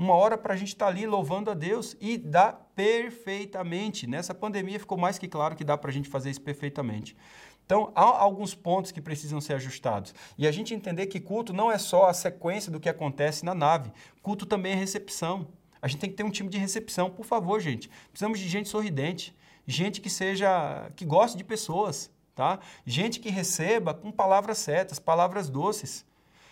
uma 0.02 0.14
hora 0.14 0.36
para 0.36 0.54
a 0.54 0.56
gente 0.56 0.68
estar 0.68 0.86
tá 0.86 0.90
ali 0.90 1.06
louvando 1.06 1.50
a 1.50 1.54
Deus 1.54 1.96
e 2.00 2.18
dá 2.18 2.52
perfeitamente. 2.52 4.06
Nessa 4.06 4.34
pandemia 4.34 4.80
ficou 4.80 4.98
mais 4.98 5.16
que 5.16 5.28
claro 5.28 5.54
que 5.54 5.64
dá 5.64 5.78
para 5.78 5.90
a 5.90 5.92
gente 5.92 6.08
fazer 6.08 6.30
isso 6.30 6.40
perfeitamente. 6.40 7.16
Então, 7.64 7.92
há 7.94 8.02
alguns 8.02 8.52
pontos 8.54 8.90
que 8.90 9.00
precisam 9.00 9.40
ser 9.40 9.54
ajustados. 9.54 10.12
E 10.36 10.46
a 10.46 10.52
gente 10.52 10.74
entender 10.74 11.06
que 11.06 11.20
culto 11.20 11.52
não 11.52 11.70
é 11.70 11.78
só 11.78 12.08
a 12.08 12.12
sequência 12.12 12.70
do 12.70 12.80
que 12.80 12.88
acontece 12.88 13.44
na 13.44 13.54
nave. 13.54 13.92
Culto 14.20 14.44
também 14.44 14.72
é 14.72 14.74
recepção. 14.74 15.46
A 15.80 15.86
gente 15.86 16.00
tem 16.00 16.10
que 16.10 16.16
ter 16.16 16.24
um 16.24 16.30
time 16.30 16.48
de 16.48 16.58
recepção, 16.58 17.08
por 17.08 17.24
favor, 17.24 17.60
gente. 17.60 17.88
Precisamos 18.10 18.40
de 18.40 18.48
gente 18.48 18.68
sorridente, 18.68 19.34
gente 19.66 20.00
que 20.00 20.10
seja, 20.10 20.90
que 20.96 21.04
goste 21.04 21.36
de 21.36 21.44
pessoas, 21.44 22.10
tá? 22.34 22.58
Gente 22.84 23.20
que 23.20 23.30
receba 23.30 23.94
com 23.94 24.10
palavras 24.10 24.58
certas, 24.58 24.98
palavras 24.98 25.48
doces. 25.48 26.04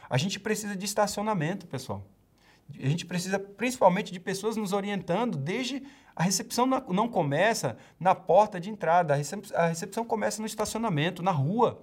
A 0.09 0.17
gente 0.17 0.39
precisa 0.39 0.77
de 0.77 0.85
estacionamento, 0.85 1.67
pessoal. 1.67 2.07
A 2.79 2.89
gente 2.89 3.07
precisa 3.07 3.39
principalmente 3.39 4.13
de 4.13 4.21
pessoas 4.21 4.57
nos 4.57 4.73
orientando 4.73 5.37
desde 5.37 5.83
a 6.15 6.23
recepção 6.23 6.67
não 6.67 7.09
começa 7.09 7.79
na 7.99 8.15
porta 8.15 8.61
de 8.61 8.69
entrada, 8.69 9.15
a 9.15 9.67
recepção 9.67 10.05
começa 10.05 10.41
no 10.41 10.47
estacionamento, 10.47 11.23
na 11.23 11.31
rua. 11.31 11.83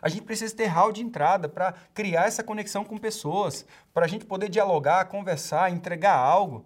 A 0.00 0.08
gente 0.08 0.22
precisa 0.22 0.54
ter 0.54 0.66
hall 0.66 0.92
de 0.92 1.02
entrada 1.02 1.48
para 1.48 1.74
criar 1.92 2.26
essa 2.26 2.42
conexão 2.42 2.84
com 2.84 2.96
pessoas, 2.96 3.66
para 3.92 4.06
a 4.06 4.08
gente 4.08 4.24
poder 4.24 4.48
dialogar, 4.48 5.06
conversar, 5.06 5.70
entregar 5.72 6.16
algo. 6.16 6.64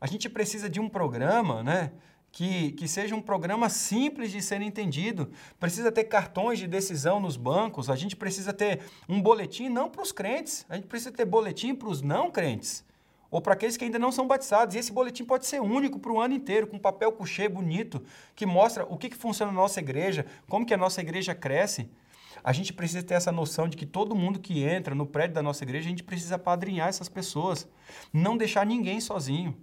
A 0.00 0.06
gente 0.06 0.28
precisa 0.28 0.68
de 0.68 0.80
um 0.80 0.88
programa, 0.88 1.62
né? 1.62 1.92
Que, 2.32 2.72
que 2.72 2.88
seja 2.88 3.14
um 3.14 3.20
programa 3.20 3.68
simples 3.68 4.32
de 4.32 4.40
ser 4.40 4.62
entendido. 4.62 5.30
Precisa 5.60 5.92
ter 5.92 6.04
cartões 6.04 6.58
de 6.58 6.66
decisão 6.66 7.20
nos 7.20 7.36
bancos, 7.36 7.90
a 7.90 7.94
gente 7.94 8.16
precisa 8.16 8.52
ter 8.54 8.80
um 9.06 9.20
boletim 9.20 9.68
não 9.68 9.90
para 9.90 10.02
os 10.02 10.10
crentes, 10.10 10.64
a 10.68 10.76
gente 10.76 10.86
precisa 10.86 11.12
ter 11.12 11.26
boletim 11.26 11.74
para 11.74 11.88
os 11.88 12.00
não 12.00 12.30
crentes. 12.30 12.84
Ou 13.30 13.40
para 13.40 13.52
aqueles 13.52 13.76
que 13.76 13.84
ainda 13.84 13.98
não 13.98 14.12
são 14.12 14.26
batizados. 14.26 14.74
E 14.74 14.78
esse 14.78 14.92
boletim 14.92 15.24
pode 15.24 15.46
ser 15.46 15.60
único 15.60 15.98
para 15.98 16.12
o 16.12 16.20
ano 16.20 16.34
inteiro, 16.34 16.66
com 16.66 16.78
papel 16.78 17.12
couché 17.12 17.48
bonito, 17.48 18.02
que 18.34 18.44
mostra 18.44 18.84
o 18.84 18.98
que, 18.98 19.08
que 19.08 19.16
funciona 19.16 19.50
na 19.50 19.58
nossa 19.58 19.80
igreja, 19.80 20.26
como 20.48 20.66
que 20.66 20.74
a 20.74 20.76
nossa 20.76 21.00
igreja 21.00 21.34
cresce. 21.34 21.88
A 22.44 22.52
gente 22.52 22.74
precisa 22.74 23.02
ter 23.02 23.14
essa 23.14 23.32
noção 23.32 23.68
de 23.68 23.76
que 23.76 23.86
todo 23.86 24.14
mundo 24.14 24.38
que 24.38 24.62
entra 24.62 24.94
no 24.94 25.06
prédio 25.06 25.34
da 25.34 25.42
nossa 25.42 25.64
igreja, 25.64 25.86
a 25.86 25.90
gente 25.90 26.02
precisa 26.02 26.38
padrinhar 26.38 26.88
essas 26.88 27.08
pessoas. 27.08 27.66
Não 28.12 28.36
deixar 28.36 28.66
ninguém 28.66 29.00
sozinho. 29.00 29.56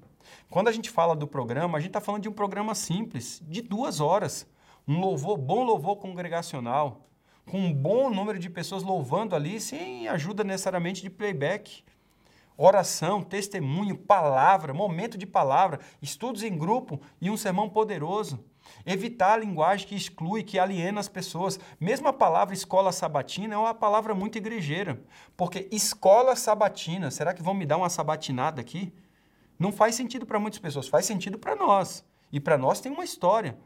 Quando 0.49 0.67
a 0.67 0.71
gente 0.71 0.89
fala 0.89 1.15
do 1.15 1.27
programa, 1.27 1.77
a 1.77 1.81
gente 1.81 1.89
está 1.89 2.01
falando 2.01 2.23
de 2.23 2.29
um 2.29 2.33
programa 2.33 2.73
simples, 2.75 3.41
de 3.47 3.61
duas 3.61 3.99
horas. 3.99 4.47
Um 4.87 4.99
louvor, 4.99 5.37
bom 5.37 5.63
louvor 5.63 5.97
congregacional, 5.97 7.07
com 7.49 7.59
um 7.59 7.73
bom 7.73 8.09
número 8.09 8.39
de 8.39 8.49
pessoas 8.49 8.83
louvando 8.83 9.35
ali, 9.35 9.59
sem 9.59 10.07
ajuda 10.07 10.43
necessariamente 10.43 11.01
de 11.01 11.09
playback. 11.09 11.83
Oração, 12.57 13.21
testemunho, 13.21 13.97
palavra, 13.97 14.73
momento 14.73 15.17
de 15.17 15.25
palavra, 15.25 15.79
estudos 16.01 16.43
em 16.43 16.57
grupo 16.57 16.99
e 17.21 17.29
um 17.29 17.37
sermão 17.37 17.69
poderoso. 17.69 18.43
Evitar 18.85 19.33
a 19.33 19.37
linguagem 19.37 19.87
que 19.87 19.95
exclui, 19.95 20.43
que 20.43 20.59
aliena 20.59 20.99
as 20.99 21.07
pessoas. 21.07 21.59
Mesmo 21.79 22.07
a 22.07 22.13
palavra 22.13 22.53
escola 22.53 22.91
sabatina 22.91 23.55
é 23.55 23.57
uma 23.57 23.73
palavra 23.73 24.13
muito 24.13 24.37
igrejeira. 24.37 25.01
Porque 25.37 25.67
escola 25.71 26.35
sabatina, 26.35 27.11
será 27.11 27.33
que 27.33 27.41
vão 27.41 27.53
me 27.53 27.65
dar 27.65 27.77
uma 27.77 27.89
sabatinada 27.89 28.59
aqui? 28.59 28.93
Não 29.59 29.73
faz 29.73 29.93
sentido 29.93 30.25
para 30.25 30.39
muitas 30.39 30.59
pessoas, 30.59 30.87
faz 30.87 31.05
sentido 31.05 31.37
para 31.37 31.53
nós. 31.53 32.05
E 32.31 32.39
para 32.39 32.57
nós 32.57 32.79
tem 32.79 32.89
uma 32.89 33.03
história. 33.03 33.57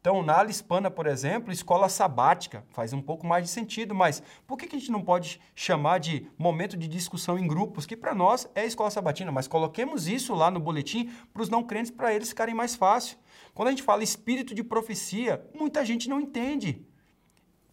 Então, 0.00 0.22
na 0.22 0.38
ala 0.38 0.50
hispana, 0.50 0.90
por 0.90 1.06
exemplo, 1.06 1.52
escola 1.52 1.88
sabática 1.88 2.64
faz 2.70 2.92
um 2.92 3.00
pouco 3.00 3.26
mais 3.26 3.44
de 3.44 3.50
sentido, 3.50 3.94
mas 3.94 4.22
por 4.46 4.56
que 4.56 4.66
a 4.66 4.78
gente 4.78 4.90
não 4.90 5.02
pode 5.02 5.40
chamar 5.54 5.98
de 5.98 6.28
momento 6.38 6.76
de 6.76 6.86
discussão 6.86 7.38
em 7.38 7.46
grupos, 7.46 7.86
que 7.86 7.96
para 7.96 8.14
nós 8.14 8.48
é 8.54 8.64
escola 8.64 8.90
sabatina, 8.90 9.32
mas 9.32 9.48
coloquemos 9.48 10.06
isso 10.06 10.34
lá 10.34 10.50
no 10.50 10.60
boletim 10.60 11.12
para 11.32 11.42
os 11.42 11.48
não 11.48 11.62
crentes, 11.62 11.90
para 11.90 12.14
eles 12.14 12.28
ficarem 12.28 12.54
mais 12.54 12.74
fácil. 12.76 13.16
Quando 13.54 13.68
a 13.68 13.70
gente 13.70 13.82
fala 13.82 14.02
espírito 14.04 14.54
de 14.54 14.62
profecia, 14.62 15.44
muita 15.54 15.84
gente 15.84 16.08
não 16.08 16.20
entende. 16.20 16.84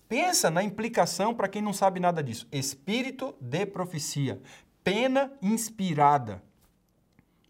Pensa 0.08 0.50
na 0.50 0.64
implicação 0.64 1.34
para 1.34 1.48
quem 1.48 1.62
não 1.62 1.74
sabe 1.74 2.00
nada 2.00 2.24
disso. 2.24 2.48
Espírito 2.52 3.36
de 3.40 3.66
profecia, 3.66 4.42
pena 4.84 5.32
inspirada 5.42 6.42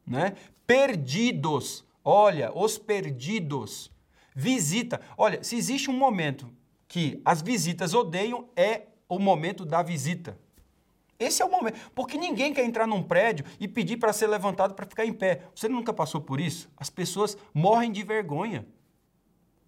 né? 0.06 0.36
Perdidos. 0.66 1.86
Olha, 2.04 2.52
os 2.56 2.78
perdidos. 2.78 3.92
Visita. 4.36 5.00
Olha, 5.18 5.44
se 5.44 5.56
existe 5.56 5.90
um 5.90 5.98
momento 5.98 6.52
que 6.88 7.22
as 7.24 7.42
visitas 7.42 7.94
odeiam, 7.94 8.48
é 8.56 8.84
o 9.08 9.20
momento 9.20 9.66
da 9.66 9.82
visita. 9.82 10.38
Esse 11.20 11.42
é 11.42 11.46
o 11.46 11.52
momento. 11.52 11.80
Porque 11.96 12.18
ninguém 12.18 12.54
quer 12.54 12.66
entrar 12.66 12.88
num 12.88 13.02
prédio 13.02 13.46
e 13.60 13.68
pedir 13.68 13.98
para 13.98 14.12
ser 14.12 14.28
levantado 14.28 14.74
para 14.74 14.86
ficar 14.86 15.06
em 15.06 15.14
pé. 15.14 15.44
Você 15.56 15.70
nunca 15.70 15.94
passou 15.94 16.20
por 16.20 16.40
isso? 16.40 16.70
As 16.76 16.90
pessoas 16.90 17.38
morrem 17.54 17.92
de 17.92 18.04
vergonha. 18.04 18.66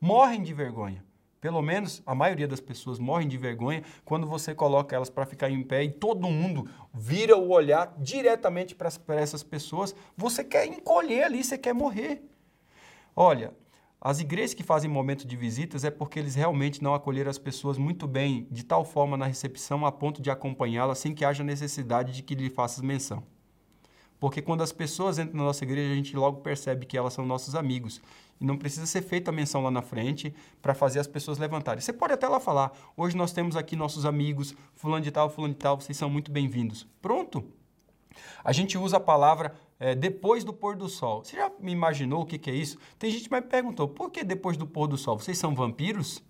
Morrem 0.01 0.43
de 0.43 0.53
vergonha. 0.53 1.03
Pelo 1.45 1.61
menos 1.61 2.01
a 2.07 2.15
maioria 2.15 2.47
das 2.47 2.59
pessoas 2.59 2.97
morrem 2.97 3.27
de 3.27 3.37
vergonha 3.37 3.83
quando 4.03 4.25
você 4.25 4.55
coloca 4.55 4.95
elas 4.95 5.11
para 5.11 5.27
ficar 5.27 5.47
em 5.47 5.61
pé 5.61 5.83
e 5.83 5.91
todo 5.91 6.27
mundo 6.27 6.67
vira 6.91 7.37
o 7.37 7.51
olhar 7.51 7.93
diretamente 7.99 8.73
para 8.73 8.89
essas 9.21 9.43
pessoas. 9.43 9.93
Você 10.17 10.43
quer 10.43 10.65
encolher 10.65 11.25
ali, 11.25 11.43
você 11.43 11.55
quer 11.55 11.71
morrer. 11.71 12.23
Olha, 13.15 13.53
as 14.01 14.19
igrejas 14.19 14.55
que 14.55 14.63
fazem 14.63 14.89
momento 14.89 15.27
de 15.27 15.35
visitas 15.35 15.83
é 15.83 15.91
porque 15.91 16.17
eles 16.17 16.33
realmente 16.33 16.81
não 16.81 16.95
acolheram 16.95 17.29
as 17.29 17.37
pessoas 17.37 17.77
muito 17.77 18.07
bem, 18.07 18.47
de 18.49 18.65
tal 18.65 18.83
forma 18.83 19.15
na 19.15 19.27
recepção, 19.27 19.85
a 19.85 19.91
ponto 19.91 20.23
de 20.23 20.31
acompanhá-las 20.31 20.97
sem 20.97 21.13
que 21.13 21.23
haja 21.23 21.43
necessidade 21.43 22.11
de 22.11 22.23
que 22.23 22.33
lhe 22.33 22.49
faças 22.49 22.81
menção. 22.81 23.21
Porque 24.19 24.41
quando 24.41 24.63
as 24.63 24.71
pessoas 24.71 25.19
entram 25.19 25.37
na 25.37 25.43
nossa 25.43 25.63
igreja, 25.63 25.93
a 25.93 25.95
gente 25.95 26.15
logo 26.15 26.41
percebe 26.41 26.87
que 26.87 26.97
elas 26.97 27.13
são 27.13 27.23
nossos 27.23 27.53
amigos. 27.53 28.01
Não 28.39 28.57
precisa 28.57 28.85
ser 28.85 29.01
feita 29.01 29.31
a 29.31 29.33
menção 29.33 29.63
lá 29.63 29.71
na 29.71 29.81
frente 29.81 30.33
para 30.61 30.73
fazer 30.73 30.99
as 30.99 31.07
pessoas 31.07 31.37
levantarem. 31.37 31.81
Você 31.81 31.93
pode 31.93 32.13
até 32.13 32.27
lá 32.27 32.39
falar: 32.39 32.71
hoje 32.95 33.15
nós 33.15 33.31
temos 33.31 33.55
aqui 33.55 33.75
nossos 33.75 34.05
amigos, 34.05 34.55
fulano 34.73 35.03
de 35.03 35.11
tal, 35.11 35.29
fulano 35.29 35.53
de 35.53 35.59
tal, 35.59 35.79
vocês 35.79 35.97
são 35.97 36.09
muito 36.09 36.31
bem-vindos. 36.31 36.87
Pronto. 37.01 37.43
A 38.43 38.51
gente 38.51 38.77
usa 38.77 38.97
a 38.97 38.99
palavra 38.99 39.55
é, 39.79 39.93
depois 39.95 40.43
do 40.43 40.53
pôr 40.53 40.75
do 40.75 40.87
sol. 40.87 41.23
Você 41.23 41.35
já 41.35 41.51
me 41.59 41.71
imaginou 41.71 42.21
o 42.21 42.25
que, 42.25 42.37
que 42.37 42.49
é 42.49 42.55
isso? 42.55 42.77
Tem 42.99 43.09
gente 43.09 43.29
que 43.29 43.35
me 43.35 43.41
perguntou: 43.41 43.87
por 43.87 44.11
que 44.11 44.23
depois 44.23 44.57
do 44.57 44.67
pôr 44.67 44.87
do 44.87 44.97
sol? 44.97 45.17
Vocês 45.17 45.37
são 45.37 45.55
vampiros? 45.55 46.23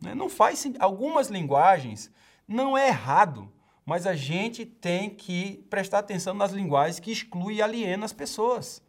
Né? 0.00 0.14
Não 0.14 0.28
faz 0.28 0.58
sentido. 0.58 0.82
Algumas 0.82 1.28
linguagens 1.28 2.10
não 2.48 2.76
é 2.76 2.88
errado 2.88 3.52
mas 3.86 4.04
a 4.04 4.16
gente 4.16 4.66
tem 4.66 5.08
que 5.08 5.64
prestar 5.70 6.00
atenção 6.00 6.34
nas 6.34 6.50
linguagens 6.50 6.98
que 6.98 7.12
excluem 7.12 7.58
e 7.58 7.62
alienam 7.62 8.04
as 8.04 8.12
pessoas. 8.12 8.82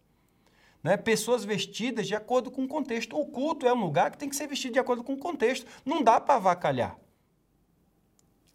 Né? 0.83 0.95
Pessoas 0.97 1.43
vestidas 1.43 2.07
de 2.07 2.15
acordo 2.15 2.51
com 2.51 2.63
o 2.63 2.67
contexto. 2.67 3.19
O 3.19 3.25
culto 3.25 3.65
é 3.67 3.73
um 3.73 3.81
lugar 3.81 4.11
que 4.11 4.17
tem 4.17 4.29
que 4.29 4.35
ser 4.35 4.47
vestido 4.47 4.73
de 4.73 4.79
acordo 4.79 5.03
com 5.03 5.13
o 5.13 5.17
contexto. 5.17 5.65
Não 5.85 6.03
dá 6.03 6.19
para 6.19 6.35
avacalhar. 6.35 6.97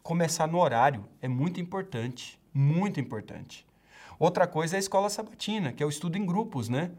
Começar 0.01 0.47
no 0.47 0.59
horário 0.59 1.05
é 1.21 1.27
muito 1.27 1.61
importante, 1.61 2.39
muito 2.53 2.99
importante. 2.99 3.65
Outra 4.19 4.47
coisa 4.47 4.75
é 4.75 4.77
a 4.77 4.79
escola 4.79 5.09
sabatina, 5.09 5.71
que 5.71 5.81
é 5.81 5.85
o 5.85 5.89
estudo 5.89 6.17
em 6.17 6.25
grupos, 6.25 6.69
né? 6.69 6.91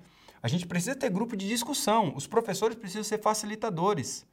A 0.43 0.49
gente 0.49 0.67
precisa 0.67 0.95
ter 0.95 1.11
grupo 1.11 1.37
de 1.37 1.49
discussão, 1.49 2.13
os 2.15 2.27
professores 2.27 2.77
precisam 2.77 3.05
ser 3.05 3.19
facilitadores. 3.19 4.27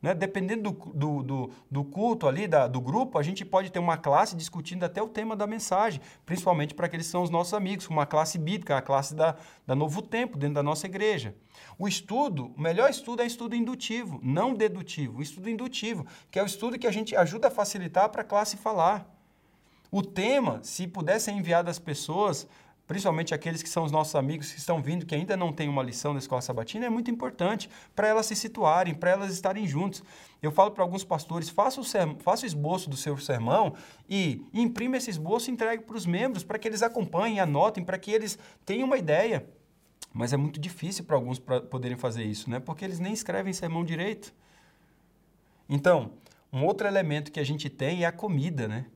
Né? 0.00 0.14
Dependendo 0.14 0.70
do, 0.70 0.92
do, 0.92 1.22
do, 1.22 1.50
do, 1.70 1.84
culto 1.84 2.28
ali, 2.28 2.46
da, 2.46 2.68
do 2.68 2.80
grupo, 2.80 3.18
a 3.18 3.22
gente 3.22 3.44
pode 3.44 3.70
ter 3.70 3.78
uma 3.78 3.96
classe 3.96 4.36
discutindo 4.36 4.84
até 4.84 5.02
o 5.02 5.08
tema 5.08 5.34
da 5.34 5.46
mensagem, 5.46 6.00
principalmente 6.24 6.74
para 6.74 6.86
aqueles 6.86 7.06
que 7.06 7.12
são 7.12 7.22
os 7.22 7.30
nossos 7.30 7.54
amigos, 7.54 7.88
uma 7.88 8.04
classe 8.04 8.38
bíblica, 8.38 8.76
a 8.76 8.82
classe 8.82 9.14
da, 9.14 9.36
da 9.66 9.74
Novo 9.74 10.02
Tempo, 10.02 10.36
dentro 10.36 10.56
da 10.56 10.62
nossa 10.62 10.86
igreja. 10.86 11.34
O 11.78 11.88
estudo, 11.88 12.52
o 12.56 12.60
melhor 12.60 12.90
estudo 12.90 13.22
é 13.22 13.26
estudo 13.26 13.56
indutivo, 13.56 14.20
não 14.22 14.54
dedutivo. 14.54 15.18
O 15.18 15.22
estudo 15.22 15.48
indutivo, 15.48 16.06
que 16.30 16.38
é 16.38 16.42
o 16.42 16.46
estudo 16.46 16.78
que 16.78 16.86
a 16.86 16.92
gente 16.92 17.16
ajuda 17.16 17.48
a 17.48 17.50
facilitar 17.50 18.08
para 18.10 18.22
a 18.22 18.24
classe 18.24 18.56
falar. 18.56 19.12
O 19.90 20.02
tema, 20.02 20.60
se 20.62 20.86
puder 20.86 21.18
ser 21.18 21.32
enviado 21.32 21.70
às 21.70 21.78
pessoas, 21.78 22.46
principalmente 22.86 23.34
aqueles 23.34 23.62
que 23.62 23.68
são 23.68 23.84
os 23.84 23.90
nossos 23.90 24.14
amigos 24.14 24.52
que 24.52 24.58
estão 24.58 24.80
vindo, 24.80 25.04
que 25.04 25.14
ainda 25.14 25.36
não 25.36 25.52
têm 25.52 25.68
uma 25.68 25.82
lição 25.82 26.12
da 26.12 26.18
escola 26.18 26.40
sabatina, 26.40 26.86
é 26.86 26.90
muito 26.90 27.10
importante 27.10 27.68
para 27.94 28.06
elas 28.06 28.26
se 28.26 28.36
situarem, 28.36 28.94
para 28.94 29.10
elas 29.10 29.32
estarem 29.32 29.66
juntos. 29.66 30.02
Eu 30.40 30.52
falo 30.52 30.70
para 30.70 30.84
alguns 30.84 31.02
pastores, 31.02 31.48
faça 31.48 31.80
o, 31.80 31.84
faça 32.20 32.44
o 32.44 32.46
esboço 32.46 32.88
do 32.88 32.96
seu 32.96 33.16
sermão 33.18 33.74
e 34.08 34.46
imprime 34.54 34.98
esse 34.98 35.10
esboço 35.10 35.50
e 35.50 35.52
entregue 35.52 35.82
para 35.82 35.96
os 35.96 36.06
membros, 36.06 36.44
para 36.44 36.58
que 36.58 36.68
eles 36.68 36.82
acompanhem, 36.82 37.40
anotem, 37.40 37.84
para 37.84 37.98
que 37.98 38.12
eles 38.12 38.38
tenham 38.64 38.86
uma 38.86 38.98
ideia. 38.98 39.46
Mas 40.12 40.32
é 40.32 40.36
muito 40.36 40.60
difícil 40.60 41.04
para 41.04 41.16
alguns 41.16 41.38
pra 41.38 41.60
poderem 41.60 41.96
fazer 41.96 42.24
isso, 42.24 42.48
né? 42.48 42.60
porque 42.60 42.84
eles 42.84 43.00
nem 43.00 43.12
escrevem 43.12 43.52
sermão 43.52 43.84
direito. 43.84 44.32
Então, 45.68 46.12
um 46.52 46.64
outro 46.64 46.86
elemento 46.86 47.32
que 47.32 47.40
a 47.40 47.44
gente 47.44 47.68
tem 47.68 48.04
é 48.04 48.06
a 48.06 48.12
comida, 48.12 48.68
né? 48.68 48.86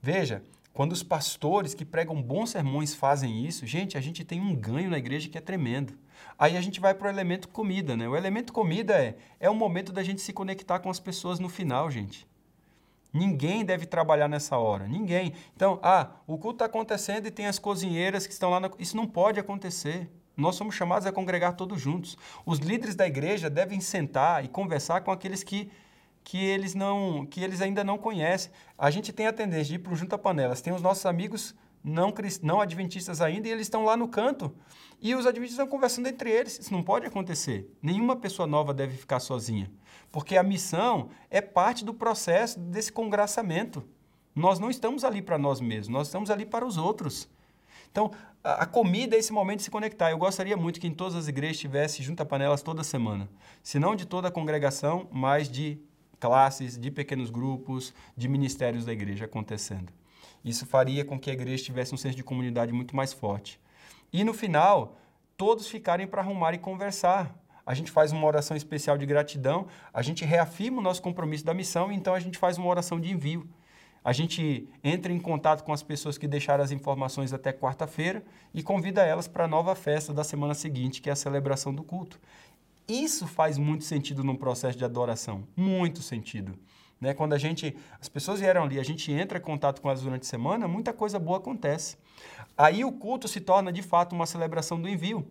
Veja, 0.00 0.42
quando 0.76 0.92
os 0.92 1.02
pastores 1.02 1.72
que 1.72 1.86
pregam 1.86 2.20
bons 2.20 2.50
sermões 2.50 2.94
fazem 2.94 3.46
isso, 3.46 3.66
gente, 3.66 3.96
a 3.96 4.00
gente 4.02 4.22
tem 4.22 4.42
um 4.42 4.54
ganho 4.54 4.90
na 4.90 4.98
igreja 4.98 5.26
que 5.26 5.38
é 5.38 5.40
tremendo. 5.40 5.94
Aí 6.38 6.54
a 6.54 6.60
gente 6.60 6.80
vai 6.80 6.92
para 6.92 7.06
o 7.06 7.10
elemento 7.10 7.48
comida, 7.48 7.96
né? 7.96 8.06
O 8.06 8.14
elemento 8.14 8.52
comida 8.52 8.92
é, 8.92 9.16
é 9.40 9.48
o 9.48 9.54
momento 9.54 9.90
da 9.90 10.02
gente 10.02 10.20
se 10.20 10.34
conectar 10.34 10.78
com 10.80 10.90
as 10.90 11.00
pessoas 11.00 11.38
no 11.38 11.48
final, 11.48 11.90
gente. 11.90 12.28
Ninguém 13.10 13.64
deve 13.64 13.86
trabalhar 13.86 14.28
nessa 14.28 14.58
hora, 14.58 14.86
ninguém. 14.86 15.32
Então, 15.56 15.80
ah, 15.82 16.10
o 16.26 16.36
culto 16.36 16.56
está 16.56 16.66
acontecendo 16.66 17.24
e 17.24 17.30
tem 17.30 17.46
as 17.46 17.58
cozinheiras 17.58 18.26
que 18.26 18.34
estão 18.34 18.50
lá. 18.50 18.60
Na... 18.60 18.70
Isso 18.78 18.98
não 18.98 19.06
pode 19.06 19.40
acontecer. 19.40 20.10
Nós 20.36 20.56
somos 20.56 20.74
chamados 20.74 21.06
a 21.06 21.12
congregar 21.12 21.54
todos 21.54 21.80
juntos. 21.80 22.18
Os 22.44 22.58
líderes 22.58 22.94
da 22.94 23.06
igreja 23.06 23.48
devem 23.48 23.80
sentar 23.80 24.44
e 24.44 24.48
conversar 24.48 25.00
com 25.00 25.10
aqueles 25.10 25.42
que 25.42 25.70
que 26.26 26.44
eles 26.44 26.74
não, 26.74 27.24
que 27.24 27.40
eles 27.40 27.62
ainda 27.62 27.84
não 27.84 27.96
conhecem. 27.96 28.50
A 28.76 28.90
gente 28.90 29.12
tem 29.12 29.28
a 29.28 29.32
tendência 29.32 29.66
de 29.66 29.74
ir 29.76 29.78
para 29.78 29.92
o 29.92 29.96
Junta 29.96 30.18
Panelas. 30.18 30.60
Tem 30.60 30.72
os 30.72 30.82
nossos 30.82 31.06
amigos 31.06 31.54
não, 31.84 32.12
não 32.42 32.60
adventistas 32.60 33.20
ainda 33.20 33.46
e 33.46 33.52
eles 33.52 33.66
estão 33.66 33.84
lá 33.84 33.96
no 33.96 34.08
canto. 34.08 34.52
E 35.00 35.14
os 35.14 35.24
adventistas 35.24 35.60
estão 35.60 35.68
conversando 35.68 36.08
entre 36.08 36.28
eles. 36.28 36.58
Isso 36.58 36.72
não 36.72 36.82
pode 36.82 37.06
acontecer. 37.06 37.72
Nenhuma 37.80 38.16
pessoa 38.16 38.44
nova 38.44 38.74
deve 38.74 38.96
ficar 38.96 39.20
sozinha. 39.20 39.70
Porque 40.10 40.36
a 40.36 40.42
missão 40.42 41.10
é 41.30 41.40
parte 41.40 41.84
do 41.84 41.94
processo 41.94 42.58
desse 42.58 42.90
congraçamento. 42.90 43.84
Nós 44.34 44.58
não 44.58 44.68
estamos 44.68 45.04
ali 45.04 45.22
para 45.22 45.38
nós 45.38 45.60
mesmos, 45.60 45.88
nós 45.88 46.08
estamos 46.08 46.28
ali 46.28 46.44
para 46.44 46.66
os 46.66 46.76
outros. 46.76 47.28
Então, 47.88 48.10
a 48.42 48.66
comida 48.66 49.14
é 49.14 49.20
esse 49.20 49.32
momento 49.32 49.58
de 49.58 49.64
se 49.64 49.70
conectar. 49.70 50.10
Eu 50.10 50.18
gostaria 50.18 50.56
muito 50.56 50.80
que 50.80 50.88
em 50.88 50.92
todas 50.92 51.14
as 51.14 51.28
igrejas 51.28 51.58
tivesse 51.58 52.02
junta 52.02 52.26
panelas 52.26 52.62
toda 52.62 52.82
semana. 52.82 53.28
Se 53.62 53.78
não 53.78 53.94
de 53.94 54.04
toda 54.04 54.26
a 54.26 54.30
congregação, 54.30 55.08
mas 55.12 55.48
de 55.48 55.80
classes, 56.18 56.78
de 56.78 56.90
pequenos 56.90 57.30
grupos, 57.30 57.92
de 58.16 58.28
ministérios 58.28 58.84
da 58.84 58.92
igreja 58.92 59.24
acontecendo. 59.24 59.92
Isso 60.44 60.64
faria 60.64 61.04
com 61.04 61.18
que 61.18 61.30
a 61.30 61.32
igreja 61.32 61.64
tivesse 61.64 61.94
um 61.94 61.98
senso 61.98 62.16
de 62.16 62.22
comunidade 62.22 62.72
muito 62.72 62.94
mais 62.94 63.12
forte. 63.12 63.60
E 64.12 64.22
no 64.22 64.32
final, 64.32 64.96
todos 65.36 65.68
ficarem 65.68 66.06
para 66.06 66.22
arrumar 66.22 66.54
e 66.54 66.58
conversar. 66.58 67.34
a 67.64 67.74
gente 67.74 67.90
faz 67.90 68.12
uma 68.12 68.24
oração 68.24 68.56
especial 68.56 68.96
de 68.96 69.04
gratidão, 69.04 69.66
a 69.92 70.00
gente 70.00 70.24
reafirma 70.24 70.78
o 70.78 70.82
nosso 70.82 71.02
compromisso 71.02 71.44
da 71.44 71.52
missão, 71.52 71.90
então 71.90 72.14
a 72.14 72.20
gente 72.20 72.38
faz 72.38 72.56
uma 72.58 72.68
oração 72.68 73.00
de 73.00 73.10
envio. 73.10 73.48
A 74.04 74.12
gente 74.12 74.68
entra 74.84 75.12
em 75.12 75.18
contato 75.18 75.64
com 75.64 75.72
as 75.72 75.82
pessoas 75.82 76.16
que 76.16 76.28
deixaram 76.28 76.62
as 76.62 76.70
informações 76.70 77.32
até 77.32 77.52
quarta-feira 77.52 78.22
e 78.54 78.62
convida 78.62 79.02
elas 79.04 79.26
para 79.26 79.46
a 79.46 79.48
nova 79.48 79.74
festa 79.74 80.14
da 80.14 80.22
semana 80.22 80.54
seguinte, 80.54 81.02
que 81.02 81.10
é 81.10 81.12
a 81.12 81.16
celebração 81.16 81.74
do 81.74 81.82
culto. 81.82 82.20
Isso 82.88 83.26
faz 83.26 83.58
muito 83.58 83.84
sentido 83.84 84.22
no 84.22 84.38
processo 84.38 84.78
de 84.78 84.84
adoração, 84.84 85.46
muito 85.56 86.02
sentido. 86.02 86.56
Né? 87.00 87.12
Quando 87.12 87.32
a 87.32 87.38
gente, 87.38 87.76
as 88.00 88.08
pessoas 88.08 88.40
vieram 88.40 88.62
ali, 88.62 88.78
a 88.78 88.84
gente 88.84 89.12
entra 89.12 89.38
em 89.38 89.40
contato 89.40 89.80
com 89.80 89.88
elas 89.88 90.02
durante 90.02 90.22
a 90.22 90.26
semana, 90.26 90.68
muita 90.68 90.92
coisa 90.92 91.18
boa 91.18 91.38
acontece. 91.38 91.96
Aí 92.56 92.84
o 92.84 92.92
culto 92.92 93.28
se 93.28 93.40
torna 93.40 93.72
de 93.72 93.82
fato 93.82 94.14
uma 94.14 94.26
celebração 94.26 94.80
do 94.80 94.88
envio. 94.88 95.26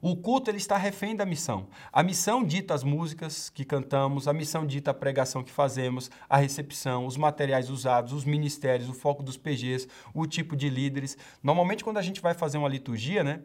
O 0.00 0.16
culto 0.16 0.50
ele 0.50 0.58
está 0.58 0.76
refém 0.76 1.14
da 1.14 1.24
missão. 1.24 1.68
A 1.92 2.02
missão 2.02 2.42
dita 2.42 2.74
as 2.74 2.82
músicas 2.82 3.48
que 3.48 3.64
cantamos, 3.64 4.26
a 4.26 4.32
missão 4.32 4.66
dita 4.66 4.90
a 4.90 4.94
pregação 4.94 5.44
que 5.44 5.52
fazemos, 5.52 6.10
a 6.28 6.38
recepção, 6.38 7.06
os 7.06 7.16
materiais 7.16 7.70
usados, 7.70 8.12
os 8.12 8.24
ministérios, 8.24 8.88
o 8.88 8.94
foco 8.94 9.22
dos 9.22 9.36
PGs, 9.36 9.86
o 10.12 10.26
tipo 10.26 10.56
de 10.56 10.68
líderes. 10.68 11.16
Normalmente 11.40 11.84
quando 11.84 11.98
a 11.98 12.02
gente 12.02 12.20
vai 12.20 12.34
fazer 12.34 12.58
uma 12.58 12.68
liturgia, 12.68 13.22
né, 13.22 13.42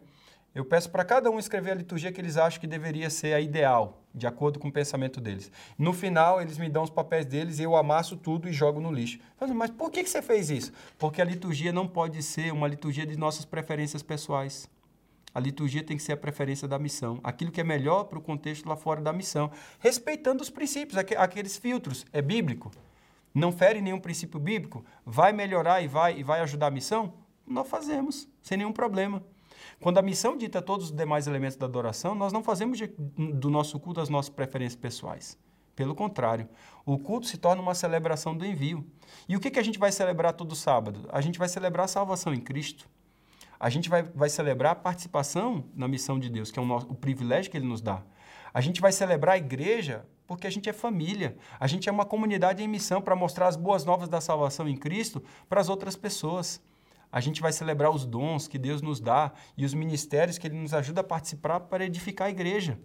eu 0.54 0.64
peço 0.64 0.90
para 0.90 1.04
cada 1.04 1.30
um 1.30 1.38
escrever 1.38 1.72
a 1.72 1.74
liturgia 1.74 2.10
que 2.10 2.20
eles 2.20 2.36
acham 2.36 2.60
que 2.60 2.66
deveria 2.66 3.10
ser 3.10 3.34
a 3.34 3.40
ideal, 3.40 4.02
de 4.14 4.26
acordo 4.26 4.58
com 4.58 4.68
o 4.68 4.72
pensamento 4.72 5.20
deles. 5.20 5.52
No 5.78 5.92
final, 5.92 6.40
eles 6.40 6.58
me 6.58 6.68
dão 6.68 6.82
os 6.82 6.90
papéis 6.90 7.26
deles 7.26 7.60
eu 7.60 7.76
amasso 7.76 8.16
tudo 8.16 8.48
e 8.48 8.52
jogo 8.52 8.80
no 8.80 8.90
lixo. 8.90 9.20
Mas 9.54 9.70
por 9.70 9.90
que 9.90 10.04
você 10.04 10.22
fez 10.22 10.50
isso? 10.50 10.72
Porque 10.98 11.20
a 11.22 11.24
liturgia 11.24 11.72
não 11.72 11.86
pode 11.86 12.22
ser 12.22 12.52
uma 12.52 12.66
liturgia 12.66 13.06
de 13.06 13.16
nossas 13.16 13.44
preferências 13.44 14.02
pessoais. 14.02 14.68
A 15.34 15.40
liturgia 15.40 15.84
tem 15.84 15.96
que 15.96 16.02
ser 16.02 16.12
a 16.12 16.16
preferência 16.16 16.66
da 16.66 16.78
missão, 16.78 17.20
aquilo 17.22 17.52
que 17.52 17.60
é 17.60 17.64
melhor 17.64 18.04
para 18.04 18.18
o 18.18 18.22
contexto 18.22 18.66
lá 18.66 18.74
fora 18.74 19.00
da 19.00 19.12
missão, 19.12 19.50
respeitando 19.78 20.42
os 20.42 20.50
princípios, 20.50 20.98
aqueles 20.98 21.56
filtros. 21.56 22.06
É 22.12 22.22
bíblico? 22.22 22.70
Não 23.34 23.52
fere 23.52 23.80
nenhum 23.80 24.00
princípio 24.00 24.40
bíblico? 24.40 24.84
Vai 25.04 25.32
melhorar 25.32 25.82
e 25.82 25.86
vai, 25.86 26.18
e 26.18 26.22
vai 26.22 26.40
ajudar 26.40 26.68
a 26.68 26.70
missão? 26.70 27.12
Nós 27.46 27.68
fazemos, 27.68 28.26
sem 28.42 28.58
nenhum 28.58 28.72
problema. 28.72 29.22
Quando 29.80 29.98
a 29.98 30.02
missão 30.02 30.36
dita 30.36 30.60
todos 30.60 30.86
os 30.86 30.92
demais 30.92 31.26
elementos 31.26 31.56
da 31.56 31.66
adoração, 31.66 32.14
nós 32.14 32.32
não 32.32 32.42
fazemos 32.42 32.78
de, 32.78 32.86
do 32.88 33.48
nosso 33.48 33.78
culto 33.78 34.00
as 34.00 34.08
nossas 34.08 34.30
preferências 34.30 34.80
pessoais. 34.80 35.38
Pelo 35.76 35.94
contrário, 35.94 36.48
o 36.84 36.98
culto 36.98 37.26
se 37.26 37.38
torna 37.38 37.62
uma 37.62 37.74
celebração 37.74 38.36
do 38.36 38.44
envio. 38.44 38.84
E 39.28 39.36
o 39.36 39.40
que, 39.40 39.50
que 39.50 39.60
a 39.60 39.62
gente 39.62 39.78
vai 39.78 39.92
celebrar 39.92 40.32
todo 40.32 40.56
sábado? 40.56 41.08
A 41.12 41.20
gente 41.20 41.38
vai 41.38 41.48
celebrar 41.48 41.84
a 41.84 41.88
salvação 41.88 42.34
em 42.34 42.40
Cristo 42.40 42.88
a 43.60 43.68
gente 43.68 43.88
vai, 43.88 44.02
vai 44.02 44.28
celebrar 44.28 44.72
a 44.72 44.76
participação 44.76 45.64
na 45.74 45.88
missão 45.88 46.18
de 46.18 46.30
Deus, 46.30 46.50
que 46.50 46.58
é 46.58 46.62
o, 46.62 46.66
nosso, 46.66 46.86
o 46.88 46.94
privilégio 46.94 47.50
que 47.50 47.56
Ele 47.56 47.66
nos 47.66 47.80
dá. 47.80 48.02
A 48.54 48.60
gente 48.60 48.80
vai 48.80 48.92
celebrar 48.92 49.34
a 49.34 49.38
igreja 49.38 50.06
porque 50.26 50.46
a 50.46 50.50
gente 50.50 50.68
é 50.68 50.72
família. 50.72 51.36
A 51.58 51.66
gente 51.66 51.88
é 51.88 51.92
uma 51.92 52.04
comunidade 52.04 52.62
em 52.62 52.68
missão 52.68 53.00
para 53.00 53.16
mostrar 53.16 53.48
as 53.48 53.56
boas 53.56 53.84
novas 53.84 54.08
da 54.08 54.20
salvação 54.20 54.68
em 54.68 54.76
Cristo 54.76 55.22
para 55.48 55.60
as 55.60 55.68
outras 55.68 55.96
pessoas. 55.96 56.62
A 57.10 57.20
gente 57.20 57.40
vai 57.40 57.52
celebrar 57.52 57.90
os 57.90 58.04
dons 58.04 58.46
que 58.46 58.58
Deus 58.58 58.82
nos 58.82 59.00
dá 59.00 59.32
e 59.56 59.64
os 59.64 59.72
ministérios 59.74 60.38
que 60.38 60.46
Ele 60.46 60.56
nos 60.56 60.74
ajuda 60.74 61.00
a 61.00 61.04
participar 61.04 61.60
para 61.60 61.84
edificar 61.84 62.28
a 62.28 62.30
igreja. 62.30 62.78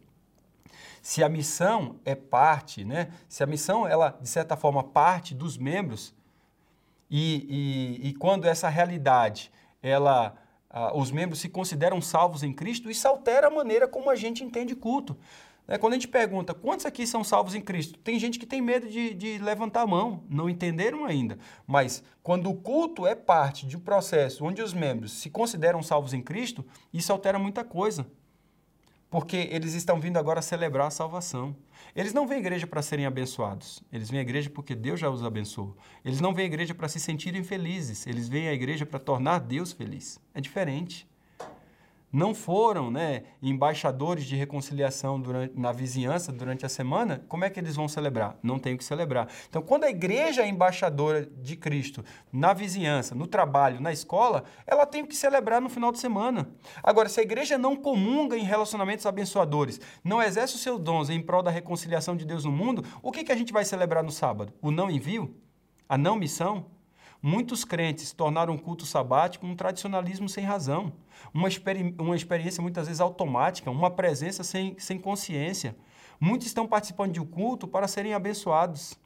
Se 1.01 1.23
a 1.23 1.27
missão 1.27 1.99
é 2.05 2.15
parte, 2.15 2.85
né? 2.85 3.11
se 3.27 3.43
a 3.43 3.45
missão, 3.45 3.85
ela, 3.85 4.17
de 4.21 4.29
certa 4.29 4.55
forma, 4.55 4.83
parte 4.83 5.35
dos 5.35 5.57
membros, 5.57 6.15
e, 7.09 7.99
e, 8.01 8.09
e 8.09 8.13
quando 8.13 8.45
essa 8.45 8.69
realidade 8.69 9.51
ela 9.81 10.35
ah, 10.75 10.91
os 10.97 11.11
membros 11.11 11.39
se 11.39 11.47
consideram 11.47 12.01
salvos 12.01 12.41
em 12.41 12.51
Cristo, 12.51 12.89
isso 12.89 13.07
altera 13.07 13.45
a 13.45 13.51
maneira 13.51 13.87
como 13.87 14.09
a 14.09 14.15
gente 14.15 14.43
entende 14.43 14.75
culto. 14.75 15.15
É, 15.67 15.77
quando 15.77 15.93
a 15.93 15.95
gente 15.95 16.07
pergunta 16.07 16.53
quantos 16.53 16.85
aqui 16.85 17.07
são 17.07 17.23
salvos 17.23 17.55
em 17.55 17.61
Cristo, 17.61 17.97
tem 17.99 18.19
gente 18.19 18.37
que 18.37 18.45
tem 18.45 18.61
medo 18.61 18.87
de, 18.89 19.13
de, 19.13 19.37
levantar 19.37 19.81
a 19.81 19.87
mão, 19.87 20.23
não 20.29 20.49
entenderam 20.49 21.05
ainda. 21.05 21.37
Mas 21.65 22.03
quando 22.21 22.49
o 22.49 22.55
culto 22.55 23.07
é 23.07 23.15
parte 23.15 23.65
de 23.65 23.77
um 23.77 23.79
processo 23.79 24.43
onde 24.43 24.61
os 24.61 24.73
membros 24.73 25.13
se 25.13 25.29
consideram 25.29 25.81
salvos 25.81 26.13
em 26.13 26.21
Cristo, 26.21 26.65
isso 26.93 27.11
altera 27.11 27.39
muita 27.39 27.63
coisa 27.63 28.05
porque 29.13 29.47
eles 29.51 29.75
estão 29.75 29.99
vindo 29.99 30.17
agora 30.17 30.41
celebrar 30.41 30.87
a 30.87 30.89
salvação. 30.89 31.55
Eles 31.95 32.15
não 32.15 32.25
vêm 32.25 32.37
à 32.37 32.39
igreja 32.39 32.65
para 32.65 32.81
serem 32.81 33.05
abençoados, 33.05 33.83
eles 33.91 34.09
vêm 34.09 34.17
à 34.17 34.23
igreja 34.23 34.49
porque 34.49 34.73
Deus 34.73 34.99
já 34.99 35.07
os 35.07 35.23
abençoou. 35.23 35.77
Eles 36.03 36.19
não 36.19 36.33
vêm 36.33 36.45
à 36.45 36.47
igreja 36.47 36.73
para 36.73 36.87
se 36.87 36.99
sentirem 36.99 37.43
felizes, 37.43 38.07
eles 38.07 38.27
vêm 38.27 38.47
à 38.47 38.53
igreja 38.53 38.87
para 38.87 38.97
tornar 38.97 39.37
Deus 39.37 39.71
feliz. 39.71 40.19
É 40.33 40.41
diferente 40.41 41.07
não 42.13 42.35
foram 42.35 42.91
né, 42.91 43.23
embaixadores 43.41 44.25
de 44.25 44.35
reconciliação 44.35 45.19
durante, 45.19 45.59
na 45.59 45.71
vizinhança 45.71 46.31
durante 46.31 46.63
a 46.63 46.69
semana, 46.69 47.25
como 47.27 47.43
é 47.43 47.49
que 47.49 47.59
eles 47.59 47.75
vão 47.75 47.87
celebrar? 47.87 48.37
Não 48.43 48.59
tem 48.59 48.75
o 48.75 48.77
que 48.77 48.83
celebrar. 48.83 49.27
Então, 49.49 49.63
quando 49.63 49.85
a 49.85 49.89
igreja 49.89 50.43
é 50.43 50.47
embaixadora 50.47 51.25
de 51.25 51.55
Cristo 51.55 52.05
na 52.31 52.53
vizinhança, 52.53 53.15
no 53.15 53.25
trabalho, 53.25 53.81
na 53.81 53.91
escola, 53.91 54.43
ela 54.67 54.85
tem 54.85 55.03
que 55.03 55.15
celebrar 55.15 55.59
no 55.59 55.69
final 55.69 55.91
de 55.91 55.97
semana. 55.97 56.51
Agora, 56.83 57.09
se 57.09 57.19
a 57.19 57.23
igreja 57.23 57.57
não 57.57 57.75
comunga 57.75 58.37
em 58.37 58.43
relacionamentos 58.43 59.07
abençoadores, 59.07 59.81
não 60.03 60.21
exerce 60.21 60.53
os 60.53 60.61
seus 60.61 60.79
dons 60.79 61.09
em 61.09 61.19
prol 61.19 61.41
da 61.41 61.49
reconciliação 61.49 62.15
de 62.15 62.25
Deus 62.25 62.45
no 62.45 62.51
mundo, 62.51 62.85
o 63.01 63.11
que, 63.11 63.23
que 63.23 63.31
a 63.31 63.35
gente 63.35 63.51
vai 63.51 63.65
celebrar 63.65 64.03
no 64.03 64.11
sábado? 64.11 64.53
O 64.61 64.69
não 64.69 64.91
envio? 64.91 65.35
A 65.89 65.97
não 65.97 66.15
missão? 66.15 66.67
Muitos 67.25 67.63
crentes 67.63 68.11
tornaram 68.11 68.53
o 68.53 68.59
culto 68.59 68.85
sabático 68.85 69.47
um 69.47 69.55
tradicionalismo 69.55 70.27
sem 70.27 70.43
razão, 70.43 70.91
uma, 71.33 71.47
experi 71.47 71.95
uma 71.97 72.17
experiência 72.17 72.61
muitas 72.61 72.87
vezes 72.87 72.99
automática, 72.99 73.71
uma 73.71 73.89
presença 73.89 74.43
sem, 74.43 74.77
sem 74.77 74.99
consciência. 74.99 75.73
Muitos 76.19 76.47
estão 76.47 76.67
participando 76.67 77.13
de 77.13 77.21
um 77.21 77.25
culto 77.25 77.65
para 77.65 77.87
serem 77.87 78.13
abençoados, 78.13 78.99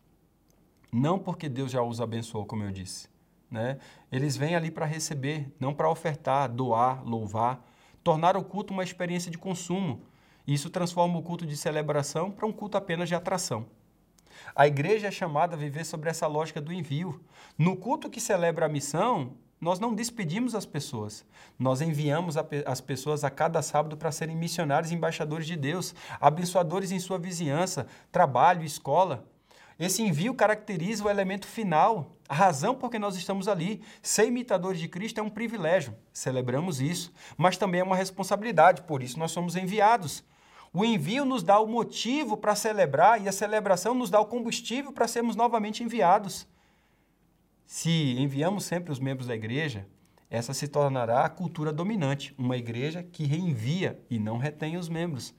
não 0.91 1.19
porque 1.19 1.47
Deus 1.47 1.71
já 1.71 1.83
os 1.83 2.01
abençoou, 2.01 2.43
como 2.43 2.63
eu 2.63 2.71
disse. 2.71 3.07
Né? 3.51 3.77
Eles 4.11 4.35
vêm 4.35 4.55
ali 4.55 4.71
para 4.71 4.87
receber, 4.87 5.53
não 5.59 5.71
para 5.71 5.87
ofertar, 5.87 6.51
doar, 6.51 7.07
louvar, 7.07 7.63
tornar 8.03 8.35
o 8.35 8.43
culto 8.43 8.73
uma 8.73 8.83
experiência 8.83 9.29
de 9.29 9.37
consumo. 9.37 10.01
Isso 10.47 10.71
transforma 10.71 11.19
o 11.19 11.21
culto 11.21 11.45
de 11.45 11.55
celebração 11.55 12.31
para 12.31 12.47
um 12.47 12.51
culto 12.51 12.77
apenas 12.77 13.07
de 13.07 13.13
atração. 13.13 13.67
A 14.55 14.67
igreja 14.67 15.07
é 15.07 15.11
chamada 15.11 15.55
a 15.55 15.59
viver 15.59 15.85
sobre 15.85 16.09
essa 16.09 16.27
lógica 16.27 16.61
do 16.61 16.73
envio. 16.73 17.21
No 17.57 17.75
culto 17.75 18.09
que 18.09 18.19
celebra 18.19 18.65
a 18.65 18.69
missão, 18.69 19.33
nós 19.59 19.79
não 19.79 19.93
despedimos 19.93 20.53
as 20.53 20.65
pessoas. 20.65 21.25
Nós 21.57 21.81
enviamos 21.81 22.35
as 22.65 22.79
pessoas 22.79 23.23
a 23.23 23.29
cada 23.29 23.61
sábado 23.61 23.97
para 23.97 24.11
serem 24.11 24.35
missionários 24.35 24.91
embaixadores 24.91 25.47
de 25.47 25.55
Deus, 25.55 25.95
abençoadores 26.21 26.91
em 26.91 26.99
sua 26.99 27.17
vizinhança, 27.17 27.87
trabalho, 28.11 28.63
escola. 28.63 29.25
Esse 29.79 30.01
envio 30.01 30.33
caracteriza 30.33 31.03
o 31.03 31.09
elemento 31.09 31.47
final, 31.47 32.15
a 32.27 32.33
razão 32.33 32.75
por 32.75 32.89
que 32.89 32.97
nós 32.97 33.15
estamos 33.15 33.47
ali. 33.47 33.81
Ser 34.01 34.27
imitadores 34.27 34.79
de 34.79 34.87
Cristo 34.87 35.19
é 35.19 35.23
um 35.23 35.29
privilégio, 35.29 35.95
celebramos 36.11 36.81
isso, 36.81 37.13
mas 37.35 37.57
também 37.57 37.81
é 37.81 37.83
uma 37.83 37.95
responsabilidade, 37.95 38.83
por 38.83 39.03
isso 39.03 39.19
nós 39.19 39.31
somos 39.31 39.55
enviados. 39.55 40.23
O 40.73 40.83
envio 40.83 41.25
nos 41.25 41.43
dá 41.43 41.59
o 41.59 41.67
motivo 41.67 42.37
para 42.37 42.55
celebrar 42.55 43.21
e 43.21 43.27
a 43.27 43.31
celebração 43.31 43.93
nos 43.93 44.09
dá 44.09 44.19
o 44.19 44.25
combustível 44.25 44.91
para 44.91 45.07
sermos 45.07 45.35
novamente 45.35 45.83
enviados. 45.83 46.47
Se 47.65 48.15
enviamos 48.17 48.65
sempre 48.65 48.91
os 48.91 48.99
membros 48.99 49.27
da 49.27 49.35
igreja, 49.35 49.87
essa 50.29 50.53
se 50.53 50.67
tornará 50.67 51.25
a 51.25 51.29
cultura 51.29 51.71
dominante, 51.71 52.33
uma 52.37 52.57
igreja 52.57 53.01
que 53.01 53.25
reenvia 53.25 53.99
e 54.09 54.19
não 54.19 54.37
retém 54.37 54.77
os 54.77 54.89
membros. 54.89 55.33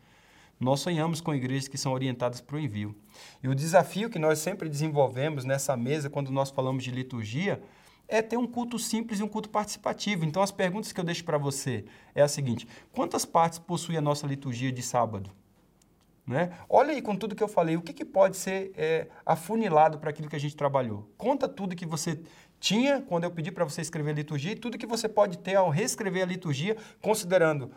Nós 0.58 0.80
sonhamos 0.80 1.20
com 1.20 1.34
igrejas 1.34 1.68
que 1.68 1.78
são 1.78 1.92
orientadas 1.92 2.40
para 2.40 2.56
o 2.56 2.58
envio. 2.58 2.96
E 3.42 3.48
o 3.48 3.54
desafio 3.54 4.10
que 4.10 4.18
nós 4.18 4.40
sempre 4.40 4.68
desenvolvemos 4.68 5.44
nessa 5.44 5.76
mesa, 5.76 6.10
quando 6.10 6.32
nós 6.32 6.50
falamos 6.50 6.82
de 6.82 6.90
liturgia, 6.90 7.62
é 8.08 8.22
ter 8.22 8.38
um 8.38 8.46
culto 8.46 8.78
simples 8.78 9.20
e 9.20 9.22
um 9.22 9.28
culto 9.28 9.50
participativo. 9.50 10.24
Então, 10.24 10.42
as 10.42 10.50
perguntas 10.50 10.90
que 10.90 10.98
eu 10.98 11.04
deixo 11.04 11.24
para 11.24 11.36
você 11.36 11.84
é 12.14 12.22
a 12.22 12.28
seguinte: 12.28 12.66
quantas 12.90 13.24
partes 13.24 13.58
possui 13.58 13.96
a 13.96 14.00
nossa 14.00 14.26
liturgia 14.26 14.72
de 14.72 14.82
sábado? 14.82 15.30
Né? 16.26 16.50
Olha 16.68 16.92
aí 16.92 17.00
com 17.00 17.16
tudo 17.16 17.34
que 17.34 17.42
eu 17.42 17.48
falei, 17.48 17.76
o 17.76 17.80
que, 17.80 17.92
que 17.92 18.04
pode 18.04 18.36
ser 18.36 18.72
é, 18.76 19.08
afunilado 19.24 19.98
para 19.98 20.10
aquilo 20.10 20.28
que 20.28 20.36
a 20.36 20.40
gente 20.40 20.54
trabalhou? 20.54 21.08
Conta 21.16 21.48
tudo 21.48 21.74
que 21.74 21.86
você 21.86 22.20
tinha 22.60 23.00
quando 23.00 23.24
eu 23.24 23.30
pedi 23.30 23.50
para 23.50 23.64
você 23.64 23.80
escrever 23.80 24.10
a 24.10 24.14
liturgia 24.14 24.52
e 24.52 24.56
tudo 24.56 24.76
que 24.76 24.86
você 24.86 25.08
pode 25.08 25.38
ter 25.38 25.54
ao 25.54 25.70
reescrever 25.70 26.22
a 26.22 26.26
liturgia, 26.26 26.76
considerando 27.00 27.70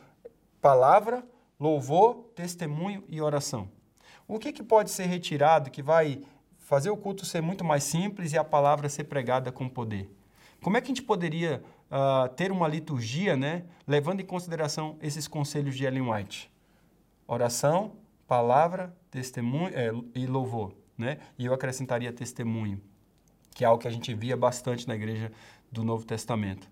palavra, 0.61 1.25
louvor, 1.57 2.29
testemunho 2.35 3.05
e 3.07 3.21
oração. 3.21 3.69
O 4.27 4.37
que, 4.37 4.51
que 4.51 4.63
pode 4.63 4.91
ser 4.91 5.05
retirado 5.05 5.71
que 5.71 5.81
vai 5.81 6.21
fazer 6.57 6.89
o 6.89 6.97
culto 6.97 7.25
ser 7.25 7.41
muito 7.41 7.63
mais 7.63 7.85
simples 7.85 8.33
e 8.33 8.37
a 8.37 8.43
palavra 8.43 8.89
ser 8.89 9.05
pregada 9.05 9.49
com 9.49 9.69
poder? 9.69 10.09
Como 10.63 10.77
é 10.77 10.81
que 10.81 10.85
a 10.85 10.89
gente 10.89 11.01
poderia 11.01 11.63
uh, 11.89 12.29
ter 12.35 12.51
uma 12.51 12.67
liturgia, 12.67 13.35
né, 13.35 13.65
levando 13.87 14.19
em 14.19 14.25
consideração 14.25 14.95
esses 15.01 15.27
conselhos 15.27 15.75
de 15.75 15.85
Ellen 15.85 16.11
White? 16.11 16.51
Oração, 17.27 17.93
palavra, 18.27 18.95
testemunho 19.09 19.71
é, 19.73 19.91
e 20.13 20.27
louvor, 20.27 20.75
né? 20.95 21.17
E 21.37 21.47
eu 21.47 21.53
acrescentaria 21.53 22.13
testemunho, 22.13 22.79
que 23.55 23.63
é 23.63 23.67
algo 23.67 23.81
que 23.81 23.87
a 23.87 23.91
gente 23.91 24.13
via 24.13 24.37
bastante 24.37 24.87
na 24.87 24.93
igreja 24.93 25.31
do 25.71 25.83
Novo 25.83 26.05
Testamento. 26.05 26.69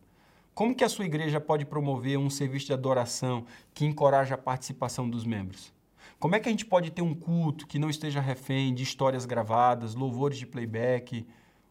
Como 0.53 0.75
que 0.75 0.83
a 0.83 0.89
sua 0.89 1.05
igreja 1.05 1.39
pode 1.39 1.65
promover 1.65 2.19
um 2.19 2.29
serviço 2.29 2.67
de 2.67 2.73
adoração 2.73 3.45
que 3.73 3.85
encoraja 3.85 4.35
a 4.35 4.37
participação 4.37 5.09
dos 5.09 5.25
membros? 5.25 5.73
Como 6.19 6.35
é 6.35 6.39
que 6.39 6.47
a 6.47 6.51
gente 6.51 6.65
pode 6.65 6.91
ter 6.91 7.01
um 7.01 7.15
culto 7.15 7.65
que 7.65 7.79
não 7.79 7.89
esteja 7.89 8.21
refém 8.21 8.71
de 8.71 8.83
histórias 8.83 9.25
gravadas, 9.25 9.95
louvores 9.95 10.37
de 10.37 10.45
playback 10.45 11.25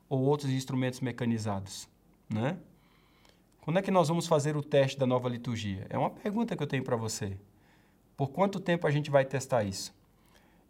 ou 0.09 0.23
outros 0.23 0.51
instrumentos 0.51 1.01
mecanizados, 1.01 1.89
né? 2.29 2.57
Quando 3.61 3.79
é 3.79 3.83
que 3.83 3.91
nós 3.91 4.09
vamos 4.09 4.27
fazer 4.27 4.57
o 4.57 4.63
teste 4.63 4.99
da 4.99 5.07
nova 5.07 5.29
liturgia? 5.29 5.87
É 5.91 5.99
uma 5.99 6.11
pergunta 6.11 6.57
que 6.57 6.63
eu 6.63 6.67
tenho 6.67 6.83
para 6.83 6.97
você. 6.97 7.37
Por 8.17 8.29
quanto 8.31 8.59
tempo 8.59 8.87
a 8.87 8.91
gente 8.91 9.11
vai 9.11 9.25
testar 9.25 9.65
isso? 9.65 9.95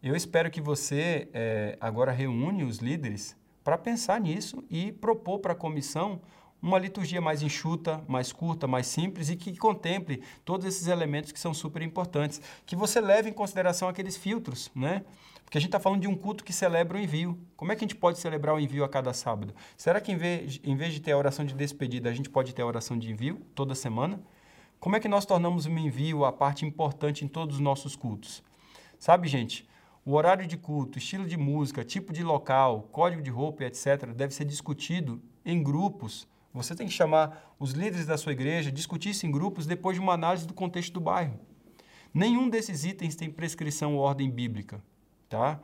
Eu 0.02 0.14
espero 0.14 0.50
que 0.50 0.60
você 0.60 1.28
é, 1.32 1.76
agora 1.80 2.12
reúne 2.12 2.64
os 2.64 2.78
líderes 2.78 3.36
para 3.64 3.78
pensar 3.78 4.20
nisso 4.20 4.64
e 4.70 4.92
propor 4.92 5.40
para 5.40 5.52
a 5.52 5.56
comissão 5.56 6.20
uma 6.60 6.78
liturgia 6.78 7.20
mais 7.20 7.42
enxuta, 7.42 8.02
mais 8.08 8.32
curta, 8.32 8.66
mais 8.66 8.86
simples 8.86 9.30
e 9.30 9.36
que 9.36 9.56
contemple 9.56 10.22
todos 10.44 10.66
esses 10.66 10.88
elementos 10.88 11.32
que 11.32 11.38
são 11.38 11.54
super 11.54 11.82
importantes. 11.82 12.40
Que 12.66 12.74
você 12.74 13.00
leve 13.00 13.30
em 13.30 13.32
consideração 13.32 13.88
aqueles 13.88 14.16
filtros, 14.16 14.70
né? 14.74 15.04
Porque 15.48 15.56
a 15.56 15.60
gente 15.62 15.68
está 15.68 15.80
falando 15.80 16.02
de 16.02 16.06
um 16.06 16.14
culto 16.14 16.44
que 16.44 16.52
celebra 16.52 16.98
o 16.98 17.00
envio. 17.00 17.38
Como 17.56 17.72
é 17.72 17.74
que 17.74 17.82
a 17.82 17.88
gente 17.88 17.96
pode 17.96 18.18
celebrar 18.18 18.54
o 18.54 18.60
envio 18.60 18.84
a 18.84 18.88
cada 18.88 19.14
sábado? 19.14 19.54
Será 19.78 19.98
que 19.98 20.12
em 20.12 20.16
vez, 20.18 20.60
em 20.62 20.76
vez 20.76 20.92
de 20.92 21.00
ter 21.00 21.12
a 21.12 21.16
oração 21.16 21.42
de 21.42 21.54
despedida, 21.54 22.10
a 22.10 22.12
gente 22.12 22.28
pode 22.28 22.54
ter 22.54 22.60
a 22.60 22.66
oração 22.66 22.98
de 22.98 23.10
envio 23.10 23.40
toda 23.54 23.74
semana? 23.74 24.20
Como 24.78 24.94
é 24.94 25.00
que 25.00 25.08
nós 25.08 25.24
tornamos 25.24 25.64
o 25.64 25.70
envio 25.70 26.26
a 26.26 26.30
parte 26.30 26.66
importante 26.66 27.24
em 27.24 27.28
todos 27.28 27.54
os 27.56 27.62
nossos 27.62 27.96
cultos? 27.96 28.42
Sabe, 28.98 29.26
gente, 29.26 29.66
o 30.04 30.12
horário 30.12 30.46
de 30.46 30.58
culto, 30.58 30.98
estilo 30.98 31.26
de 31.26 31.38
música, 31.38 31.82
tipo 31.82 32.12
de 32.12 32.22
local, 32.22 32.82
código 32.92 33.22
de 33.22 33.30
roupa, 33.30 33.64
etc., 33.64 34.12
deve 34.14 34.34
ser 34.34 34.44
discutido 34.44 35.18
em 35.46 35.62
grupos. 35.62 36.28
Você 36.52 36.74
tem 36.74 36.86
que 36.86 36.92
chamar 36.92 37.54
os 37.58 37.70
líderes 37.70 38.04
da 38.04 38.18
sua 38.18 38.32
igreja, 38.32 38.70
discutir 38.70 39.08
isso 39.08 39.24
em 39.24 39.30
grupos 39.30 39.64
depois 39.64 39.96
de 39.96 40.02
uma 40.02 40.12
análise 40.12 40.46
do 40.46 40.52
contexto 40.52 40.92
do 40.92 41.00
bairro. 41.00 41.40
Nenhum 42.12 42.50
desses 42.50 42.84
itens 42.84 43.16
tem 43.16 43.30
prescrição 43.30 43.96
ou 43.96 44.02
ordem 44.02 44.30
bíblica. 44.30 44.82
Tá? 45.28 45.60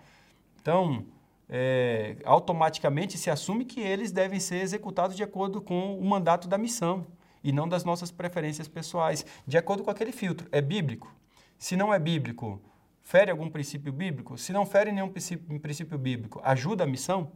Então, 0.61 1.07
é, 1.49 2.17
automaticamente 2.25 3.19
se 3.19 3.31
assume 3.31 3.65
que 3.65 3.81
eles 3.81 4.11
devem 4.11 4.41
ser 4.41 4.57
executados 4.57 5.17
de 5.17 5.23
acordo 5.23 5.61
com 5.61 5.99
o 5.99 6.05
mandato 6.05 6.49
da 6.49 6.59
missão 6.59 7.07
e 7.43 7.53
não 7.53 7.69
das 7.69 7.85
nossas 7.85 8.11
preferências 8.11 8.67
pessoais, 8.67 9.25
de 9.47 9.59
acordo 9.59 9.85
com 9.85 9.91
aquele 9.91 10.13
filtro. 10.13 10.49
É 10.51 10.63
bíblico? 10.63 11.15
Se 11.59 11.77
não 11.77 11.93
é 11.93 11.99
bíblico, 11.99 12.61
fere 13.03 13.31
algum 13.31 13.51
princípio 13.51 13.93
bíblico? 13.93 14.39
Se 14.39 14.53
não 14.53 14.65
fere 14.65 14.91
nenhum 14.91 15.09
princípio, 15.09 15.61
princípio 15.61 15.99
bíblico, 15.99 16.41
ajuda 16.43 16.85
a 16.85 16.87
missão? 16.87 17.31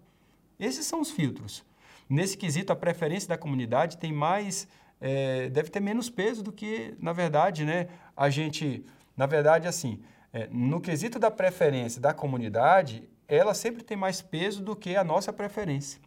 Esses 0.59 0.87
são 0.87 1.01
os 1.01 1.11
filtros. 1.11 1.65
Nesse 2.09 2.37
quesito, 2.39 2.73
a 2.73 2.77
preferência 2.77 3.29
da 3.29 3.37
comunidade 3.37 3.99
tem 3.99 4.13
mais, 4.13 4.67
é, 4.99 5.51
deve 5.51 5.69
ter 5.69 5.81
menos 5.81 6.09
peso 6.09 6.43
do 6.43 6.51
que, 6.51 6.95
na 6.99 7.13
verdade, 7.13 7.65
né, 7.67 7.89
a 8.17 8.31
gente, 8.31 8.85
na 9.15 9.27
verdade, 9.27 9.69
assim, 9.69 10.01
é, 10.33 10.49
no 10.51 10.81
quesito 10.81 11.19
da 11.19 11.31
preferência 11.31 12.01
da 12.01 12.13
comunidade, 12.13 13.09
ela 13.27 13.55
sempre 13.55 13.83
tem 13.83 13.97
mais 13.97 14.23
peso 14.23 14.63
do 14.63 14.75
que 14.75 14.97
a 14.97 15.05
nossa 15.05 15.33
preferência. 15.33 16.01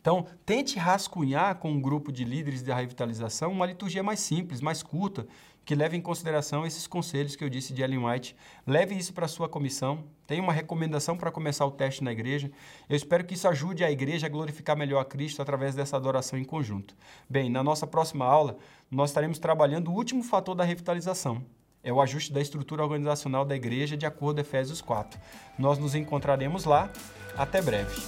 Então, 0.00 0.26
tente 0.46 0.78
rascunhar 0.78 1.56
com 1.56 1.70
um 1.72 1.80
grupo 1.80 2.10
de 2.10 2.24
líderes 2.24 2.62
da 2.62 2.74
revitalização 2.74 3.52
uma 3.52 3.66
liturgia 3.66 4.02
mais 4.02 4.20
simples, 4.20 4.62
mais 4.62 4.82
curta, 4.82 5.26
que 5.62 5.74
leve 5.74 5.94
em 5.94 6.00
consideração 6.00 6.66
esses 6.66 6.86
conselhos 6.86 7.36
que 7.36 7.44
eu 7.44 7.50
disse 7.50 7.74
de 7.74 7.82
Ellen 7.82 8.06
White. 8.06 8.34
Leve 8.66 8.94
isso 8.94 9.12
para 9.12 9.26
a 9.26 9.28
sua 9.28 9.46
comissão. 9.46 10.04
Tem 10.26 10.40
uma 10.40 10.54
recomendação 10.54 11.18
para 11.18 11.30
começar 11.30 11.66
o 11.66 11.70
teste 11.70 12.02
na 12.02 12.10
igreja. 12.10 12.50
Eu 12.88 12.96
espero 12.96 13.24
que 13.24 13.34
isso 13.34 13.46
ajude 13.46 13.84
a 13.84 13.90
igreja 13.90 14.26
a 14.26 14.30
glorificar 14.30 14.74
melhor 14.74 15.00
a 15.00 15.04
Cristo 15.04 15.42
através 15.42 15.74
dessa 15.74 15.96
adoração 15.96 16.38
em 16.38 16.44
conjunto. 16.44 16.96
Bem, 17.28 17.50
na 17.50 17.62
nossa 17.62 17.86
próxima 17.86 18.24
aula, 18.24 18.56
nós 18.90 19.10
estaremos 19.10 19.38
trabalhando 19.38 19.90
o 19.90 19.94
último 19.94 20.22
fator 20.22 20.54
da 20.54 20.64
revitalização, 20.64 21.44
é 21.82 21.92
o 21.92 22.00
ajuste 22.00 22.32
da 22.32 22.40
estrutura 22.40 22.82
organizacional 22.82 23.44
da 23.44 23.56
igreja 23.56 23.96
de 23.96 24.06
acordo 24.06 24.36
com 24.36 24.40
Efésios 24.40 24.80
4. 24.80 25.18
Nós 25.58 25.78
nos 25.78 25.94
encontraremos 25.94 26.64
lá. 26.64 26.90
Até 27.36 27.62
breve. 27.62 28.00